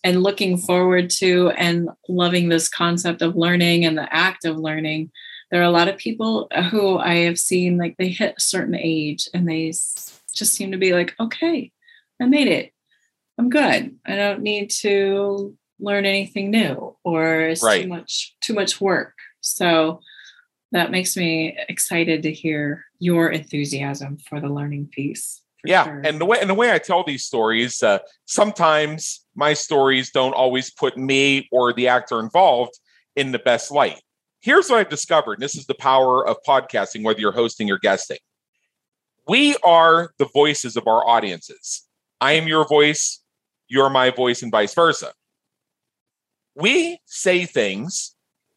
and 0.02 0.22
looking 0.22 0.56
forward 0.56 1.10
to 1.10 1.50
and 1.50 1.88
loving 2.08 2.48
this 2.48 2.68
concept 2.68 3.22
of 3.22 3.36
learning 3.36 3.84
and 3.84 3.96
the 3.96 4.12
act 4.12 4.44
of 4.44 4.56
learning, 4.56 5.10
there 5.50 5.60
are 5.60 5.64
a 5.64 5.70
lot 5.70 5.88
of 5.88 5.98
people 5.98 6.48
who 6.70 6.98
I 6.98 7.16
have 7.16 7.38
seen 7.38 7.76
like 7.76 7.96
they 7.98 8.08
hit 8.08 8.34
a 8.36 8.40
certain 8.40 8.74
age 8.74 9.28
and 9.34 9.48
they 9.48 9.66
just 9.68 10.54
seem 10.54 10.72
to 10.72 10.78
be 10.78 10.94
like, 10.94 11.14
okay, 11.20 11.70
I 12.20 12.26
made 12.26 12.48
it. 12.48 12.72
I'm 13.38 13.50
good. 13.50 13.96
I 14.06 14.16
don't 14.16 14.42
need 14.42 14.70
to 14.80 15.56
learn 15.82 16.06
anything 16.06 16.50
new 16.50 16.96
or 17.04 17.42
it's 17.42 17.62
right. 17.62 17.82
too 17.82 17.88
much 17.88 18.34
too 18.40 18.54
much 18.54 18.80
work. 18.80 19.14
So 19.40 20.00
that 20.70 20.90
makes 20.90 21.16
me 21.16 21.58
excited 21.68 22.22
to 22.22 22.32
hear 22.32 22.84
your 22.98 23.30
enthusiasm 23.30 24.16
for 24.18 24.40
the 24.40 24.48
learning 24.48 24.88
piece 24.90 25.42
yeah 25.64 25.84
sure. 25.84 26.02
and 26.04 26.20
the 26.20 26.24
way 26.24 26.38
and 26.40 26.50
the 26.50 26.54
way 26.54 26.72
i 26.72 26.78
tell 26.78 27.04
these 27.04 27.24
stories 27.24 27.82
uh, 27.82 27.98
sometimes 28.24 29.24
my 29.34 29.54
stories 29.54 30.10
don't 30.10 30.34
always 30.34 30.70
put 30.70 30.96
me 30.96 31.48
or 31.52 31.72
the 31.72 31.88
actor 31.88 32.20
involved 32.20 32.78
in 33.16 33.32
the 33.32 33.38
best 33.38 33.70
light. 33.70 34.00
Here's 34.40 34.68
what 34.68 34.80
i've 34.80 34.88
discovered 34.88 35.34
and 35.34 35.42
this 35.42 35.54
is 35.54 35.66
the 35.66 35.74
power 35.74 36.26
of 36.26 36.36
podcasting 36.46 37.04
whether 37.04 37.20
you're 37.20 37.32
hosting 37.32 37.70
or 37.70 37.78
guesting. 37.78 38.18
We 39.28 39.56
are 39.64 40.12
the 40.18 40.28
voices 40.34 40.76
of 40.76 40.88
our 40.88 41.06
audiences. 41.06 41.86
I 42.20 42.32
am 42.32 42.48
your 42.48 42.66
voice 42.66 43.20
you're 43.68 43.90
my 43.90 44.10
voice 44.10 44.42
and 44.42 44.50
vice 44.50 44.74
versa 44.74 45.12
we 46.54 46.98
say 47.06 47.44
things 47.44 48.14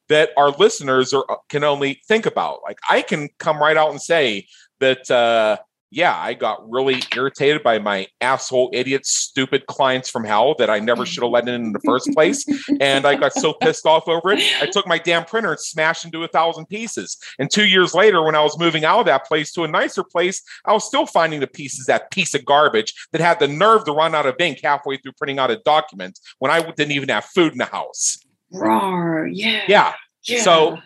that 0.07 0.29
our 0.37 0.51
listeners 0.51 1.13
are, 1.13 1.25
can 1.49 1.63
only 1.63 2.01
think 2.07 2.25
about. 2.25 2.61
Like 2.63 2.79
I 2.89 3.01
can 3.01 3.29
come 3.39 3.59
right 3.59 3.77
out 3.77 3.91
and 3.91 4.01
say 4.01 4.47
that, 4.79 5.09
uh, 5.09 5.57
yeah, 5.95 6.13
I 6.13 6.33
got 6.33 6.69
really 6.69 7.01
irritated 7.15 7.63
by 7.63 7.79
my 7.79 8.07
asshole, 8.19 8.69
idiot, 8.73 9.05
stupid 9.05 9.65
clients 9.67 10.09
from 10.09 10.25
hell 10.25 10.53
that 10.59 10.69
I 10.69 10.77
never 10.77 11.05
should 11.05 11.23
have 11.23 11.31
let 11.31 11.47
in 11.47 11.55
in 11.55 11.71
the 11.71 11.79
first 11.85 12.11
place. 12.11 12.45
And 12.81 13.07
I 13.07 13.15
got 13.15 13.31
so 13.31 13.53
pissed 13.53 13.85
off 13.85 14.09
over 14.09 14.33
it. 14.33 14.43
I 14.61 14.65
took 14.65 14.85
my 14.87 14.97
damn 14.97 15.23
printer 15.23 15.51
and 15.51 15.59
smashed 15.59 16.03
into 16.03 16.21
a 16.25 16.27
thousand 16.27 16.65
pieces. 16.65 17.17
And 17.39 17.49
two 17.49 17.65
years 17.65 17.93
later, 17.93 18.21
when 18.21 18.35
I 18.35 18.43
was 18.43 18.59
moving 18.59 18.83
out 18.83 18.99
of 18.99 19.05
that 19.05 19.25
place 19.25 19.53
to 19.53 19.63
a 19.63 19.69
nicer 19.69 20.03
place, 20.03 20.43
I 20.65 20.73
was 20.73 20.83
still 20.83 21.05
finding 21.05 21.39
the 21.39 21.47
pieces, 21.47 21.85
that 21.85 22.11
piece 22.11 22.35
of 22.35 22.43
garbage 22.43 22.93
that 23.13 23.21
had 23.21 23.39
the 23.39 23.47
nerve 23.47 23.85
to 23.85 23.93
run 23.93 24.13
out 24.13 24.25
of 24.25 24.35
ink 24.37 24.59
halfway 24.61 24.97
through 24.97 25.13
printing 25.13 25.39
out 25.39 25.49
a 25.49 25.61
document 25.63 26.19
when 26.39 26.51
I 26.51 26.59
didn't 26.59 26.91
even 26.91 27.07
have 27.07 27.23
food 27.23 27.53
in 27.53 27.57
the 27.57 27.65
house. 27.65 28.17
Rawr, 28.53 29.29
yeah. 29.31 29.63
Yeah. 29.69 29.93
yeah. 30.23 30.41
So, 30.41 30.77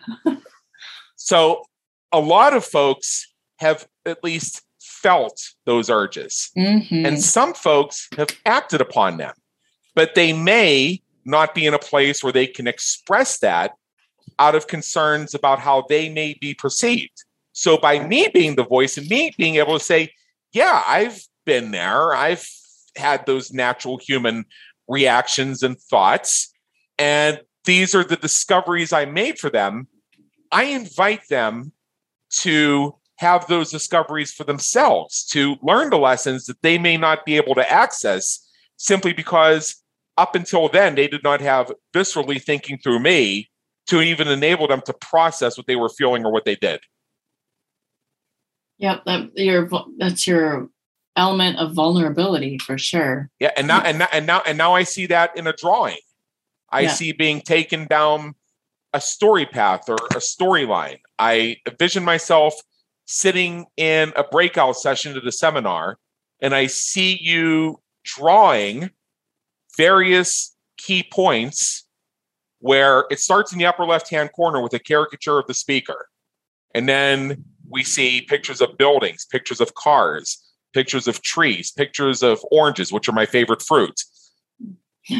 so 1.16 1.64
a 2.12 2.20
lot 2.20 2.54
of 2.54 2.64
folks 2.64 3.26
have 3.58 3.88
at 4.06 4.22
least 4.22 4.62
felt 5.02 5.40
those 5.66 5.90
urges. 5.90 6.50
Mm-hmm. 6.56 7.06
And 7.06 7.22
some 7.22 7.54
folks 7.54 8.08
have 8.16 8.30
acted 8.44 8.80
upon 8.80 9.16
them, 9.16 9.34
but 9.94 10.14
they 10.14 10.32
may 10.32 11.02
not 11.24 11.54
be 11.54 11.66
in 11.66 11.74
a 11.74 11.78
place 11.78 12.22
where 12.22 12.32
they 12.32 12.46
can 12.46 12.66
express 12.66 13.38
that 13.38 13.72
out 14.38 14.54
of 14.54 14.66
concerns 14.66 15.34
about 15.34 15.58
how 15.58 15.84
they 15.88 16.08
may 16.08 16.36
be 16.40 16.54
perceived. 16.54 17.24
So, 17.52 17.76
by 17.76 18.06
me 18.06 18.28
being 18.32 18.56
the 18.56 18.64
voice 18.64 18.96
and 18.96 19.08
me 19.08 19.34
being 19.36 19.56
able 19.56 19.78
to 19.78 19.84
say, 19.84 20.12
Yeah, 20.52 20.82
I've 20.86 21.22
been 21.44 21.72
there, 21.72 22.14
I've 22.14 22.46
had 22.96 23.26
those 23.26 23.52
natural 23.52 23.98
human 23.98 24.44
reactions 24.88 25.62
and 25.62 25.78
thoughts, 25.78 26.52
and 26.98 27.40
these 27.64 27.94
are 27.94 28.04
the 28.04 28.16
discoveries 28.16 28.92
I 28.92 29.04
made 29.04 29.38
for 29.38 29.50
them. 29.50 29.88
I 30.52 30.64
invite 30.64 31.28
them 31.28 31.72
to 32.40 32.96
have 33.20 33.46
those 33.48 33.70
discoveries 33.70 34.32
for 34.32 34.44
themselves, 34.44 35.26
to 35.26 35.56
learn 35.62 35.90
the 35.90 35.98
lessons 35.98 36.46
that 36.46 36.62
they 36.62 36.78
may 36.78 36.96
not 36.96 37.26
be 37.26 37.36
able 37.36 37.54
to 37.54 37.70
access 37.70 38.48
simply 38.78 39.12
because 39.12 39.76
up 40.16 40.34
until 40.34 40.70
then 40.70 40.94
they 40.94 41.06
did 41.06 41.22
not 41.22 41.42
have 41.42 41.70
viscerally 41.94 42.42
thinking 42.42 42.78
through 42.78 42.98
me 42.98 43.50
to 43.88 44.00
even 44.00 44.26
enable 44.26 44.66
them 44.66 44.80
to 44.86 44.94
process 44.94 45.58
what 45.58 45.66
they 45.66 45.76
were 45.76 45.90
feeling 45.90 46.24
or 46.24 46.32
what 46.32 46.46
they 46.46 46.56
did. 46.56 46.80
Yep, 48.78 49.04
that 49.04 49.36
your 49.36 49.68
that's 49.98 50.26
your 50.26 50.70
element 51.14 51.58
of 51.58 51.74
vulnerability 51.74 52.56
for 52.56 52.78
sure. 52.78 53.28
Yeah, 53.38 53.50
and 53.54 53.68
now 53.68 53.82
and 53.82 53.98
now 53.98 54.08
and 54.12 54.26
now 54.26 54.42
and 54.46 54.56
now 54.56 54.72
I 54.72 54.84
see 54.84 55.04
that 55.06 55.36
in 55.36 55.46
a 55.46 55.52
drawing. 55.52 55.98
I 56.70 56.82
yeah. 56.82 56.92
see 56.92 57.12
being 57.12 57.42
taken 57.42 57.86
down 57.86 58.34
a 58.94 59.00
story 59.00 59.44
path 59.44 59.90
or 59.90 59.96
a 60.12 60.20
storyline. 60.20 61.00
I 61.18 61.58
envision 61.66 62.02
myself 62.02 62.54
sitting 63.10 63.66
in 63.76 64.12
a 64.16 64.24
breakout 64.24 64.76
session 64.76 65.16
at 65.16 65.26
a 65.26 65.32
seminar 65.32 65.98
and 66.40 66.54
I 66.54 66.66
see 66.66 67.18
you 67.20 67.80
drawing 68.04 68.90
various 69.76 70.56
key 70.78 71.04
points 71.12 71.86
where 72.60 73.06
it 73.10 73.18
starts 73.18 73.52
in 73.52 73.58
the 73.58 73.66
upper 73.66 73.84
left 73.84 74.10
hand 74.10 74.32
corner 74.32 74.60
with 74.60 74.74
a 74.74 74.78
caricature 74.78 75.38
of 75.38 75.46
the 75.46 75.54
speaker. 75.54 76.08
And 76.74 76.88
then 76.88 77.44
we 77.68 77.84
see 77.84 78.22
pictures 78.22 78.60
of 78.60 78.76
buildings, 78.78 79.26
pictures 79.26 79.60
of 79.60 79.74
cars, 79.74 80.42
pictures 80.72 81.08
of 81.08 81.22
trees, 81.22 81.70
pictures 81.70 82.22
of 82.22 82.38
oranges, 82.50 82.92
which 82.92 83.08
are 83.08 83.12
my 83.12 83.26
favorite 83.26 83.62
fruit. 83.62 84.00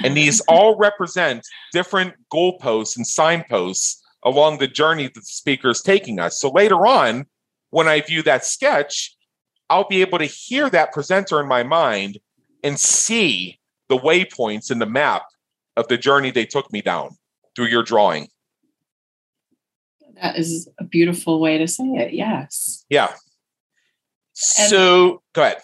And 0.04 0.16
these 0.16 0.40
all 0.48 0.76
represent 0.76 1.46
different 1.72 2.14
goalposts 2.32 2.96
and 2.96 3.06
signposts 3.06 4.02
along 4.22 4.58
the 4.58 4.68
journey 4.68 5.04
that 5.04 5.14
the 5.14 5.22
speaker 5.22 5.70
is 5.70 5.82
taking 5.82 6.20
us. 6.20 6.40
So 6.40 6.50
later 6.50 6.86
on, 6.86 7.26
when 7.70 7.88
I 7.88 8.00
view 8.00 8.22
that 8.24 8.44
sketch, 8.44 9.16
I'll 9.68 9.88
be 9.88 10.00
able 10.00 10.18
to 10.18 10.24
hear 10.26 10.68
that 10.70 10.92
presenter 10.92 11.40
in 11.40 11.48
my 11.48 11.62
mind 11.62 12.18
and 12.62 12.78
see 12.78 13.58
the 13.88 13.96
waypoints 13.96 14.70
in 14.70 14.78
the 14.78 14.86
map 14.86 15.22
of 15.76 15.88
the 15.88 15.96
journey 15.96 16.30
they 16.30 16.44
took 16.44 16.72
me 16.72 16.82
down 16.82 17.16
through 17.54 17.66
your 17.66 17.82
drawing. 17.82 18.28
That 20.20 20.36
is 20.36 20.68
a 20.78 20.84
beautiful 20.84 21.40
way 21.40 21.58
to 21.58 21.66
say 21.66 21.84
it. 21.84 22.12
Yes. 22.12 22.84
Yeah. 22.90 23.14
So 24.34 25.10
and, 25.10 25.18
go 25.32 25.42
ahead. 25.42 25.58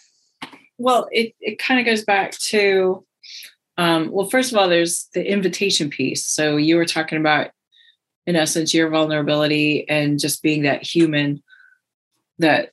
Well, 0.79 1.09
it, 1.11 1.35
it 1.41 1.59
kind 1.59 1.81
of 1.81 1.87
goes 1.87 2.05
back 2.05 2.33
to, 2.49 3.05
um, 3.77 4.11
well, 4.11 4.29
first 4.31 4.53
of 4.53 4.59
all, 4.59 4.69
there's 4.69 5.09
the 5.15 5.31
invitation 5.31 5.91
piece. 5.91 6.27
So 6.27 6.57
you 6.57 6.77
were 6.77 6.85
talking 6.85 7.19
about, 7.19 7.51
in 8.27 8.37
essence, 8.37 8.73
your 8.73 8.89
vulnerability 8.89 9.89
and 9.89 10.19
just 10.19 10.43
being 10.43 10.63
that 10.63 10.83
human 10.83 11.43
that 12.39 12.71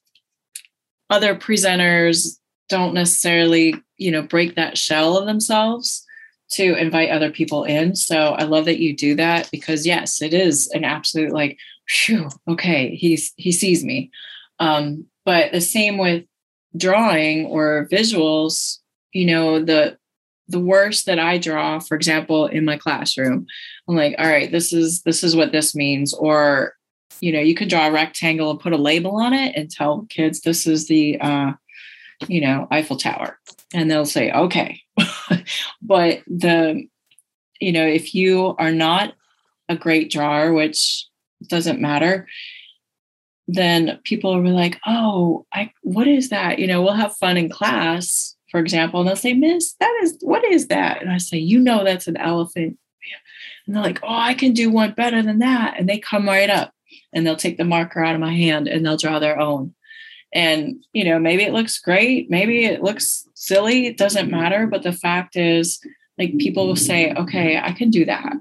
other 1.09 1.35
presenters 1.35 2.37
don't 2.69 2.93
necessarily, 2.93 3.75
you 3.97 4.11
know, 4.11 4.21
break 4.21 4.55
that 4.55 4.77
shell 4.77 5.17
of 5.17 5.25
themselves 5.25 6.05
to 6.51 6.75
invite 6.75 7.09
other 7.09 7.31
people 7.31 7.63
in. 7.63 7.95
So 7.95 8.33
I 8.33 8.43
love 8.43 8.65
that 8.65 8.79
you 8.79 8.95
do 8.95 9.15
that 9.15 9.49
because 9.51 9.85
yes, 9.85 10.21
it 10.21 10.33
is 10.33 10.69
an 10.73 10.83
absolute 10.83 11.31
like, 11.31 11.57
phew, 11.87 12.29
okay, 12.47 12.95
he's 12.95 13.33
he 13.37 13.51
sees 13.51 13.83
me. 13.83 14.11
Um, 14.59 15.05
but 15.25 15.51
the 15.51 15.61
same 15.61 15.97
with 15.97 16.25
drawing 16.77 17.45
or 17.45 17.87
visuals, 17.91 18.79
you 19.11 19.25
know, 19.25 19.63
the 19.63 19.97
the 20.47 20.59
worst 20.59 21.05
that 21.05 21.19
I 21.19 21.37
draw, 21.37 21.79
for 21.79 21.95
example, 21.95 22.47
in 22.47 22.65
my 22.65 22.77
classroom, 22.77 23.45
I'm 23.87 23.95
like, 23.95 24.15
all 24.19 24.27
right, 24.27 24.51
this 24.51 24.73
is 24.73 25.01
this 25.03 25.23
is 25.23 25.35
what 25.35 25.51
this 25.51 25.73
means, 25.73 26.13
or 26.13 26.75
you 27.23 27.31
know 27.31 27.39
you 27.39 27.55
can 27.55 27.69
draw 27.69 27.87
a 27.87 27.91
rectangle 27.91 28.51
and 28.51 28.59
put 28.59 28.73
a 28.73 28.77
label 28.77 29.15
on 29.15 29.31
it 29.33 29.55
and 29.55 29.71
tell 29.71 30.05
kids 30.09 30.41
this 30.41 30.67
is 30.67 30.89
the 30.89 31.17
uh, 31.21 31.53
you 32.27 32.41
know 32.41 32.67
eiffel 32.69 32.97
tower. 32.97 33.39
And 33.73 33.89
they'll 33.89 34.05
say 34.05 34.29
okay. 34.31 34.81
But 35.81 36.21
the 36.27 36.85
you 37.61 37.71
know 37.71 37.87
if 37.87 38.13
you 38.13 38.55
are 38.59 38.73
not 38.73 39.13
a 39.69 39.77
great 39.77 40.11
drawer 40.11 40.51
which 40.51 41.07
doesn't 41.47 41.79
matter 41.79 42.27
then 43.47 43.99
people 44.03 44.35
will 44.35 44.43
be 44.43 44.49
like 44.49 44.79
oh 44.85 45.45
i 45.53 45.71
what 45.81 46.07
is 46.07 46.27
that? 46.29 46.59
You 46.59 46.67
know 46.67 46.81
we'll 46.81 46.93
have 46.93 47.15
fun 47.15 47.37
in 47.37 47.47
class 47.47 48.35
for 48.51 48.59
example 48.59 48.99
and 48.99 49.07
they'll 49.07 49.15
say 49.15 49.33
miss 49.33 49.75
that 49.79 49.99
is 50.03 50.17
what 50.19 50.43
is 50.43 50.67
that? 50.67 51.01
And 51.01 51.09
i 51.09 51.19
say 51.19 51.37
you 51.37 51.59
know 51.59 51.85
that's 51.85 52.07
an 52.07 52.17
elephant. 52.17 52.77
And 53.65 53.75
they're 53.77 53.83
like 53.83 54.01
oh 54.03 54.09
i 54.09 54.33
can 54.33 54.51
do 54.51 54.69
one 54.69 54.91
better 54.91 55.21
than 55.21 55.39
that. 55.39 55.75
And 55.79 55.87
they 55.87 55.99
come 55.99 56.27
right 56.27 56.49
up 56.49 56.73
and 57.13 57.25
they'll 57.25 57.35
take 57.35 57.57
the 57.57 57.63
marker 57.63 58.03
out 58.03 58.15
of 58.15 58.21
my 58.21 58.33
hand 58.33 58.67
and 58.67 58.85
they'll 58.85 58.97
draw 58.97 59.19
their 59.19 59.39
own. 59.39 59.73
And, 60.33 60.83
you 60.93 61.05
know, 61.05 61.19
maybe 61.19 61.43
it 61.43 61.53
looks 61.53 61.79
great, 61.79 62.29
maybe 62.29 62.65
it 62.65 62.81
looks 62.81 63.27
silly, 63.35 63.85
it 63.85 63.97
doesn't 63.97 64.31
matter. 64.31 64.65
But 64.65 64.83
the 64.83 64.91
fact 64.91 65.35
is, 65.35 65.79
like, 66.17 66.37
people 66.39 66.67
will 66.67 66.75
say, 66.75 67.13
okay, 67.13 67.59
I 67.59 67.71
can 67.71 67.91
do 67.91 68.05
that, 68.05 68.33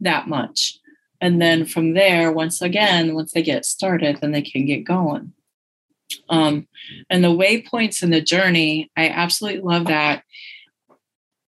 that 0.00 0.28
much. 0.28 0.78
And 1.20 1.40
then 1.42 1.64
from 1.64 1.94
there, 1.94 2.30
once 2.30 2.62
again, 2.62 3.14
once 3.14 3.32
they 3.32 3.42
get 3.42 3.64
started, 3.64 4.18
then 4.20 4.32
they 4.32 4.42
can 4.42 4.66
get 4.66 4.84
going. 4.84 5.32
Um, 6.28 6.68
and 7.10 7.24
the 7.24 7.28
waypoints 7.28 8.02
in 8.02 8.10
the 8.10 8.20
journey, 8.20 8.90
I 8.96 9.08
absolutely 9.08 9.62
love 9.62 9.86
that. 9.86 10.22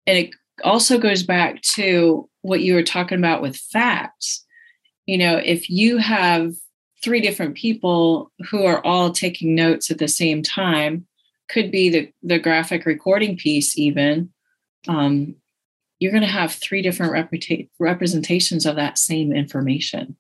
And 0.07 0.19
it 0.19 0.31
also 0.65 0.99
goes 0.99 1.23
back 1.23 1.63
to 1.75 2.29
what 2.43 2.61
you 2.61 2.75
were 2.75 2.83
talking 2.83 3.19
about 3.19 3.43
with 3.43 3.57
facts 3.57 4.45
you 5.09 5.17
know, 5.17 5.41
if 5.43 5.71
you 5.71 5.97
have 5.97 6.53
three 7.03 7.23
different 7.23 7.57
people 7.57 8.31
who 8.51 8.67
are 8.67 8.85
all 8.85 9.11
taking 9.11 9.55
notes 9.55 9.91
at 9.91 9.97
the 9.97 10.07
same 10.07 10.43
time, 10.43 11.07
could 11.49 11.71
be 11.71 11.89
the, 11.89 12.13
the 12.23 12.39
graphic 12.39 12.85
recording 12.85 13.35
piece, 13.35 13.79
even, 13.79 14.31
um, 14.87 15.35
you're 15.99 16.13
going 16.13 16.23
to 16.23 16.29
have 16.29 16.53
three 16.53 16.83
different 16.83 17.15
reputa- 17.15 17.71
representations 17.79 18.67
of 18.67 18.77
that 18.77 18.99
same 18.99 19.33
information, 19.33 20.15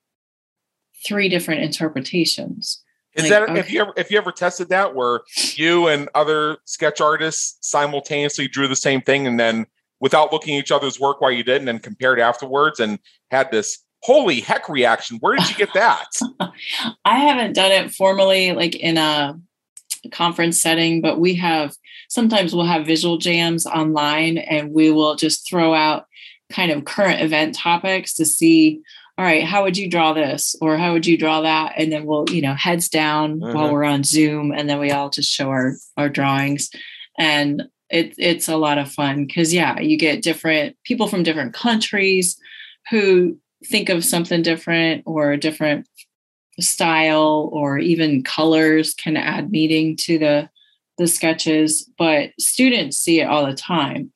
three 1.06 1.28
different 1.28 1.60
interpretations. 1.60 2.82
Is 3.12 3.24
like, 3.24 3.30
that 3.30 3.42
okay. 3.50 3.60
if 3.60 3.70
you 3.70 3.82
ever 3.82 3.92
if 3.96 4.10
you 4.10 4.16
ever 4.16 4.32
tested 4.32 4.70
that 4.70 4.94
where 4.94 5.20
you 5.54 5.88
and 5.88 6.08
other 6.14 6.58
sketch 6.64 7.00
artists 7.00 7.58
simultaneously 7.60 8.48
drew 8.48 8.68
the 8.68 8.76
same 8.76 9.00
thing 9.02 9.26
and 9.26 9.40
then 9.40 9.66
without 10.00 10.32
looking 10.32 10.56
at 10.56 10.60
each 10.60 10.70
other's 10.70 11.00
work 11.00 11.20
while 11.20 11.32
you 11.32 11.42
did 11.42 11.56
and 11.56 11.68
then 11.68 11.78
compared 11.78 12.20
afterwards 12.20 12.80
and 12.80 12.98
had 13.30 13.50
this 13.50 13.84
holy 14.02 14.40
heck 14.40 14.68
reaction. 14.68 15.18
Where 15.20 15.36
did 15.36 15.48
you 15.48 15.56
get 15.56 15.74
that? 15.74 16.08
I 17.04 17.18
haven't 17.18 17.54
done 17.54 17.72
it 17.72 17.92
formally, 17.92 18.52
like 18.52 18.76
in 18.76 18.96
a 18.96 19.38
conference 20.12 20.60
setting, 20.60 21.00
but 21.00 21.18
we 21.18 21.34
have 21.34 21.74
sometimes 22.08 22.54
we'll 22.54 22.64
have 22.64 22.86
visual 22.86 23.18
jams 23.18 23.66
online 23.66 24.38
and 24.38 24.72
we 24.72 24.90
will 24.90 25.14
just 25.14 25.48
throw 25.48 25.74
out 25.74 26.06
kind 26.50 26.72
of 26.72 26.84
current 26.84 27.20
event 27.20 27.54
topics 27.54 28.14
to 28.14 28.24
see 28.24 28.80
all 29.18 29.24
right 29.24 29.44
how 29.44 29.62
would 29.62 29.76
you 29.76 29.88
draw 29.88 30.14
this 30.14 30.56
or 30.62 30.78
how 30.78 30.92
would 30.92 31.06
you 31.06 31.18
draw 31.18 31.42
that 31.42 31.74
and 31.76 31.92
then 31.92 32.06
we'll 32.06 32.24
you 32.30 32.40
know 32.40 32.54
heads 32.54 32.88
down 32.88 33.38
while 33.38 33.52
mm-hmm. 33.52 33.72
we're 33.72 33.84
on 33.84 34.02
zoom 34.02 34.50
and 34.50 34.68
then 34.68 34.78
we 34.78 34.90
all 34.90 35.10
just 35.10 35.30
show 35.30 35.50
our 35.50 35.74
our 35.98 36.08
drawings 36.08 36.70
and 37.18 37.64
it, 37.90 38.14
it's 38.18 38.48
a 38.48 38.56
lot 38.56 38.78
of 38.78 38.90
fun 38.90 39.26
because 39.26 39.52
yeah 39.52 39.78
you 39.78 39.98
get 39.98 40.22
different 40.22 40.74
people 40.84 41.06
from 41.06 41.22
different 41.22 41.52
countries 41.52 42.40
who 42.90 43.38
think 43.68 43.88
of 43.88 44.04
something 44.04 44.42
different 44.42 45.02
or 45.06 45.32
a 45.32 45.38
different 45.38 45.86
style 46.60 47.50
or 47.52 47.78
even 47.78 48.22
colors 48.22 48.94
can 48.94 49.16
add 49.16 49.50
meaning 49.50 49.96
to 49.96 50.18
the 50.18 50.50
the 50.98 51.06
sketches, 51.06 51.88
but 51.96 52.30
students 52.40 52.98
see 52.98 53.20
it 53.20 53.28
all 53.28 53.46
the 53.46 53.54
time. 53.54 54.12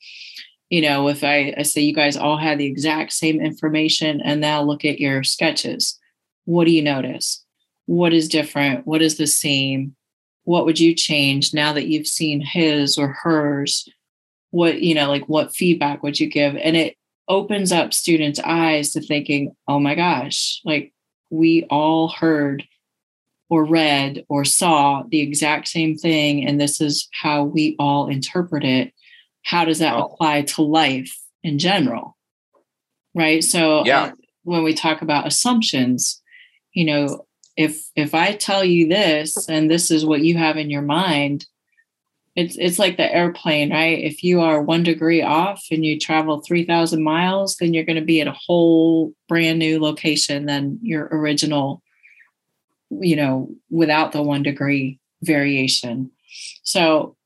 You 0.69 0.83
know, 0.83 1.09
if 1.09 1.23
I, 1.23 1.55
I 1.57 1.63
say 1.63 1.81
you 1.81 1.95
guys 1.95 2.17
all 2.17 2.37
had 2.37 2.59
the 2.59 2.67
exact 2.67 3.13
same 3.13 3.41
information 3.41 4.21
and 4.21 4.41
now 4.41 4.63
look 4.63 4.85
at 4.85 4.99
your 4.99 5.23
sketches, 5.23 5.97
what 6.45 6.65
do 6.65 6.73
you 6.73 6.83
notice? 6.83 7.45
What 7.87 8.13
is 8.13 8.29
different? 8.29 8.85
What 8.87 9.01
is 9.01 9.17
the 9.17 9.29
same? 9.29 9.95
What 10.45 10.65
would 10.65 10.81
you 10.81 10.93
change 10.93 11.55
now 11.55 11.73
that 11.73 11.87
you've 11.87 12.09
seen 12.09 12.41
his 12.41 12.99
or 12.99 13.09
hers? 13.09 13.89
What, 14.51 14.83
you 14.83 14.95
know, 14.95 15.09
like 15.09 15.29
what 15.29 15.55
feedback 15.55 16.03
would 16.03 16.19
you 16.19 16.27
give? 16.27 16.57
And 16.57 16.77
it 16.77 16.97
opens 17.33 17.73
up 17.73 17.95
students' 17.95 18.41
eyes 18.45 18.93
to 18.93 19.01
thinking, 19.01 19.57
oh 19.67 19.81
my 19.81 19.95
gosh, 19.95 20.61
like 20.65 20.93
we 21.31 21.65
all 21.71 22.09
heard 22.09 22.65
or 23.49 23.65
read 23.65 24.25
or 24.29 24.45
saw 24.45 25.03
the 25.09 25.21
exact 25.21 25.69
same 25.69 25.97
thing 25.97 26.47
and 26.47 26.61
this 26.61 26.81
is 26.81 27.09
how 27.23 27.45
we 27.45 27.77
all 27.79 28.09
interpret 28.09 28.65
it. 28.65 28.93
How 29.45 29.65
does 29.65 29.79
that 29.81 29.99
apply 29.99 30.43
to 30.43 30.63
life 30.63 31.19
in 31.43 31.59
general? 31.59 32.17
Right? 33.15 33.43
So 33.43 33.85
yeah. 33.85 34.03
uh, 34.03 34.13
when 34.45 34.63
we 34.63 34.75
talk 34.75 35.03
about 35.03 35.27
assumptions 35.27 36.23
you 36.73 36.85
know 36.85 37.27
if 37.57 37.91
if 37.95 38.15
i 38.15 38.33
tell 38.33 38.65
you 38.65 38.89
this 38.89 39.49
and 39.49 39.71
this 39.71 39.91
is 39.91 40.05
what 40.05 40.23
you 40.23 40.37
have 40.37 40.57
in 40.57 40.71
your 40.71 40.83
mind 40.83 41.47
it's 42.35 42.57
it's 42.57 42.79
like 42.79 42.97
the 42.97 43.15
airplane 43.15 43.73
right 43.73 43.99
if 43.99 44.23
you 44.23 44.41
are 44.41 44.63
one 44.63 44.83
degree 44.83 45.21
off 45.23 45.65
and 45.71 45.85
you 45.85 45.99
travel 45.99 46.41
3000 46.41 47.03
miles 47.03 47.57
then 47.57 47.75
you're 47.75 47.85
going 47.85 47.97
to 47.97 48.05
be 48.05 48.21
at 48.21 48.27
a 48.27 48.33
whole 48.47 49.13
brand 49.29 49.59
new 49.59 49.81
location 49.81 50.47
than 50.47 50.79
your 50.83 51.09
original 51.13 51.83
you 53.01 53.17
know, 53.17 53.49
without 53.71 54.13
the 54.13 54.23
one 54.23 54.43
degree 54.43 54.99
variation. 55.23 56.11
So, 56.63 57.17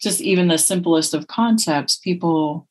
just 0.00 0.20
even 0.20 0.46
the 0.46 0.58
simplest 0.58 1.12
of 1.12 1.26
concepts, 1.26 1.96
people 1.96 2.68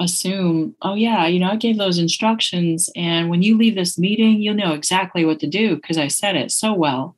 assume, 0.00 0.74
oh, 0.82 0.94
yeah, 0.94 1.26
you 1.26 1.38
know, 1.38 1.50
I 1.50 1.56
gave 1.56 1.78
those 1.78 1.98
instructions. 1.98 2.90
And 2.96 3.30
when 3.30 3.42
you 3.42 3.56
leave 3.56 3.76
this 3.76 3.96
meeting, 3.96 4.40
you'll 4.40 4.54
know 4.54 4.72
exactly 4.72 5.24
what 5.24 5.38
to 5.40 5.46
do 5.46 5.76
because 5.76 5.98
I 5.98 6.08
said 6.08 6.34
it 6.34 6.50
so 6.50 6.74
well. 6.74 7.16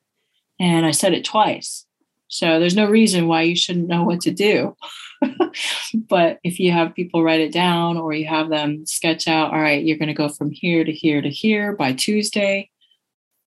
And 0.61 0.85
I 0.85 0.91
said 0.91 1.15
it 1.15 1.25
twice. 1.25 1.87
So, 2.29 2.61
there's 2.61 2.77
no 2.77 2.89
reason 2.89 3.27
why 3.27 3.43
you 3.43 3.57
shouldn't 3.57 3.89
know 3.89 4.05
what 4.05 4.21
to 4.23 4.31
do. 4.31 4.77
but 5.95 6.39
if 6.45 6.61
you 6.61 6.73
have 6.73 6.95
people 6.95 7.23
write 7.23 7.41
it 7.41 7.53
down 7.53 7.97
or 7.97 8.13
you 8.13 8.27
have 8.27 8.49
them 8.49 8.87
sketch 8.87 9.27
out, 9.27 9.53
all 9.53 9.61
right, 9.61 9.85
you're 9.85 9.99
going 9.99 10.09
to 10.09 10.15
go 10.15 10.29
from 10.29 10.51
here 10.51 10.85
to 10.85 10.93
here 10.93 11.21
to 11.21 11.31
here 11.31 11.75
by 11.75 11.93
Tuesday, 11.93 12.71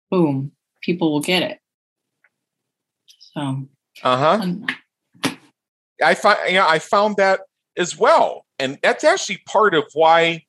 boom, 0.10 0.52
people 0.82 1.12
will 1.12 1.22
get 1.22 1.44
it. 1.44 1.60
So, 3.34 3.68
uh 4.04 4.18
huh. 4.18 4.46
I 6.04 6.16
find 6.16 6.40
yeah, 6.50 6.68
I 6.68 6.80
found 6.80 7.18
that 7.18 7.42
as 7.78 7.98
well, 7.98 8.46
and 8.60 8.78
that's 8.82 9.04
actually 9.04 9.42
part 9.48 9.74
of 9.74 9.86
why 9.94 10.44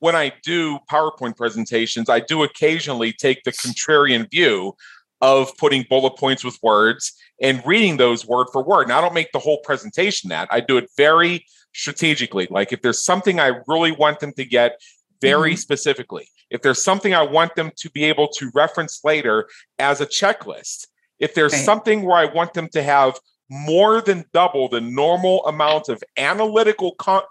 when 0.00 0.16
I 0.16 0.32
do 0.42 0.78
PowerPoint 0.90 1.36
presentations, 1.36 2.08
I 2.08 2.20
do 2.20 2.42
occasionally 2.42 3.12
take 3.12 3.42
the 3.44 3.52
contrarian 3.52 4.30
view 4.30 4.74
of 5.20 5.56
putting 5.58 5.84
bullet 5.88 6.16
points 6.16 6.44
with 6.44 6.58
words 6.62 7.12
and 7.40 7.62
reading 7.66 7.96
those 7.96 8.26
word 8.26 8.46
for 8.52 8.62
word. 8.62 8.88
Now, 8.88 8.98
I 8.98 9.00
don't 9.00 9.14
make 9.14 9.32
the 9.32 9.38
whole 9.38 9.58
presentation 9.58 10.30
that. 10.30 10.48
I 10.50 10.60
do 10.60 10.76
it 10.78 10.88
very 10.96 11.44
strategically. 11.74 12.46
Like 12.50 12.72
if 12.72 12.82
there's 12.82 13.04
something 13.04 13.38
I 13.38 13.60
really 13.66 13.92
want 13.92 14.20
them 14.20 14.32
to 14.34 14.44
get 14.44 14.80
very 15.20 15.52
mm-hmm. 15.52 15.58
specifically, 15.58 16.28
if 16.50 16.62
there's 16.62 16.82
something 16.82 17.14
I 17.14 17.22
want 17.22 17.54
them 17.54 17.70
to 17.76 17.90
be 17.90 18.04
able 18.04 18.28
to 18.28 18.50
reference 18.54 19.00
later 19.04 19.48
as 19.78 20.00
a 20.00 20.06
checklist, 20.06 20.86
if 21.18 21.34
there's 21.34 21.52
right. 21.52 21.64
something 21.64 22.02
where 22.02 22.16
I 22.16 22.32
want 22.32 22.54
them 22.54 22.68
to 22.72 22.82
have 22.82 23.18
more 23.48 24.00
than 24.00 24.24
double 24.32 24.68
the 24.68 24.80
normal 24.80 25.44
amount 25.46 25.88
of 25.88 26.02
analytical 26.16 26.94
com- 26.94 27.22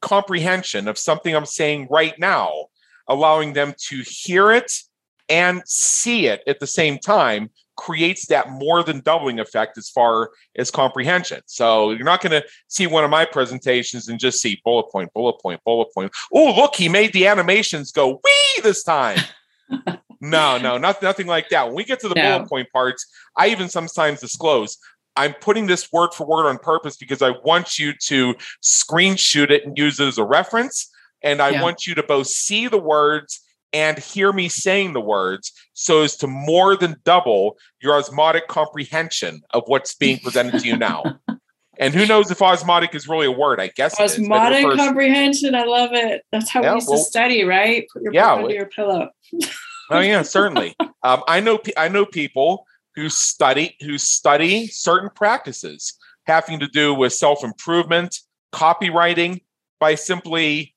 comprehension 0.00 0.86
of 0.88 0.98
something 0.98 1.34
I'm 1.34 1.46
saying 1.46 1.88
right 1.90 2.18
now, 2.18 2.66
allowing 3.08 3.54
them 3.54 3.74
to 3.88 4.02
hear 4.06 4.52
it 4.52 4.70
and 5.28 5.62
see 5.66 6.26
it 6.26 6.42
at 6.46 6.60
the 6.60 6.66
same 6.66 6.98
time 6.98 7.50
creates 7.76 8.26
that 8.26 8.50
more 8.50 8.82
than 8.82 9.00
doubling 9.00 9.40
effect 9.40 9.76
as 9.76 9.90
far 9.90 10.30
as 10.56 10.70
comprehension. 10.70 11.40
So 11.46 11.90
you're 11.90 12.04
not 12.04 12.22
going 12.22 12.40
to 12.40 12.46
see 12.68 12.86
one 12.86 13.04
of 13.04 13.10
my 13.10 13.24
presentations 13.24 14.08
and 14.08 14.18
just 14.18 14.40
see 14.40 14.60
bullet 14.64 14.90
point, 14.92 15.12
bullet 15.12 15.40
point, 15.40 15.60
bullet 15.64 15.92
point. 15.92 16.12
Oh, 16.32 16.54
look, 16.54 16.76
he 16.76 16.88
made 16.88 17.12
the 17.12 17.26
animations 17.26 17.90
go 17.90 18.20
wee 18.22 18.62
this 18.62 18.84
time. 18.84 19.18
no, 20.20 20.56
no, 20.58 20.78
not, 20.78 21.02
nothing 21.02 21.26
like 21.26 21.48
that. 21.48 21.66
When 21.66 21.74
we 21.74 21.84
get 21.84 22.00
to 22.00 22.08
the 22.08 22.14
no. 22.14 22.38
bullet 22.38 22.48
point 22.48 22.68
parts, 22.72 23.06
I 23.36 23.48
even 23.48 23.68
sometimes 23.68 24.20
disclose 24.20 24.78
I'm 25.16 25.34
putting 25.34 25.66
this 25.66 25.92
word 25.92 26.12
for 26.12 26.26
word 26.26 26.48
on 26.48 26.58
purpose 26.58 26.96
because 26.96 27.22
I 27.22 27.30
want 27.44 27.78
you 27.78 27.92
to 28.06 28.34
screenshot 28.62 29.50
it 29.50 29.64
and 29.64 29.76
use 29.78 30.00
it 30.00 30.08
as 30.08 30.18
a 30.18 30.24
reference. 30.24 30.90
And 31.22 31.40
I 31.40 31.50
yeah. 31.50 31.62
want 31.62 31.86
you 31.86 31.94
to 31.94 32.02
both 32.02 32.26
see 32.26 32.68
the 32.68 32.80
words 32.80 33.40
and 33.74 33.98
hear 33.98 34.32
me 34.32 34.48
saying 34.48 34.92
the 34.92 35.00
words 35.00 35.52
so 35.74 36.02
as 36.02 36.16
to 36.16 36.26
more 36.26 36.76
than 36.76 36.96
double 37.04 37.58
your 37.82 37.96
osmotic 37.96 38.46
comprehension 38.46 39.42
of 39.50 39.64
what's 39.66 39.94
being 39.94 40.18
presented 40.20 40.60
to 40.60 40.66
you 40.66 40.76
now. 40.76 41.02
And 41.76 41.92
who 41.92 42.06
knows 42.06 42.30
if 42.30 42.40
osmotic 42.40 42.94
is 42.94 43.08
really 43.08 43.26
a 43.26 43.32
word? 43.32 43.60
I 43.60 43.66
guess 43.74 43.98
osmotic 43.98 44.64
refers- 44.64 44.78
comprehension. 44.78 45.56
I 45.56 45.64
love 45.64 45.90
it. 45.92 46.22
That's 46.30 46.48
how 46.48 46.62
yeah, 46.62 46.70
we 46.70 46.76
used 46.76 46.88
well, 46.88 46.98
to 46.98 47.04
study, 47.04 47.42
right? 47.42 47.84
Put 47.92 48.02
your 48.02 48.12
yeah, 48.12 48.36
book 48.36 48.44
under 48.44 48.54
your 48.54 48.66
pillow. 48.66 49.10
oh 49.90 49.98
yeah, 49.98 50.22
certainly. 50.22 50.76
Um, 51.02 51.24
I 51.26 51.40
know. 51.40 51.58
I 51.76 51.88
know 51.88 52.06
people 52.06 52.64
who 52.94 53.08
study 53.08 53.76
who 53.80 53.98
study 53.98 54.68
certain 54.68 55.10
practices 55.16 55.98
having 56.26 56.60
to 56.60 56.68
do 56.68 56.94
with 56.94 57.12
self 57.12 57.42
improvement, 57.42 58.20
copywriting, 58.52 59.40
by 59.80 59.94
simply 59.94 60.73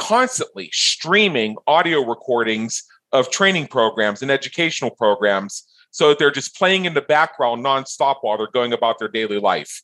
constantly 0.00 0.70
streaming 0.72 1.54
audio 1.66 2.02
recordings 2.02 2.84
of 3.12 3.30
training 3.30 3.66
programs 3.66 4.22
and 4.22 4.30
educational 4.30 4.90
programs 4.90 5.68
so 5.90 6.08
that 6.08 6.18
they're 6.18 6.30
just 6.30 6.56
playing 6.56 6.86
in 6.86 6.94
the 6.94 7.02
background 7.02 7.62
nonstop 7.62 8.16
while 8.22 8.38
they're 8.38 8.50
going 8.50 8.72
about 8.72 8.98
their 8.98 9.08
daily 9.08 9.38
life. 9.38 9.82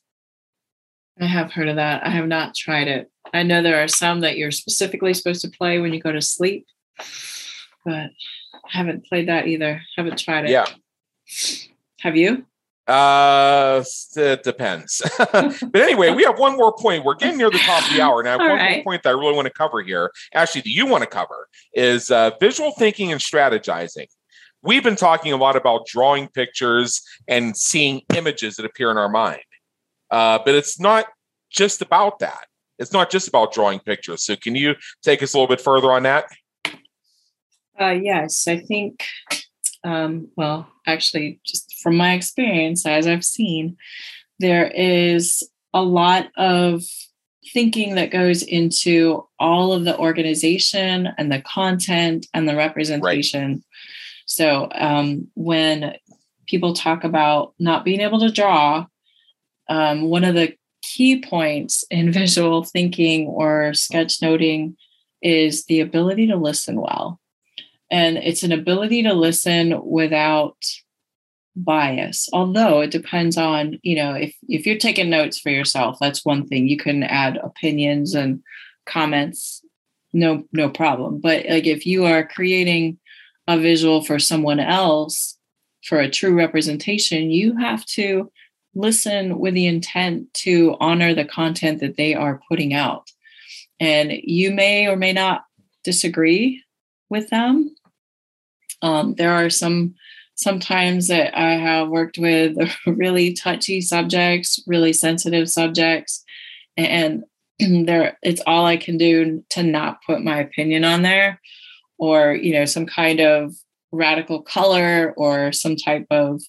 I 1.21 1.25
have 1.25 1.51
heard 1.51 1.67
of 1.67 1.75
that. 1.75 2.05
I 2.05 2.09
have 2.09 2.27
not 2.27 2.55
tried 2.55 2.87
it. 2.87 3.11
I 3.31 3.43
know 3.43 3.61
there 3.61 3.83
are 3.83 3.87
some 3.87 4.21
that 4.21 4.37
you're 4.37 4.51
specifically 4.51 5.13
supposed 5.13 5.41
to 5.41 5.49
play 5.49 5.79
when 5.79 5.93
you 5.93 5.99
go 5.99 6.11
to 6.11 6.21
sleep, 6.21 6.65
but 7.85 8.09
I 8.09 8.09
haven't 8.69 9.05
played 9.05 9.27
that 9.27 9.47
either. 9.47 9.81
Haven't 9.95 10.17
tried 10.17 10.45
it. 10.45 10.51
Yeah. 10.51 10.65
Have 11.99 12.15
you? 12.15 12.45
Uh, 12.87 13.83
it 14.15 14.43
depends. 14.43 15.01
but 15.33 15.75
anyway, 15.75 16.11
we 16.11 16.23
have 16.23 16.39
one 16.39 16.55
more 16.55 16.73
point. 16.73 17.03
We're 17.03 17.15
getting 17.15 17.37
near 17.37 17.51
the 17.51 17.59
top 17.59 17.83
of 17.83 17.93
the 17.93 18.01
hour. 18.01 18.21
and 18.21 18.25
Now, 18.25 18.37
one 18.37 18.47
right. 18.57 18.75
more 18.77 18.83
point 18.83 19.03
that 19.03 19.09
I 19.09 19.13
really 19.13 19.33
want 19.33 19.45
to 19.45 19.53
cover 19.53 19.81
here. 19.81 20.11
Actually, 20.33 20.61
that 20.61 20.69
you 20.69 20.85
want 20.85 21.03
to 21.03 21.09
cover 21.09 21.49
is 21.73 22.11
uh, 22.11 22.31
visual 22.39 22.71
thinking 22.71 23.11
and 23.11 23.19
strategizing. 23.19 24.07
We've 24.63 24.83
been 24.83 24.95
talking 24.95 25.33
a 25.33 25.37
lot 25.37 25.57
about 25.57 25.85
drawing 25.85 26.29
pictures 26.29 27.01
and 27.27 27.57
seeing 27.57 28.01
images 28.15 28.55
that 28.55 28.65
appear 28.65 28.89
in 28.89 28.97
our 28.97 29.09
mind, 29.09 29.43
uh, 30.09 30.39
but 30.43 30.55
it's 30.55 30.79
not 30.79 31.07
just 31.49 31.81
about 31.81 32.19
that. 32.19 32.45
It's 32.79 32.93
not 32.93 33.09
just 33.09 33.27
about 33.27 33.53
drawing 33.53 33.79
pictures. 33.79 34.23
So, 34.23 34.35
can 34.37 34.55
you 34.55 34.75
take 35.03 35.21
us 35.21 35.33
a 35.33 35.37
little 35.37 35.53
bit 35.53 35.61
further 35.61 35.91
on 35.91 36.03
that? 36.03 36.25
Uh, 37.79 37.89
yes, 37.89 38.47
I 38.47 38.59
think 38.59 39.03
um, 39.87 40.27
well, 40.35 40.67
actually, 40.85 41.39
just 41.45 41.77
from 41.81 41.95
my 41.95 42.13
experience, 42.13 42.85
as 42.85 43.07
I've 43.07 43.23
seen, 43.23 43.77
there 44.39 44.67
is 44.67 45.47
a 45.73 45.81
lot 45.81 46.27
of 46.35 46.83
thinking 47.53 47.95
that 47.95 48.11
goes 48.11 48.43
into 48.43 49.25
all 49.39 49.71
of 49.71 49.85
the 49.85 49.97
organization 49.97 51.07
and 51.17 51.31
the 51.31 51.41
content 51.41 52.27
and 52.33 52.49
the 52.49 52.55
representation. 52.55 53.51
Right. 53.51 53.61
So 54.25 54.67
um, 54.75 55.29
when 55.35 55.95
people 56.47 56.73
talk 56.73 57.05
about 57.05 57.53
not 57.57 57.85
being 57.85 58.01
able 58.01 58.19
to 58.19 58.31
draw, 58.31 58.87
um, 59.69 60.01
one 60.09 60.25
of 60.25 60.35
the 60.35 60.53
key 60.81 61.21
points 61.21 61.85
in 61.89 62.11
visual 62.21 62.65
thinking 62.65 63.27
or 63.27 63.71
sketchnoting 63.71 64.75
is 65.21 65.65
the 65.65 65.79
ability 65.79 66.27
to 66.27 66.35
listen 66.35 66.81
well 66.81 67.21
and 67.89 68.17
it's 68.17 68.43
an 68.43 68.51
ability 68.51 69.03
to 69.03 69.13
listen 69.13 69.79
without 69.85 70.57
bias 71.55 72.29
although 72.33 72.81
it 72.81 72.91
depends 72.91 73.35
on 73.35 73.79
you 73.81 73.95
know 73.95 74.13
if 74.13 74.35
if 74.47 74.65
you're 74.65 74.77
taking 74.77 75.09
notes 75.09 75.39
for 75.39 75.49
yourself 75.49 75.97
that's 75.99 76.23
one 76.23 76.45
thing. 76.45 76.67
You 76.67 76.77
can 76.77 77.03
add 77.03 77.37
opinions 77.37 78.13
and 78.13 78.41
comments 78.85 79.63
no 80.13 80.43
no 80.53 80.69
problem. 80.69 81.19
But 81.19 81.45
like 81.49 81.65
if 81.65 81.85
you 81.85 82.05
are 82.05 82.27
creating 82.27 82.99
a 83.47 83.57
visual 83.57 84.03
for 84.03 84.19
someone 84.19 84.59
else 84.59 85.37
for 85.83 85.99
a 85.99 86.09
true 86.09 86.35
representation 86.35 87.31
you 87.31 87.55
have 87.57 87.85
to 87.85 88.31
listen 88.75 89.39
with 89.39 89.55
the 89.55 89.65
intent 89.65 90.31
to 90.35 90.75
honor 90.79 91.15
the 91.15 91.25
content 91.25 91.79
that 91.79 91.97
they 91.97 92.13
are 92.13 92.41
putting 92.47 92.73
out. 92.73 93.09
And 93.79 94.11
you 94.11 94.51
may 94.51 94.87
or 94.87 94.95
may 94.95 95.13
not 95.13 95.43
disagree 95.83 96.63
with 97.09 97.29
them. 97.29 97.75
Um, 98.81 99.15
there 99.15 99.33
are 99.33 99.49
some 99.49 99.95
sometimes 100.35 101.07
that 101.07 101.37
I 101.37 101.53
have 101.53 101.89
worked 101.89 102.17
with 102.17 102.57
really 102.85 103.33
touchy 103.33 103.81
subjects, 103.81 104.59
really 104.67 104.93
sensitive 104.93 105.49
subjects, 105.49 106.23
and 106.75 107.23
there 107.59 108.17
it's 108.21 108.41
all 108.45 108.65
I 108.65 108.77
can 108.77 108.97
do 108.97 109.43
to 109.51 109.63
not 109.63 110.03
put 110.05 110.23
my 110.23 110.39
opinion 110.39 110.83
on 110.83 111.01
there 111.01 111.41
or 111.97 112.33
you 112.33 112.53
know 112.53 112.65
some 112.65 112.85
kind 112.85 113.19
of 113.19 113.55
radical 113.91 114.41
color 114.41 115.13
or 115.17 115.51
some 115.51 115.75
type 115.75 116.05
of 116.11 116.41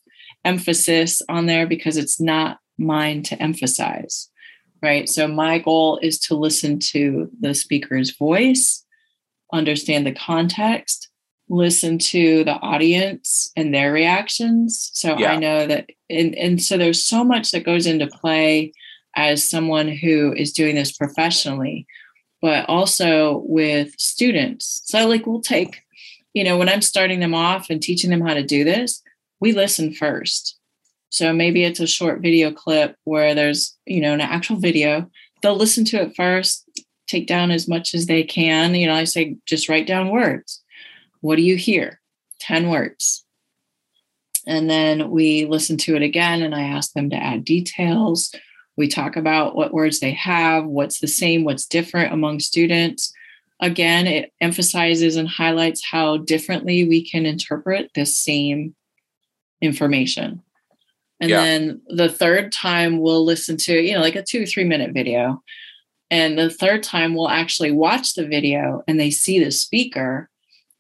emphasis 0.44 1.22
on 1.28 1.46
there 1.46 1.66
because 1.66 1.96
it's 1.96 2.20
not 2.20 2.58
mine 2.78 3.22
to 3.22 3.40
emphasize 3.40 4.28
right? 4.82 5.08
So 5.08 5.26
my 5.26 5.58
goal 5.58 5.98
is 6.02 6.18
to 6.20 6.34
listen 6.34 6.78
to 6.90 7.30
the 7.40 7.54
speaker's 7.54 8.16
voice 8.16 8.84
understand 9.52 10.06
the 10.06 10.12
context 10.12 11.08
listen 11.50 11.96
to 11.96 12.44
the 12.44 12.56
audience 12.56 13.50
and 13.56 13.74
their 13.74 13.92
reactions. 13.92 14.90
So 14.92 15.18
yeah. 15.18 15.32
i 15.32 15.36
know 15.36 15.66
that 15.66 15.90
and, 16.10 16.34
and 16.34 16.62
so 16.62 16.76
there's 16.76 17.02
so 17.02 17.24
much 17.24 17.50
that 17.50 17.64
goes 17.64 17.86
into 17.86 18.06
play 18.06 18.72
as 19.16 19.48
someone 19.48 19.88
who 19.88 20.32
is 20.34 20.52
doing 20.52 20.74
this 20.74 20.92
professionally 20.92 21.86
but 22.40 22.68
also 22.68 23.42
with 23.46 23.98
students. 23.98 24.82
So 24.84 25.08
like 25.08 25.26
we'll 25.26 25.40
take 25.40 25.82
you 26.34 26.44
know 26.44 26.58
when 26.58 26.68
i'm 26.68 26.82
starting 26.82 27.20
them 27.20 27.34
off 27.34 27.70
and 27.70 27.82
teaching 27.82 28.10
them 28.10 28.20
how 28.20 28.34
to 28.34 28.42
do 28.42 28.62
this 28.64 29.02
we 29.40 29.52
listen 29.52 29.92
first. 29.92 30.56
So 31.10 31.32
maybe 31.32 31.64
it's 31.64 31.80
a 31.80 31.86
short 31.86 32.20
video 32.20 32.52
clip 32.52 32.96
where 33.04 33.34
there's 33.34 33.76
you 33.86 34.00
know 34.00 34.12
an 34.12 34.20
actual 34.20 34.56
video. 34.56 35.10
They'll 35.42 35.56
listen 35.56 35.84
to 35.86 36.02
it 36.02 36.16
first 36.16 36.67
take 37.08 37.26
down 37.26 37.50
as 37.50 37.66
much 37.66 37.94
as 37.94 38.06
they 38.06 38.22
can 38.22 38.74
you 38.74 38.86
know 38.86 38.94
i 38.94 39.04
say 39.04 39.36
just 39.46 39.68
write 39.68 39.86
down 39.86 40.10
words 40.10 40.62
what 41.20 41.36
do 41.36 41.42
you 41.42 41.56
hear? 41.56 42.00
10 42.40 42.68
words. 42.70 43.24
And 44.46 44.70
then 44.70 45.10
we 45.10 45.44
listen 45.44 45.76
to 45.78 45.96
it 45.96 46.02
again, 46.02 46.42
and 46.42 46.54
I 46.54 46.62
ask 46.62 46.92
them 46.92 47.10
to 47.10 47.16
add 47.16 47.44
details. 47.44 48.34
We 48.76 48.88
talk 48.88 49.16
about 49.16 49.54
what 49.54 49.74
words 49.74 50.00
they 50.00 50.12
have, 50.12 50.64
what's 50.64 51.00
the 51.00 51.08
same, 51.08 51.44
what's 51.44 51.66
different 51.66 52.12
among 52.12 52.40
students. 52.40 53.12
Again, 53.60 54.06
it 54.06 54.32
emphasizes 54.40 55.16
and 55.16 55.28
highlights 55.28 55.84
how 55.84 56.18
differently 56.18 56.88
we 56.88 57.08
can 57.08 57.26
interpret 57.26 57.90
the 57.94 58.06
same 58.06 58.74
information. 59.60 60.42
And 61.20 61.30
yeah. 61.30 61.42
then 61.42 61.82
the 61.88 62.08
third 62.08 62.52
time 62.52 63.00
we'll 63.00 63.24
listen 63.24 63.56
to, 63.56 63.74
you 63.74 63.94
know, 63.94 64.00
like 64.00 64.14
a 64.14 64.22
two, 64.22 64.46
three 64.46 64.64
minute 64.64 64.92
video. 64.94 65.42
And 66.10 66.38
the 66.38 66.50
third 66.50 66.82
time 66.82 67.14
we'll 67.14 67.28
actually 67.28 67.70
watch 67.70 68.14
the 68.14 68.26
video 68.26 68.82
and 68.88 68.98
they 68.98 69.10
see 69.10 69.42
the 69.42 69.50
speaker 69.50 70.30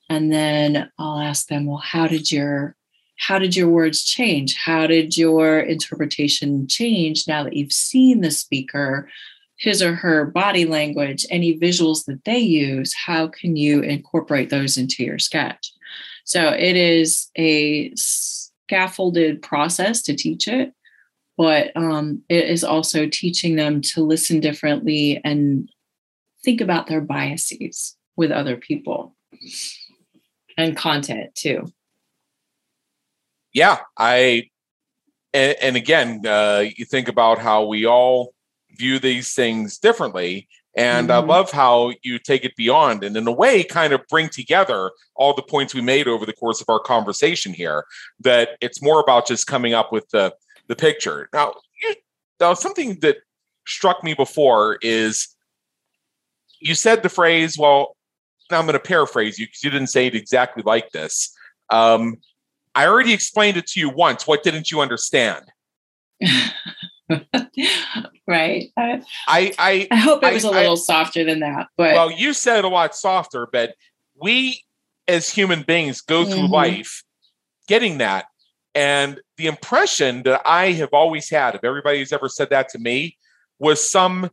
and 0.08 0.32
then 0.32 0.90
I'll 0.98 1.18
ask 1.18 1.48
them, 1.48 1.66
well, 1.66 1.78
how 1.78 2.06
did 2.06 2.32
your 2.32 2.74
how 3.20 3.38
did 3.38 3.56
your 3.56 3.68
words 3.68 4.04
change? 4.04 4.54
How 4.56 4.86
did 4.86 5.16
your 5.16 5.58
interpretation 5.58 6.68
change 6.68 7.26
now 7.26 7.42
that 7.42 7.56
you've 7.56 7.72
seen 7.72 8.20
the 8.20 8.30
speaker, 8.30 9.10
his 9.56 9.82
or 9.82 9.96
her 9.96 10.26
body 10.26 10.64
language, 10.64 11.26
any 11.28 11.58
visuals 11.58 12.04
that 12.04 12.24
they 12.24 12.38
use? 12.38 12.94
How 12.94 13.26
can 13.26 13.56
you 13.56 13.80
incorporate 13.80 14.50
those 14.50 14.76
into 14.76 15.02
your 15.02 15.18
sketch? 15.18 15.72
So 16.24 16.50
it 16.50 16.76
is 16.76 17.28
a 17.36 17.92
scaffolded 17.96 19.42
process 19.42 20.00
to 20.02 20.14
teach 20.14 20.46
it, 20.46 20.72
but 21.38 21.70
um, 21.76 22.22
it 22.28 22.50
is 22.50 22.64
also 22.64 23.06
teaching 23.06 23.56
them 23.56 23.80
to 23.80 24.02
listen 24.02 24.40
differently 24.40 25.20
and 25.24 25.70
think 26.44 26.60
about 26.60 26.88
their 26.88 27.00
biases 27.00 27.96
with 28.16 28.32
other 28.32 28.56
people 28.56 29.14
and 30.58 30.76
content 30.76 31.34
too. 31.34 31.64
Yeah, 33.54 33.78
I 33.96 34.50
and, 35.32 35.56
and 35.62 35.76
again, 35.76 36.26
uh, 36.26 36.64
you 36.76 36.84
think 36.84 37.08
about 37.08 37.38
how 37.38 37.66
we 37.66 37.86
all 37.86 38.34
view 38.76 38.98
these 38.98 39.34
things 39.34 39.78
differently. 39.78 40.48
And 40.76 41.08
mm-hmm. 41.08 41.30
I 41.30 41.34
love 41.34 41.50
how 41.50 41.92
you 42.02 42.18
take 42.18 42.44
it 42.44 42.54
beyond 42.56 43.02
and, 43.02 43.16
in 43.16 43.26
a 43.26 43.32
way, 43.32 43.64
kind 43.64 43.92
of 43.92 44.06
bring 44.08 44.28
together 44.28 44.92
all 45.16 45.34
the 45.34 45.42
points 45.42 45.74
we 45.74 45.80
made 45.80 46.06
over 46.06 46.24
the 46.24 46.32
course 46.32 46.60
of 46.60 46.68
our 46.68 46.78
conversation 46.78 47.52
here. 47.52 47.84
That 48.20 48.50
it's 48.60 48.82
more 48.82 49.00
about 49.00 49.26
just 49.26 49.46
coming 49.46 49.74
up 49.74 49.92
with 49.92 50.08
the, 50.10 50.34
the 50.68 50.76
picture. 50.76 51.28
Now, 51.32 51.54
you, 51.82 51.94
now, 52.40 52.54
something 52.54 52.98
that 53.00 53.18
struck 53.66 54.04
me 54.04 54.14
before 54.14 54.78
is 54.82 55.28
you 56.60 56.74
said 56.74 57.02
the 57.02 57.08
phrase, 57.08 57.58
well, 57.58 57.96
now 58.50 58.58
I'm 58.58 58.66
going 58.66 58.74
to 58.74 58.80
paraphrase 58.80 59.38
you 59.38 59.46
because 59.46 59.62
you 59.62 59.70
didn't 59.70 59.88
say 59.88 60.06
it 60.06 60.14
exactly 60.14 60.62
like 60.64 60.90
this. 60.90 61.34
Um, 61.70 62.16
I 62.74 62.86
already 62.86 63.12
explained 63.12 63.56
it 63.56 63.66
to 63.68 63.80
you 63.80 63.90
once. 63.90 64.26
What 64.26 64.42
didn't 64.42 64.70
you 64.70 64.80
understand? 64.80 65.44
right. 68.26 68.70
I, 68.76 69.02
I, 69.26 69.88
I 69.90 69.96
hope 69.96 70.22
it 70.22 70.32
was 70.32 70.44
I, 70.44 70.48
a 70.48 70.52
little 70.52 70.72
I, 70.72 70.76
softer 70.76 71.24
than 71.24 71.40
that. 71.40 71.68
But 71.76 71.94
well, 71.94 72.10
you 72.10 72.32
said 72.32 72.58
it 72.58 72.64
a 72.64 72.68
lot 72.68 72.94
softer, 72.94 73.48
but 73.50 73.74
we 74.14 74.62
as 75.06 75.30
human 75.30 75.62
beings 75.62 76.00
go 76.00 76.24
through 76.24 76.42
mm-hmm. 76.42 76.52
life 76.52 77.02
getting 77.66 77.98
that. 77.98 78.26
And 78.78 79.20
the 79.38 79.48
impression 79.48 80.22
that 80.22 80.40
I 80.44 80.70
have 80.70 80.90
always 80.92 81.28
had 81.28 81.56
of 81.56 81.64
everybody 81.64 81.98
who's 81.98 82.12
ever 82.12 82.28
said 82.28 82.50
that 82.50 82.68
to 82.68 82.78
me 82.78 83.16
was 83.58 83.90
some 83.90 84.30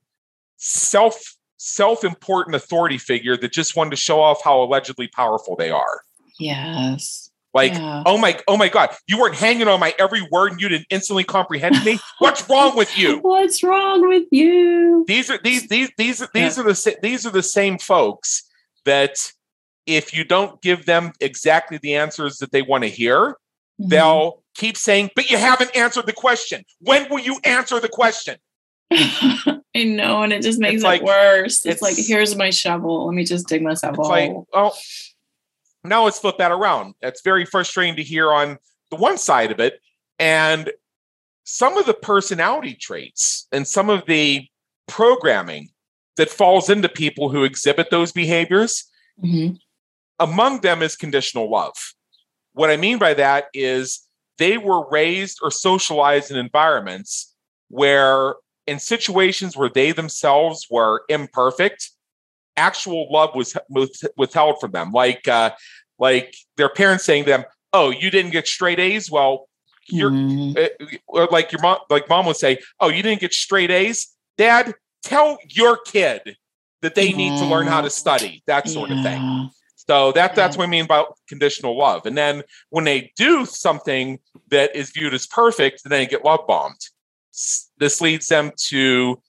self 0.57 1.35
self-important 1.57 2.55
authority 2.55 2.99
figure 2.99 3.35
that 3.37 3.51
just 3.51 3.75
wanted 3.75 3.89
to 3.89 3.95
show 3.95 4.21
off 4.21 4.43
how 4.43 4.61
allegedly 4.61 5.07
powerful 5.07 5.55
they 5.55 5.71
are. 5.71 6.01
Yes. 6.39 7.31
Like, 7.55 7.73
yeah. 7.73 8.03
oh 8.05 8.19
my, 8.19 8.39
oh 8.47 8.55
my 8.55 8.69
God, 8.69 8.91
you 9.07 9.17
weren't 9.17 9.33
hanging 9.33 9.67
on 9.67 9.79
my 9.79 9.95
every 9.97 10.21
word 10.31 10.51
and 10.51 10.61
you 10.61 10.69
didn't 10.69 10.85
instantly 10.91 11.23
comprehend 11.23 11.83
me. 11.83 11.97
What's 12.19 12.47
wrong 12.47 12.77
with 12.77 12.95
you? 12.95 13.17
What's 13.21 13.63
wrong 13.63 14.07
with 14.07 14.27
you? 14.29 15.05
These 15.07 15.31
are 15.31 15.39
these 15.43 15.67
these 15.69 15.89
these 15.97 16.19
these 16.35 16.57
yeah. 16.57 16.63
are 16.63 16.67
the 16.67 16.95
these 17.01 17.25
are 17.25 17.31
the 17.31 17.41
same 17.41 17.79
folks 17.79 18.43
that 18.83 19.17
if 19.87 20.13
you 20.13 20.23
don't 20.23 20.61
give 20.61 20.85
them 20.85 21.13
exactly 21.19 21.79
the 21.81 21.95
answers 21.95 22.37
that 22.37 22.51
they 22.51 22.61
want 22.61 22.83
to 22.83 22.89
hear, 22.89 23.37
mm-hmm. 23.80 23.89
they'll 23.89 24.43
keep 24.55 24.78
saying, 24.78 25.11
"But 25.15 25.30
you 25.30 25.38
haven't 25.38 25.76
answered 25.76 26.05
the 26.05 26.13
question. 26.13 26.63
When 26.80 27.09
will 27.09 27.19
you 27.19 27.39
answer 27.43 27.80
the 27.80 27.89
question?" 27.89 28.38
I 28.91 29.84
know, 29.84 30.21
and 30.21 30.32
it 30.32 30.41
just 30.41 30.59
makes 30.59 30.76
it's 30.76 30.84
it 30.84 30.88
like, 30.88 31.01
worse. 31.01 31.65
It's, 31.65 31.65
it's, 31.65 31.82
like, 31.82 31.95
here's 31.97 32.36
my 32.36 32.49
shovel. 32.49 33.07
Let 33.07 33.15
me 33.15 33.26
just 33.26 33.47
dig 33.47 33.61
myself 33.61 33.97
hole. 33.97 34.07
Like, 34.07 34.32
oh, 34.53 34.73
now 35.84 36.05
let's 36.05 36.19
flip 36.19 36.38
that 36.38 36.51
around. 36.51 36.93
That's 37.01 37.21
very 37.21 37.45
frustrating 37.45 37.95
to 37.97 38.03
hear 38.03 38.32
on 38.32 38.57
the 38.89 38.95
one 38.95 39.17
side 39.17 39.51
of 39.51 39.59
it. 39.59 39.80
And 40.17 40.71
some 41.43 41.78
of 41.78 41.86
the 41.86 41.93
personality 41.93 42.73
traits 42.73 43.47
and 43.51 43.67
some 43.67 43.89
of 43.89 44.05
the 44.05 44.47
programming 44.88 45.69
that 46.17 46.30
falls 46.30 46.69
into 46.69 46.89
people 46.89 47.30
who 47.30 47.43
exhibit 47.43 47.89
those 47.91 48.11
behaviors, 48.11 48.86
mm-hmm. 49.23 49.55
among 50.19 50.61
them 50.61 50.82
is 50.82 50.95
conditional 50.95 51.49
love. 51.49 51.76
What 52.56 52.70
I 52.70 52.78
mean 52.78 52.97
by 52.97 53.14
that 53.14 53.45
is 53.53 54.08
they 54.38 54.58
were 54.58 54.89
raised 54.89 55.39
or 55.43 55.51
socialized 55.51 56.32
in 56.32 56.38
environments 56.38 57.36
where 57.70 58.36
in 58.66 58.80
situations 58.80 59.58
where 59.58 59.70
they 59.70 59.91
themselves 59.91 60.66
were 60.72 61.03
imperfect, 61.10 61.91
actual 62.56 63.12
love 63.12 63.32
was 63.36 63.58
withheld 64.18 64.62
from 64.62 64.72
them. 64.72 64.91
Like, 64.91 65.28
uh, 65.28 65.51
like 65.99 66.34
their 66.56 66.70
parents 66.70 67.03
saying 67.03 67.26
to 67.26 67.32
them, 67.32 67.43
"Oh, 67.74 67.89
you 67.89 68.10
didn't 68.10 68.32
get 68.32 68.47
straight 68.47 68.80
A's. 68.80 69.12
Well, 69.12 69.49
you're 69.88 70.12
mm. 70.12 70.70
uh, 71.14 71.28
like 71.32 71.51
your 71.51 71.62
mom. 71.62 71.80
Like 71.89 72.08
mom 72.08 72.26
would 72.26 72.38
say, 72.38 72.60
"Oh, 72.80 72.88
you 72.88 73.03
didn't 73.03 73.22
get 73.22 73.34
straight 73.34 73.72
A's, 73.72 74.08
Dad. 74.38 74.74
Tell 75.03 75.38
your 75.49 75.78
kid 75.78 76.38
that 76.82 76.95
they 76.95 77.10
yeah. 77.10 77.18
need 77.18 77.39
to 77.39 77.45
learn 77.45 77.68
how 77.68 77.82
to 77.82 77.89
study. 77.89 78.43
That 78.47 78.70
sort 78.70 78.89
yeah. 78.89 78.97
of 78.97 79.03
thing." 79.03 79.49
So 79.88 80.11
that 80.13 80.36
that's 80.36 80.57
what 80.57 80.63
I 80.63 80.69
mean 80.69 80.88
by 80.88 81.05
conditional 81.27 81.77
love. 81.77 82.05
And 82.05 82.17
then 82.17 82.41
when 82.69 82.86
they 82.86 83.11
do 83.15 83.45
something 83.45 84.19
that 84.49 84.75
is 84.75 84.89
viewed 84.89 85.13
as 85.13 85.27
perfect, 85.27 85.83
then 85.83 85.91
they 85.91 86.05
get 86.07 86.25
love 86.25 86.41
bombed 86.47 86.79
this 87.77 88.01
leads 88.01 88.27
them 88.27 88.51
to 88.55 89.21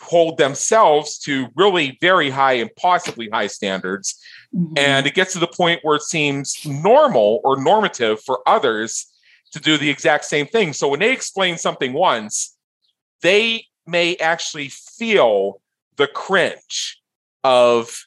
hold 0.00 0.36
themselves 0.36 1.18
to 1.18 1.46
really 1.54 1.96
very 2.00 2.30
high 2.30 2.54
and 2.54 2.74
possibly 2.76 3.28
high 3.28 3.46
standards. 3.46 4.20
Mm-hmm. 4.54 4.74
And 4.76 5.06
it 5.06 5.14
gets 5.14 5.32
to 5.34 5.38
the 5.38 5.46
point 5.46 5.80
where 5.82 5.96
it 5.96 6.02
seems 6.02 6.56
normal 6.64 7.40
or 7.44 7.62
normative 7.62 8.22
for 8.24 8.40
others 8.46 9.06
to 9.52 9.60
do 9.60 9.76
the 9.76 9.90
exact 9.90 10.24
same 10.24 10.46
thing. 10.46 10.72
So 10.72 10.88
when 10.88 11.00
they 11.00 11.12
explain 11.12 11.56
something 11.56 11.92
once, 11.92 12.56
they 13.20 13.66
may 13.86 14.16
actually 14.16 14.70
feel 14.70 15.60
the 15.96 16.08
cringe 16.08 17.00
of 17.44 18.06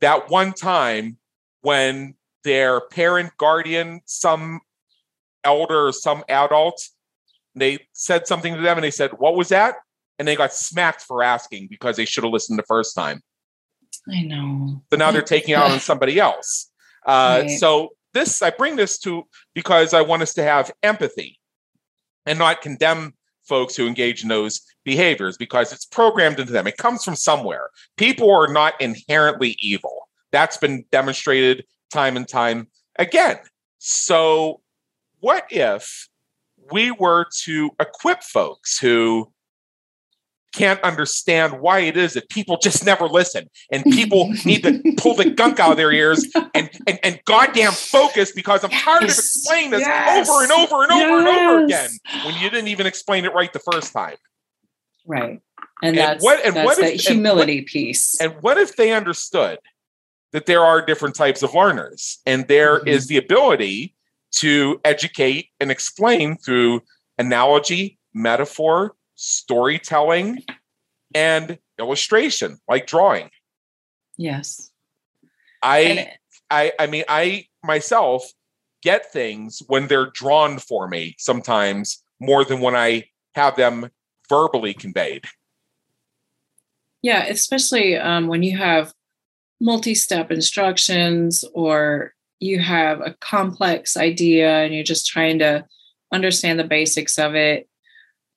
that 0.00 0.30
one 0.30 0.52
time 0.52 1.18
when 1.62 2.14
their 2.44 2.80
parent, 2.80 3.32
guardian, 3.36 4.00
some 4.06 4.60
elder, 5.44 5.92
some 5.92 6.24
adult 6.28 6.82
they 7.54 7.86
said 7.92 8.26
something 8.26 8.54
to 8.54 8.60
them 8.60 8.76
and 8.76 8.84
they 8.84 8.90
said, 8.90 9.12
What 9.18 9.36
was 9.36 9.48
that? 9.48 9.76
And 10.18 10.28
they 10.28 10.36
got 10.36 10.52
smacked 10.52 11.02
for 11.02 11.22
asking 11.22 11.68
because 11.70 11.96
they 11.96 12.04
should 12.04 12.24
have 12.24 12.32
listened 12.32 12.58
the 12.58 12.64
first 12.64 12.94
time. 12.94 13.22
I 14.10 14.22
know. 14.22 14.82
So 14.90 14.96
now 14.96 15.10
they're 15.10 15.22
taking 15.22 15.54
out 15.54 15.70
on 15.70 15.80
somebody 15.80 16.18
else. 16.18 16.70
Uh, 17.06 17.42
right. 17.42 17.50
So 17.50 17.90
this 18.12 18.42
I 18.42 18.50
bring 18.50 18.76
this 18.76 18.98
to 19.00 19.24
because 19.54 19.94
I 19.94 20.02
want 20.02 20.22
us 20.22 20.34
to 20.34 20.42
have 20.42 20.70
empathy 20.82 21.38
and 22.26 22.38
not 22.38 22.60
condemn 22.60 23.14
folks 23.50 23.76
who 23.76 23.86
engage 23.88 24.22
in 24.22 24.28
those 24.28 24.62
behaviors 24.84 25.36
because 25.36 25.72
it's 25.72 25.84
programmed 25.84 26.38
into 26.38 26.52
them. 26.52 26.68
It 26.68 26.76
comes 26.76 27.04
from 27.04 27.16
somewhere. 27.16 27.68
People 27.96 28.30
are 28.30 28.50
not 28.50 28.80
inherently 28.80 29.56
evil. 29.60 30.08
That's 30.30 30.56
been 30.56 30.84
demonstrated 30.92 31.64
time 31.92 32.16
and 32.16 32.26
time 32.26 32.68
again. 32.96 33.38
So, 33.78 34.60
what 35.18 35.46
if 35.50 36.08
we 36.70 36.92
were 36.92 37.26
to 37.42 37.70
equip 37.80 38.22
folks 38.22 38.78
who 38.78 39.32
can't 40.52 40.80
understand 40.82 41.60
why 41.60 41.80
it 41.80 41.96
is 41.96 42.14
that 42.14 42.28
people 42.28 42.58
just 42.62 42.84
never 42.84 43.06
listen 43.06 43.48
and 43.70 43.84
people 43.84 44.32
need 44.44 44.62
to 44.62 44.82
pull 44.96 45.14
the 45.14 45.30
gunk 45.30 45.60
out 45.60 45.70
of 45.70 45.76
their 45.76 45.92
ears 45.92 46.26
and, 46.54 46.70
and, 46.86 46.98
and 47.02 47.20
goddamn 47.24 47.72
focus 47.72 48.32
because 48.32 48.64
I'm 48.64 48.70
tired 48.70 49.02
yes. 49.02 49.18
of 49.18 49.24
explaining 49.24 49.70
this 49.70 49.80
yes. 49.80 50.28
over 50.28 50.42
and 50.42 50.52
over 50.52 50.82
and 50.82 50.92
over 50.92 51.20
yes. 51.20 51.28
and 51.28 51.38
over 51.38 51.64
again 51.64 51.90
when 52.24 52.34
you 52.42 52.50
didn't 52.50 52.68
even 52.68 52.86
explain 52.86 53.24
it 53.24 53.32
right 53.32 53.52
the 53.52 53.60
first 53.60 53.92
time. 53.92 54.16
Right. 55.06 55.40
And, 55.82 55.96
and 55.96 55.98
that's, 55.98 56.24
what, 56.24 56.44
and 56.44 56.54
that's 56.54 56.66
what 56.66 56.78
if, 56.78 57.00
humility 57.00 57.58
and 57.58 57.62
what, 57.62 57.68
piece. 57.68 58.20
And 58.20 58.34
what 58.40 58.58
if 58.58 58.76
they 58.76 58.92
understood 58.92 59.58
that 60.32 60.46
there 60.46 60.64
are 60.64 60.84
different 60.84 61.14
types 61.14 61.42
of 61.42 61.54
learners 61.54 62.18
and 62.26 62.46
there 62.48 62.78
mm-hmm. 62.78 62.88
is 62.88 63.06
the 63.06 63.16
ability 63.16 63.94
to 64.32 64.80
educate 64.84 65.48
and 65.58 65.70
explain 65.70 66.36
through 66.36 66.82
analogy, 67.18 67.98
metaphor, 68.14 68.94
storytelling, 69.20 70.42
and 71.14 71.58
illustration, 71.78 72.58
like 72.68 72.86
drawing. 72.86 73.30
Yes. 74.16 74.70
I 75.62 76.12
I 76.50 76.72
I 76.78 76.86
mean 76.86 77.04
I 77.06 77.46
myself 77.62 78.24
get 78.82 79.12
things 79.12 79.62
when 79.66 79.86
they're 79.86 80.10
drawn 80.14 80.58
for 80.58 80.88
me 80.88 81.14
sometimes 81.18 82.02
more 82.18 82.46
than 82.46 82.60
when 82.60 82.74
I 82.74 83.04
have 83.34 83.56
them 83.56 83.90
verbally 84.28 84.72
conveyed. 84.72 85.24
Yeah, 87.02 87.26
especially 87.26 87.96
um, 87.96 88.26
when 88.26 88.42
you 88.42 88.56
have 88.56 88.94
multi-step 89.60 90.30
instructions 90.30 91.44
or 91.52 92.14
you 92.38 92.58
have 92.58 93.00
a 93.02 93.14
complex 93.20 93.98
idea 93.98 94.50
and 94.60 94.74
you're 94.74 94.82
just 94.82 95.06
trying 95.06 95.38
to 95.40 95.66
understand 96.10 96.58
the 96.58 96.64
basics 96.64 97.18
of 97.18 97.34
it 97.34 97.68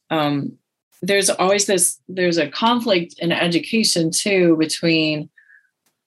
um, 0.10 0.58
there's 1.04 1.30
always 1.30 1.66
this 1.66 2.00
there's 2.08 2.38
a 2.38 2.50
conflict 2.50 3.16
in 3.20 3.32
education 3.32 4.10
too 4.10 4.56
between 4.58 5.30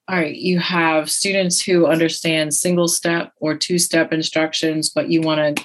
all 0.09 0.17
right 0.17 0.37
you 0.37 0.59
have 0.59 1.11
students 1.11 1.61
who 1.61 1.87
understand 1.87 2.55
single 2.55 2.89
step 2.89 3.33
or 3.39 3.57
two 3.57 3.79
step 3.79 4.13
instructions 4.13 4.89
but 4.89 5.11
you 5.11 5.21
want 5.21 5.57
to 5.57 5.65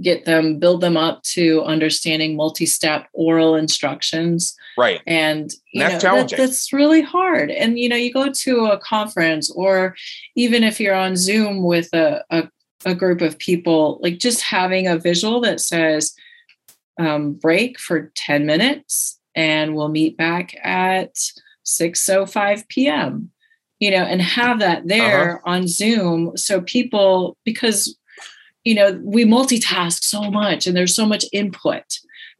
get 0.00 0.24
them 0.24 0.58
build 0.58 0.80
them 0.80 0.96
up 0.96 1.22
to 1.24 1.62
understanding 1.64 2.36
multi-step 2.36 3.08
oral 3.12 3.56
instructions. 3.56 4.56
Right. 4.76 5.00
And 5.06 5.50
you 5.72 5.80
that's 5.80 6.04
know 6.04 6.22
that, 6.22 6.36
that's 6.36 6.72
really 6.72 7.02
hard. 7.02 7.50
And 7.50 7.78
you 7.78 7.88
know 7.88 7.96
you 7.96 8.12
go 8.12 8.30
to 8.30 8.66
a 8.66 8.78
conference 8.78 9.50
or 9.50 9.96
even 10.36 10.62
if 10.62 10.78
you're 10.78 10.94
on 10.94 11.16
zoom 11.16 11.64
with 11.64 11.92
a, 11.92 12.24
a, 12.30 12.48
a 12.84 12.94
group 12.94 13.20
of 13.20 13.38
people 13.38 13.98
like 14.02 14.18
just 14.18 14.40
having 14.42 14.86
a 14.86 14.98
visual 14.98 15.40
that 15.40 15.60
says 15.60 16.14
um, 16.98 17.32
break 17.32 17.78
for 17.78 18.12
10 18.14 18.46
minutes 18.46 19.18
and 19.34 19.74
we'll 19.74 19.88
meet 19.88 20.16
back 20.16 20.54
at 20.64 21.14
6.05 21.64 22.68
p.m 22.68 23.30
you 23.78 23.90
know 23.90 24.02
and 24.02 24.20
have 24.20 24.58
that 24.58 24.86
there 24.86 25.36
uh-huh. 25.36 25.50
on 25.50 25.68
zoom 25.68 26.36
so 26.36 26.60
people 26.60 27.36
because 27.44 27.96
you 28.64 28.74
know 28.74 29.00
we 29.02 29.24
multitask 29.24 30.02
so 30.02 30.30
much 30.30 30.66
and 30.66 30.76
there's 30.76 30.94
so 30.94 31.06
much 31.06 31.24
input 31.32 31.84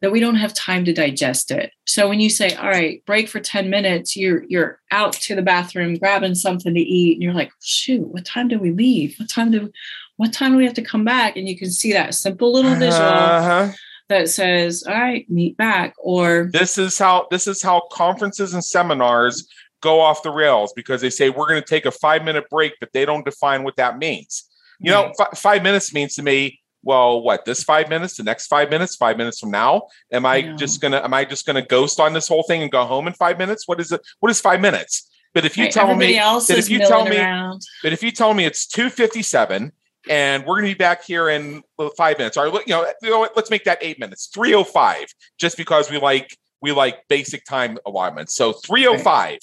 that 0.01 0.11
we 0.11 0.19
don't 0.21 0.35
have 0.35 0.53
time 0.53 0.85
to 0.85 0.93
digest 0.93 1.51
it. 1.51 1.73
So 1.85 2.07
when 2.07 2.21
you 2.21 2.29
say 2.29 2.55
all 2.55 2.69
right 2.69 3.03
break 3.05 3.27
for 3.27 3.39
10 3.39 3.69
minutes 3.69 4.15
you're 4.15 4.43
you're 4.47 4.79
out 4.91 5.13
to 5.13 5.35
the 5.35 5.41
bathroom 5.41 5.95
grabbing 5.95 6.35
something 6.35 6.73
to 6.73 6.79
eat 6.79 7.15
and 7.15 7.23
you're 7.23 7.33
like 7.33 7.51
shoot 7.61 8.07
what 8.07 8.25
time 8.25 8.47
do 8.47 8.59
we 8.59 8.71
leave? 8.71 9.15
What 9.17 9.29
time 9.29 9.51
do 9.51 9.71
what 10.17 10.33
time 10.33 10.51
do 10.51 10.57
we 10.57 10.65
have 10.65 10.73
to 10.75 10.81
come 10.81 11.05
back? 11.05 11.37
And 11.37 11.47
you 11.47 11.57
can 11.57 11.71
see 11.71 11.93
that 11.93 12.15
simple 12.15 12.51
little 12.51 12.75
visual 12.75 13.01
uh-huh 13.01 13.71
that 14.09 14.29
says, 14.29 14.83
all 14.85 14.93
right, 14.93 15.29
meet 15.29 15.55
back 15.57 15.93
or 15.97 16.49
this 16.51 16.77
is 16.77 16.97
how 16.97 17.27
this 17.31 17.47
is 17.47 17.61
how 17.61 17.81
conferences 17.91 18.53
and 18.53 18.63
seminars 18.63 19.47
go 19.81 20.01
off 20.01 20.23
the 20.23 20.31
rails 20.31 20.73
because 20.75 21.01
they 21.01 21.09
say 21.09 21.29
we're 21.29 21.47
going 21.47 21.61
to 21.61 21.67
take 21.67 21.85
a 21.85 21.91
five 21.91 22.23
minute 22.23 22.49
break, 22.49 22.73
but 22.79 22.91
they 22.91 23.05
don't 23.05 23.23
define 23.23 23.63
what 23.63 23.77
that 23.77 23.97
means. 23.97 24.45
You 24.81 24.91
know, 24.91 25.11
f- 25.19 25.37
five 25.37 25.61
minutes 25.61 25.93
means 25.93 26.15
to 26.15 26.23
me, 26.23 26.61
well, 26.83 27.21
what 27.21 27.43
this 27.43 27.63
five 27.63 27.89
minutes, 27.89 28.15
the 28.15 28.23
next 28.23 28.47
five 28.47 28.69
minutes, 28.69 28.95
five 28.95 29.17
minutes 29.17 29.39
from 29.39 29.51
now, 29.51 29.83
am 30.11 30.25
I, 30.25 30.35
I 30.35 30.41
just 30.53 30.81
gonna 30.81 31.01
am 31.03 31.13
I 31.13 31.25
just 31.25 31.45
gonna 31.45 31.65
ghost 31.65 31.99
on 31.99 32.13
this 32.13 32.27
whole 32.27 32.43
thing 32.43 32.61
and 32.61 32.71
go 32.71 32.85
home 32.85 33.07
in 33.07 33.13
five 33.13 33.37
minutes? 33.37 33.67
What 33.67 33.79
is 33.79 33.91
it? 33.91 34.01
What 34.19 34.31
is 34.31 34.39
five 34.39 34.61
minutes? 34.61 35.09
But 35.33 35.45
if 35.45 35.57
you 35.57 35.65
right, 35.65 35.73
tell 35.73 35.95
me 35.95 36.13
that 36.13 36.49
if 36.49 36.69
you 36.69 36.79
tell 36.79 37.05
me 37.05 37.17
around. 37.17 37.61
but 37.83 37.93
if 37.93 38.01
you 38.01 38.11
tell 38.11 38.33
me 38.33 38.45
it's 38.45 38.65
two 38.65 38.89
fifty 38.89 39.21
seven 39.21 39.73
and 40.09 40.43
we're 40.43 40.55
going 40.55 40.65
to 40.65 40.75
be 40.75 40.77
back 40.77 41.05
here 41.05 41.29
in 41.29 41.61
five 41.95 42.17
minutes. 42.17 42.35
Or 42.35 42.47
you 42.47 42.63
know, 42.67 42.91
you 43.01 43.09
know, 43.11 43.29
let's 43.35 43.51
make 43.51 43.63
that 43.65 43.77
eight 43.81 43.99
minutes. 43.99 44.27
Three 44.33 44.53
oh 44.53 44.63
five, 44.63 45.05
just 45.37 45.55
because 45.55 45.89
we 45.89 45.99
like 45.99 46.35
we 46.61 46.71
like 46.71 47.07
basic 47.07 47.45
time 47.45 47.77
alignment. 47.85 48.31
So 48.31 48.51
three 48.51 48.87
oh 48.87 48.97
five. 48.97 49.39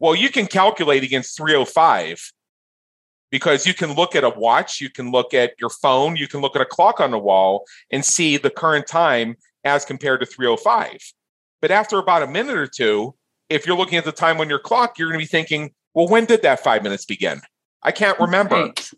Well, 0.00 0.14
you 0.14 0.30
can 0.30 0.46
calculate 0.46 1.04
against 1.04 1.36
three 1.36 1.54
oh 1.54 1.66
five 1.66 2.32
because 3.30 3.66
you 3.66 3.74
can 3.74 3.94
look 3.94 4.16
at 4.16 4.24
a 4.24 4.30
watch, 4.30 4.80
you 4.80 4.90
can 4.90 5.12
look 5.12 5.34
at 5.34 5.52
your 5.60 5.70
phone, 5.70 6.16
you 6.16 6.26
can 6.26 6.40
look 6.40 6.56
at 6.56 6.62
a 6.62 6.66
clock 6.66 6.98
on 6.98 7.10
the 7.10 7.18
wall 7.18 7.64
and 7.90 8.04
see 8.04 8.36
the 8.36 8.50
current 8.50 8.86
time 8.86 9.36
as 9.62 9.84
compared 9.84 10.20
to 10.20 10.26
305. 10.26 10.98
But 11.60 11.70
after 11.70 11.98
about 11.98 12.22
a 12.22 12.26
minute 12.26 12.56
or 12.56 12.66
two, 12.66 13.14
if 13.48 13.66
you're 13.66 13.76
looking 13.76 13.98
at 13.98 14.04
the 14.04 14.12
time 14.12 14.40
on 14.40 14.48
your 14.48 14.58
clock, 14.58 14.98
you're 14.98 15.08
going 15.08 15.20
to 15.20 15.24
be 15.24 15.28
thinking, 15.28 15.72
well, 15.94 16.08
when 16.08 16.24
did 16.24 16.42
that 16.42 16.60
five 16.64 16.82
minutes 16.82 17.04
begin? 17.04 17.40
I 17.82 17.92
can't 17.92 18.18
remember. 18.18 18.56
Right. 18.56 18.90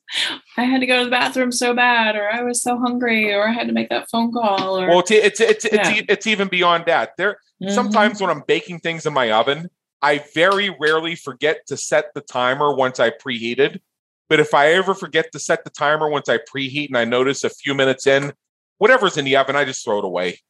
I 0.57 0.65
had 0.65 0.81
to 0.81 0.87
go 0.87 0.99
to 0.99 1.05
the 1.05 1.11
bathroom 1.11 1.53
so 1.53 1.75
bad, 1.75 2.17
or 2.17 2.29
I 2.29 2.43
was 2.43 2.61
so 2.63 2.79
hungry, 2.79 3.33
or 3.33 3.49
I 3.49 3.53
had 3.53 3.69
to 3.69 3.73
make 3.73 3.89
that 3.91 4.11
phone 4.11 4.33
call. 4.33 4.81
Or 4.81 4.89
well, 4.89 4.99
it's 5.01 5.11
it's 5.11 5.41
it's 5.41 5.65
yeah. 5.65 5.91
it's, 5.91 6.05
it's, 6.09 6.27
even 6.27 6.49
beyond 6.49 6.87
that. 6.87 7.17
There 7.17 7.39
mm-hmm. 7.63 7.73
sometimes 7.73 8.21
when 8.21 8.31
I'm 8.31 8.43
baking 8.47 8.81
things 8.81 9.07
in 9.07 9.13
my 9.13 9.31
oven, 9.31 9.71
I 10.01 10.25
very 10.35 10.75
rarely 10.81 11.15
forget 11.15 11.67
to 11.69 11.77
set 11.77 12.13
the 12.15 12.21
timer 12.21 12.75
once 12.75 12.99
I 12.99 13.11
preheated. 13.11 13.81
But 14.29 14.41
if 14.41 14.53
I 14.55 14.73
ever 14.73 14.95
forget 14.95 15.31
to 15.33 15.39
set 15.39 15.63
the 15.63 15.71
timer 15.71 16.09
once 16.09 16.29
I 16.29 16.39
preheat 16.39 16.89
and 16.89 16.97
I 16.97 17.05
notice 17.05 17.45
a 17.45 17.51
few 17.51 17.75
minutes 17.75 18.07
in, 18.07 18.33
whatever's 18.79 19.17
in 19.17 19.25
the 19.25 19.37
oven, 19.37 19.57
I 19.57 19.65
just 19.65 19.85
throw 19.85 19.99
it 19.99 20.05
away. 20.05 20.41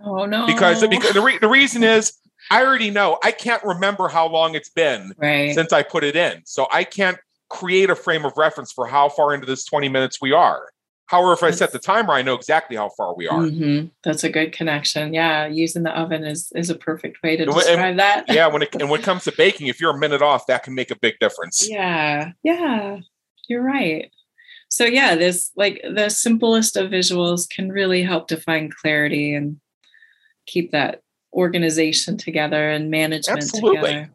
Oh 0.00 0.26
no! 0.26 0.46
Because 0.46 0.86
because 0.86 1.14
the, 1.14 1.22
re- 1.22 1.38
the 1.38 1.48
reason 1.48 1.82
is 1.96 2.12
I 2.50 2.62
already 2.62 2.90
know 2.90 3.18
I 3.24 3.32
can't 3.32 3.64
remember 3.64 4.08
how 4.08 4.28
long 4.28 4.54
it's 4.54 4.68
been 4.68 5.14
right. 5.16 5.54
since 5.54 5.72
I 5.72 5.82
put 5.82 6.04
it 6.04 6.16
in, 6.16 6.42
so 6.44 6.66
I 6.70 6.84
can't 6.84 7.16
create 7.48 7.90
a 7.90 7.96
frame 7.96 8.24
of 8.24 8.32
reference 8.36 8.72
for 8.72 8.86
how 8.86 9.08
far 9.08 9.34
into 9.34 9.46
this 9.46 9.64
20 9.64 9.88
minutes 9.88 10.20
we 10.20 10.32
are. 10.32 10.70
However, 11.06 11.32
if 11.32 11.42
I 11.44 11.52
set 11.52 11.70
the 11.70 11.78
timer, 11.78 12.12
I 12.12 12.22
know 12.22 12.34
exactly 12.34 12.76
how 12.76 12.88
far 12.96 13.14
we 13.14 13.28
are. 13.28 13.42
Mm-hmm. 13.42 13.86
That's 14.02 14.24
a 14.24 14.28
good 14.28 14.50
connection. 14.52 15.14
Yeah, 15.14 15.46
using 15.46 15.84
the 15.84 15.96
oven 15.96 16.24
is 16.24 16.50
is 16.56 16.68
a 16.68 16.74
perfect 16.74 17.22
way 17.22 17.36
to 17.36 17.44
and 17.44 17.54
describe 17.54 17.78
and, 17.78 17.98
that. 18.00 18.24
yeah, 18.28 18.48
when 18.48 18.62
it 18.62 18.74
and 18.80 18.90
when 18.90 19.00
it 19.00 19.04
comes 19.04 19.22
to 19.24 19.32
baking, 19.36 19.68
if 19.68 19.80
you're 19.80 19.94
a 19.94 19.98
minute 19.98 20.20
off, 20.20 20.48
that 20.48 20.64
can 20.64 20.74
make 20.74 20.90
a 20.90 20.98
big 20.98 21.14
difference. 21.20 21.68
Yeah, 21.70 22.32
yeah, 22.42 22.98
you're 23.48 23.62
right. 23.62 24.10
So 24.68 24.84
yeah, 24.84 25.14
this 25.14 25.52
like 25.54 25.80
the 25.88 26.08
simplest 26.08 26.76
of 26.76 26.90
visuals 26.90 27.48
can 27.48 27.70
really 27.70 28.02
help 28.02 28.26
define 28.26 28.70
clarity 28.70 29.32
and 29.32 29.60
keep 30.46 30.72
that 30.72 31.02
organization 31.32 32.16
together 32.16 32.68
and 32.68 32.90
management 32.90 33.42
Absolutely. 33.42 33.76
together. 33.76 34.10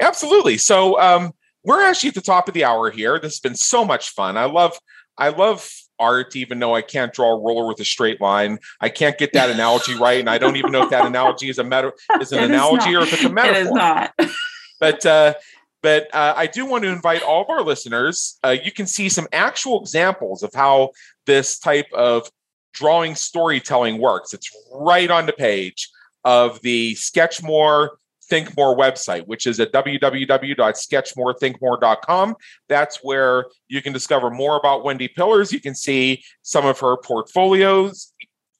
Absolutely. 0.00 0.58
So 0.58 1.00
um, 1.00 1.32
we're 1.64 1.82
actually 1.82 2.08
at 2.08 2.14
the 2.14 2.20
top 2.20 2.48
of 2.48 2.54
the 2.54 2.64
hour 2.64 2.90
here. 2.90 3.18
This 3.18 3.32
has 3.32 3.40
been 3.40 3.54
so 3.54 3.84
much 3.84 4.10
fun. 4.10 4.36
I 4.36 4.44
love 4.44 4.78
I 5.18 5.28
love 5.28 5.68
art, 5.98 6.34
even 6.36 6.58
though 6.58 6.74
I 6.74 6.82
can't 6.82 7.12
draw 7.12 7.32
a 7.32 7.38
ruler 7.38 7.66
with 7.66 7.78
a 7.80 7.84
straight 7.84 8.20
line. 8.20 8.58
I 8.80 8.88
can't 8.88 9.16
get 9.18 9.32
that 9.34 9.50
analogy 9.50 9.94
right, 9.94 10.18
and 10.18 10.28
I 10.28 10.38
don't 10.38 10.56
even 10.56 10.72
know 10.72 10.82
if 10.82 10.90
that 10.90 11.06
analogy 11.06 11.48
is 11.48 11.58
a 11.58 11.64
meta 11.64 11.92
is 12.20 12.32
an 12.32 12.40
it 12.40 12.44
analogy 12.46 12.90
is 12.90 12.96
or 12.96 13.02
if 13.02 13.12
it's 13.12 13.24
a 13.24 13.28
metaphor. 13.28 13.60
It 13.60 13.66
is 13.66 13.70
not. 13.70 14.14
but 14.80 15.06
uh, 15.06 15.34
but 15.82 16.14
uh, 16.14 16.34
I 16.36 16.46
do 16.46 16.66
want 16.66 16.84
to 16.84 16.90
invite 16.90 17.22
all 17.22 17.42
of 17.42 17.50
our 17.50 17.62
listeners. 17.62 18.38
Uh, 18.42 18.56
you 18.62 18.72
can 18.72 18.86
see 18.86 19.08
some 19.08 19.28
actual 19.32 19.80
examples 19.80 20.42
of 20.42 20.52
how 20.54 20.90
this 21.26 21.58
type 21.58 21.92
of 21.92 22.28
drawing 22.72 23.14
storytelling 23.14 24.00
works. 24.00 24.32
It's 24.32 24.50
right 24.72 25.10
on 25.10 25.26
the 25.26 25.32
page 25.32 25.90
of 26.24 26.60
the 26.62 26.94
Sketchmore 26.94 27.90
Think 28.32 28.56
More 28.56 28.74
website, 28.74 29.26
which 29.26 29.46
is 29.46 29.60
at 29.60 29.74
www.sketchmorethinkmore.com. 29.74 32.36
That's 32.66 32.96
where 33.02 33.44
you 33.68 33.82
can 33.82 33.92
discover 33.92 34.30
more 34.30 34.56
about 34.56 34.86
Wendi 34.86 35.14
Pillars. 35.14 35.52
You 35.52 35.60
can 35.60 35.74
see 35.74 36.24
some 36.40 36.64
of 36.64 36.80
her 36.80 36.96
portfolios 36.96 38.10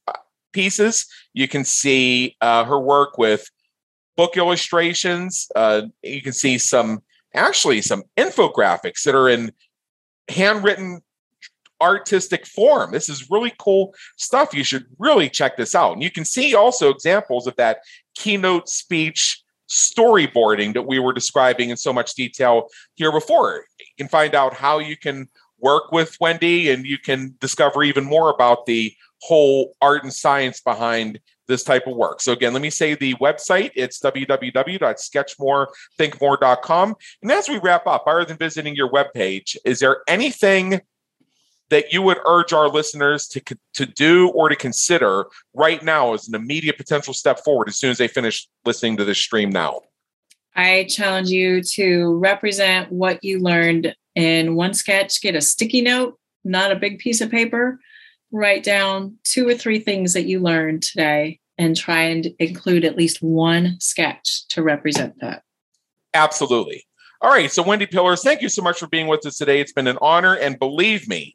uh, 0.06 0.12
pieces. 0.52 1.06
You 1.32 1.48
can 1.48 1.64
see 1.64 2.36
uh, 2.42 2.66
her 2.66 2.78
work 2.78 3.16
with 3.16 3.48
book 4.14 4.36
illustrations. 4.36 5.48
Uh, 5.56 5.84
you 6.02 6.20
can 6.20 6.34
see 6.34 6.58
some, 6.58 7.02
actually, 7.32 7.80
some 7.80 8.02
infographics 8.18 9.04
that 9.04 9.14
are 9.14 9.30
in 9.30 9.52
handwritten 10.28 11.00
artistic 11.80 12.46
form. 12.46 12.92
This 12.92 13.08
is 13.08 13.30
really 13.30 13.54
cool 13.58 13.94
stuff. 14.18 14.52
You 14.52 14.64
should 14.64 14.84
really 14.98 15.30
check 15.30 15.56
this 15.56 15.74
out. 15.74 15.94
And 15.94 16.02
you 16.02 16.10
can 16.10 16.26
see 16.26 16.54
also 16.54 16.90
examples 16.90 17.46
of 17.46 17.56
that 17.56 17.78
keynote 18.14 18.68
speech 18.68 19.41
storyboarding 19.72 20.74
that 20.74 20.82
we 20.82 20.98
were 20.98 21.12
describing 21.12 21.70
in 21.70 21.76
so 21.76 21.92
much 21.92 22.14
detail 22.14 22.68
here 22.94 23.10
before. 23.10 23.64
You 23.80 23.86
can 23.96 24.08
find 24.08 24.34
out 24.34 24.54
how 24.54 24.78
you 24.78 24.96
can 24.96 25.28
work 25.58 25.92
with 25.92 26.18
Wendi 26.20 26.72
and 26.72 26.84
you 26.84 26.98
can 26.98 27.34
discover 27.40 27.82
even 27.82 28.04
more 28.04 28.30
about 28.30 28.66
the 28.66 28.94
whole 29.22 29.74
art 29.80 30.02
and 30.02 30.12
science 30.12 30.60
behind 30.60 31.20
this 31.48 31.64
type 31.64 31.86
of 31.86 31.96
work. 31.96 32.20
So 32.20 32.32
again, 32.32 32.52
let 32.52 32.60
me 32.62 32.70
say 32.70 32.94
the 32.94 33.14
website. 33.14 33.70
It's 33.74 34.00
www.sketchmorethinkmore.com. 34.00 36.94
And 37.22 37.32
as 37.32 37.48
we 37.48 37.58
wrap 37.58 37.86
up, 37.86 38.04
other 38.06 38.24
than 38.24 38.36
visiting 38.36 38.74
your 38.74 38.90
webpage, 38.90 39.56
is 39.64 39.78
there 39.78 40.02
anything 40.08 40.80
that 41.72 41.90
you 41.90 42.02
would 42.02 42.18
urge 42.26 42.52
our 42.52 42.68
listeners 42.68 43.26
to, 43.26 43.40
to 43.72 43.86
do 43.86 44.28
or 44.28 44.50
to 44.50 44.54
consider 44.54 45.24
right 45.54 45.82
now 45.82 46.12
as 46.12 46.28
an 46.28 46.34
immediate 46.34 46.76
potential 46.76 47.14
step 47.14 47.42
forward 47.42 47.66
as 47.66 47.78
soon 47.78 47.90
as 47.90 47.96
they 47.96 48.08
finish 48.08 48.46
listening 48.66 48.98
to 48.98 49.06
this 49.06 49.16
stream 49.16 49.48
now? 49.48 49.80
I 50.54 50.84
challenge 50.90 51.30
you 51.30 51.62
to 51.62 52.18
represent 52.18 52.92
what 52.92 53.24
you 53.24 53.40
learned 53.40 53.96
in 54.14 54.54
one 54.54 54.74
sketch, 54.74 55.22
get 55.22 55.34
a 55.34 55.40
sticky 55.40 55.80
note, 55.80 56.18
not 56.44 56.72
a 56.72 56.76
big 56.76 56.98
piece 56.98 57.22
of 57.22 57.30
paper, 57.30 57.80
write 58.32 58.62
down 58.62 59.16
two 59.24 59.48
or 59.48 59.54
three 59.54 59.78
things 59.78 60.12
that 60.12 60.26
you 60.26 60.40
learned 60.40 60.82
today 60.82 61.40
and 61.56 61.74
try 61.74 62.02
and 62.02 62.28
include 62.38 62.84
at 62.84 62.98
least 62.98 63.22
one 63.22 63.76
sketch 63.80 64.46
to 64.48 64.62
represent 64.62 65.18
that. 65.22 65.42
Absolutely. 66.12 66.84
All 67.22 67.30
right. 67.30 67.50
So, 67.50 67.64
Wendi 67.64 67.90
Pillars, 67.90 68.22
thank 68.22 68.42
you 68.42 68.50
so 68.50 68.60
much 68.60 68.78
for 68.78 68.88
being 68.88 69.06
with 69.06 69.24
us 69.24 69.38
today. 69.38 69.60
It's 69.60 69.72
been 69.72 69.86
an 69.86 69.98
honor. 70.02 70.34
And 70.34 70.58
believe 70.58 71.08
me, 71.08 71.34